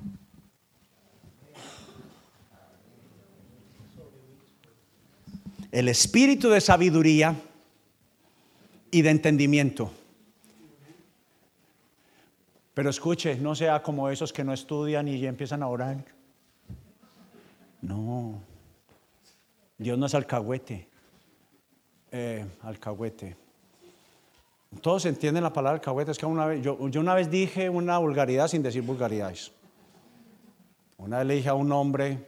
el 5.71 5.89
espíritu 5.89 6.51
de 6.51 6.61
sabiduría 6.61 7.35
y 8.91 9.01
de 9.01 9.09
entendimiento. 9.09 9.91
Pero 12.75 12.91
escuche, 12.91 13.37
no 13.37 13.55
sea 13.55 13.83
como 13.83 14.11
esos 14.11 14.35
que 14.35 14.45
no 14.45 14.53
estudian 14.53 15.09
y 15.09 15.19
ya 15.19 15.31
empiezan 15.31 15.63
a 15.63 15.69
orar. 15.69 16.05
No, 17.81 18.43
Dios 19.83 19.99
no 19.99 20.07
es 20.07 20.15
alcahuete. 20.15 20.89
Eh, 22.11 22.45
alcahuete. 22.63 23.37
Todos 24.81 25.05
entienden 25.07 25.43
la 25.43 25.53
palabra 25.53 25.79
alcahuete. 25.79 26.13
Es 26.13 26.19
que 26.19 26.27
una 26.27 26.47
vez, 26.47 26.63
yo, 26.63 26.89
yo 26.89 27.01
una 27.01 27.15
vez 27.15 27.31
dije 27.31 27.69
una 27.69 27.99
vulgaridad 27.99 28.49
sin 28.49 28.63
decir 28.63 28.83
vulgaridades. 28.83 29.53
Una 30.97 31.19
vez 31.19 31.27
le 31.27 31.35
dije 31.35 31.49
a 31.49 31.55
un 31.55 31.73
hombre, 31.73 32.27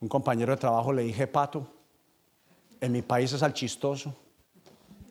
un 0.00 0.08
compañero 0.08 0.52
de 0.52 0.58
trabajo, 0.58 0.92
le 0.92 1.02
dije 1.02 1.26
pato 1.26 1.80
en 2.80 2.92
mi 2.92 3.02
país 3.02 3.32
es 3.32 3.42
al 3.42 3.52
chistoso. 3.52 4.16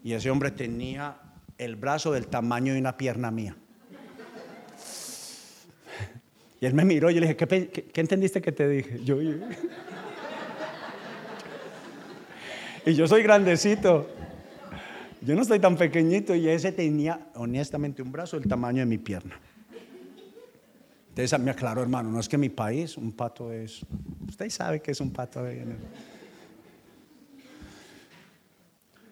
Y 0.03 0.13
ese 0.13 0.29
hombre 0.29 0.51
tenía 0.51 1.17
el 1.57 1.75
brazo 1.75 2.11
del 2.11 2.27
tamaño 2.27 2.73
de 2.73 2.79
una 2.79 2.97
pierna 2.97 3.31
mía. 3.31 3.55
Y 6.61 6.65
él 6.65 6.73
me 6.73 6.83
miró 6.83 7.09
y 7.09 7.15
yo 7.15 7.21
le 7.21 7.27
dije, 7.27 7.47
¿qué, 7.47 8.01
entendiste 8.01 8.41
que 8.41 8.51
te 8.51 8.67
dije? 8.67 8.99
Yo, 9.03 9.17
y 12.85 12.93
yo 12.93 13.07
soy 13.07 13.23
grandecito. 13.23 14.07
Yo 15.21 15.35
no 15.35 15.41
estoy 15.41 15.59
tan 15.59 15.75
pequeñito 15.75 16.33
y 16.33 16.47
ese 16.47 16.71
tenía 16.71 17.27
honestamente 17.35 18.01
un 18.01 18.11
brazo 18.11 18.39
del 18.39 18.47
tamaño 18.47 18.79
de 18.79 18.85
mi 18.85 18.97
pierna. 18.97 19.39
Entonces 21.09 21.39
me 21.39 21.51
aclaró, 21.51 21.81
hermano, 21.81 22.09
no 22.09 22.19
es 22.19 22.29
que 22.29 22.37
mi 22.37 22.49
país, 22.49 22.95
un 22.95 23.11
pato 23.11 23.51
es... 23.51 23.81
Usted 24.27 24.49
sabe 24.49 24.81
que 24.81 24.91
es 24.91 25.01
un 25.01 25.11
pato. 25.11 25.43
De... 25.43 25.65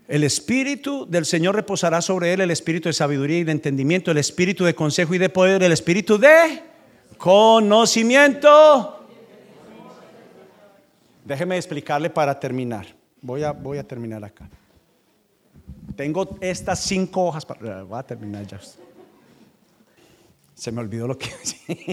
El 0.08 0.24
espíritu 0.24 1.06
del 1.10 1.26
Señor 1.26 1.56
reposará 1.56 2.02
sobre 2.02 2.32
él, 2.32 2.40
el 2.40 2.52
espíritu 2.52 2.88
de 2.88 2.94
sabiduría 2.94 3.40
y 3.40 3.44
de 3.44 3.52
entendimiento, 3.52 4.12
el 4.12 4.18
espíritu 4.18 4.64
de 4.64 4.74
consejo 4.74 5.14
y 5.16 5.18
de 5.18 5.28
poder, 5.28 5.62
el 5.62 5.74
espíritu 5.74 6.18
de 6.18 6.64
conocimiento. 7.18 9.06
Déjeme 11.26 11.58
explicarle 11.58 12.10
para 12.10 12.40
terminar. 12.40 12.97
Voy 13.22 13.44
a, 13.44 13.52
voy 13.52 13.78
a 13.78 13.84
terminar 13.88 14.24
acá. 14.24 14.50
Tengo 15.96 16.38
estas 16.42 16.80
cinco 16.80 17.26
hojas 17.26 17.46
para... 17.46 17.84
Voy 17.84 17.98
a 17.98 18.04
terminar 18.04 18.46
ya. 18.46 18.60
Se 20.54 20.72
me 20.72 20.82
olvidó 20.82 21.08
lo 21.08 21.18
que... 21.18 21.30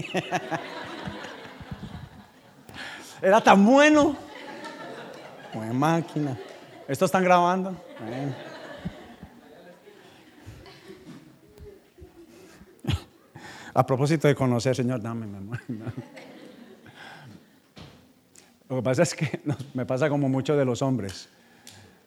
Era 3.21 3.41
tan 3.41 3.65
bueno. 3.65 4.15
Buena 5.53 5.73
máquina. 5.73 6.37
¿Esto 6.87 7.05
están 7.05 7.23
grabando? 7.23 7.75
A 13.73 13.85
propósito 13.85 14.27
de 14.27 14.35
conocer, 14.35 14.75
Señor, 14.75 15.01
dame, 15.01 15.25
amor. 15.25 15.59
Lo 18.69 18.77
que 18.77 18.81
pasa 18.81 19.03
es 19.03 19.13
que 19.13 19.41
me 19.73 19.85
pasa 19.85 20.09
como 20.09 20.29
muchos 20.29 20.57
de 20.57 20.65
los 20.65 20.81
hombres. 20.81 21.29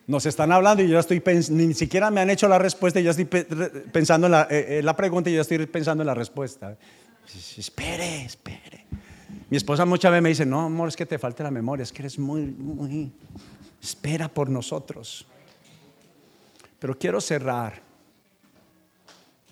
Nos 0.06 0.24
están 0.24 0.52
hablando 0.52 0.82
y 0.82 0.88
yo 0.88 0.98
estoy 0.98 1.22
ni 1.50 1.74
siquiera 1.74 2.11
me 2.11 2.22
han 2.22 2.30
hecho 2.30 2.48
la 2.48 2.59
respuesta 2.59 2.98
y 2.98 3.04
yo 3.04 3.11
estoy 3.11 3.26
pensando 3.26 4.26
en 4.26 4.32
la, 4.32 4.48
eh, 4.50 4.80
eh, 4.80 4.94
pregunta 4.96 5.28
y 5.28 5.34
yo 5.34 5.42
estoy 5.42 5.66
pensando 5.66 6.02
en 6.02 6.06
la 6.06 6.14
respuesta. 6.14 6.78
Espere, 7.59 8.24
espere. 8.24 8.86
Mi 9.50 9.56
esposa 9.59 9.84
muchas 9.84 10.11
veces 10.11 10.22
me 10.22 10.28
dice, 10.30 10.46
no, 10.46 10.62
amor, 10.62 10.88
es 10.88 10.96
que 10.96 11.04
te 11.04 11.18
falta 11.18 11.42
la 11.42 11.50
memoria, 11.50 11.82
es 11.82 11.92
que 11.92 12.02
eres 12.02 12.18
muy, 12.18 12.42
muy, 12.42 13.12
espera 13.82 14.28
por 14.28 14.48
nosotros. 14.48 15.26
Pero 16.78 16.98
quiero 16.98 17.20
cerrar 17.20 17.82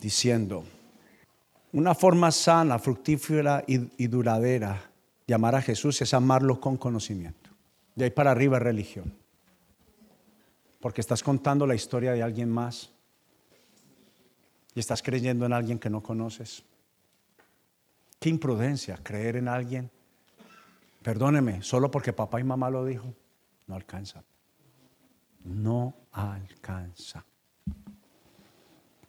diciendo, 0.01 0.65
una 1.73 1.95
forma 1.95 2.31
sana, 2.31 2.79
fructífera 2.79 3.65
y, 3.67 4.07
duradera 4.07 4.91
de 5.27 5.35
amar 5.35 5.55
a 5.55 5.63
Jesús 5.63 6.01
es 6.03 6.15
amarlo 6.15 6.61
con 6.61 6.77
conocimiento. 6.77 7.51
De 7.95 8.05
ahí 8.05 8.11
para 8.11 8.31
arriba 8.31 8.59
es 8.59 8.63
religión. 8.63 9.13
Porque 10.81 11.01
estás 11.01 11.23
contando 11.23 11.67
la 11.67 11.75
historia 11.75 12.13
de 12.13 12.23
alguien 12.23 12.51
más 12.51 12.93
y 14.75 14.81
estás 14.81 15.03
creyendo 15.03 15.47
en 15.47 15.53
alguien 15.53 15.79
que 15.79 15.91
no 15.91 16.03
conoces. 16.03 16.63
Qué 18.21 18.29
imprudencia 18.29 18.99
creer 19.03 19.37
en 19.37 19.49
alguien. 19.49 19.91
Perdóneme, 21.03 21.63
solo 21.63 21.91
porque 21.91 22.13
papá 22.13 22.41
y 22.41 22.45
mamá 22.45 22.71
lo 22.71 22.85
dijo, 22.85 23.15
no 23.67 23.75
alcanza 23.75 24.23
no 25.47 25.95
alcanza. 26.13 27.25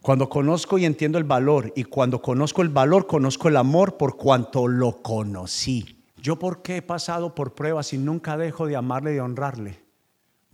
Cuando 0.02 0.30
conozco 0.30 0.78
y 0.78 0.86
entiendo 0.86 1.18
el 1.18 1.24
valor, 1.24 1.74
y 1.76 1.84
cuando 1.84 2.22
conozco 2.22 2.62
el 2.62 2.70
valor, 2.70 3.08
conozco 3.08 3.50
el 3.50 3.58
amor 3.58 3.98
por 3.98 4.16
cuanto 4.16 4.68
lo 4.68 5.02
conocí. 5.02 5.97
Yo 6.18 6.40
por 6.40 6.62
qué 6.62 6.78
he 6.78 6.82
pasado 6.82 7.36
por 7.36 7.54
pruebas 7.54 7.94
y 7.94 7.98
nunca 7.98 8.38
dejo 8.38 8.68
de 8.68 8.76
amarle 8.76 9.12
y 9.12 9.16
de 9.16 9.22
honrarle? 9.22 9.80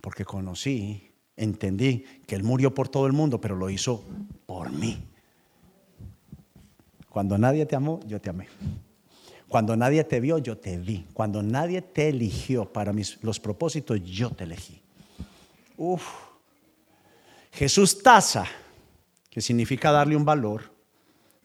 Porque 0.00 0.24
conocí, 0.24 1.10
entendí 1.36 2.04
que 2.26 2.36
Él 2.36 2.42
murió 2.42 2.74
por 2.74 2.88
todo 2.88 3.06
el 3.06 3.12
mundo, 3.12 3.40
pero 3.40 3.56
lo 3.56 3.70
hizo 3.70 4.04
por 4.46 4.70
mí. 4.70 5.02
Cuando 7.08 7.38
nadie 7.38 7.64
te 7.64 7.76
amó, 7.76 8.00
yo 8.06 8.20
te 8.20 8.30
amé. 8.30 8.48
Cuando 9.48 9.76
nadie 9.76 10.02
te 10.02 10.18
vio, 10.20 10.38
yo 10.38 10.58
te 10.58 10.76
vi. 10.76 11.06
Cuando 11.14 11.42
nadie 11.42 11.80
te 11.80 12.08
eligió 12.08 12.72
para 12.72 12.92
mis, 12.92 13.22
los 13.22 13.38
propósitos, 13.38 14.02
yo 14.02 14.30
te 14.30 14.44
elegí. 14.44 14.82
Uf. 15.76 16.04
Jesús 17.52 18.02
tasa, 18.02 18.46
que 19.30 19.40
significa 19.40 19.92
darle 19.92 20.16
un 20.16 20.24
valor, 20.24 20.73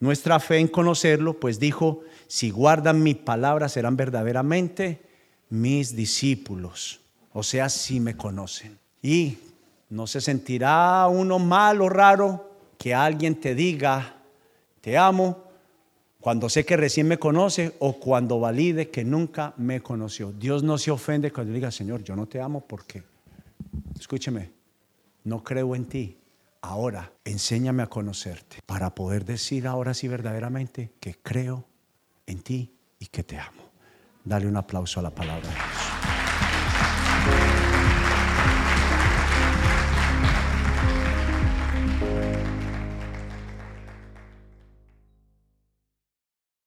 nuestra 0.00 0.40
fe 0.40 0.58
en 0.58 0.68
conocerlo, 0.68 1.38
pues 1.38 1.60
dijo, 1.60 2.00
si 2.26 2.50
guardan 2.50 3.02
mi 3.02 3.14
palabra 3.14 3.68
serán 3.68 3.96
verdaderamente 3.96 5.02
mis 5.50 5.94
discípulos, 5.94 7.00
o 7.32 7.42
sea, 7.42 7.68
si 7.68 8.00
me 8.00 8.16
conocen. 8.16 8.78
Y 9.02 9.38
no 9.90 10.06
se 10.06 10.20
sentirá 10.20 11.06
uno 11.08 11.38
mal 11.38 11.80
o 11.82 11.88
raro 11.88 12.50
que 12.78 12.94
alguien 12.94 13.38
te 13.38 13.54
diga, 13.54 14.16
te 14.80 14.96
amo, 14.96 15.44
cuando 16.20 16.48
sé 16.48 16.64
que 16.64 16.76
recién 16.76 17.08
me 17.08 17.18
conoce 17.18 17.74
o 17.78 17.98
cuando 17.98 18.40
valide 18.40 18.90
que 18.90 19.04
nunca 19.04 19.54
me 19.56 19.80
conoció. 19.80 20.32
Dios 20.32 20.62
no 20.62 20.78
se 20.78 20.90
ofende 20.90 21.32
cuando 21.32 21.52
diga, 21.52 21.70
Señor, 21.70 22.02
yo 22.04 22.14
no 22.14 22.26
te 22.26 22.40
amo 22.40 22.64
porque 22.66 23.02
escúcheme, 23.98 24.50
no 25.24 25.42
creo 25.42 25.74
en 25.74 25.84
ti. 25.86 26.19
Ahora, 26.62 27.12
enséñame 27.24 27.82
a 27.82 27.86
conocerte 27.86 28.58
para 28.66 28.94
poder 28.94 29.24
decir 29.24 29.66
ahora 29.66 29.94
sí 29.94 30.08
verdaderamente 30.08 30.92
que 31.00 31.14
creo 31.14 31.66
en 32.26 32.42
ti 32.42 32.74
y 32.98 33.06
que 33.06 33.22
te 33.22 33.38
amo. 33.38 33.70
Dale 34.24 34.46
un 34.46 34.56
aplauso 34.56 35.00
a 35.00 35.02
la 35.02 35.10
palabra. 35.10 35.48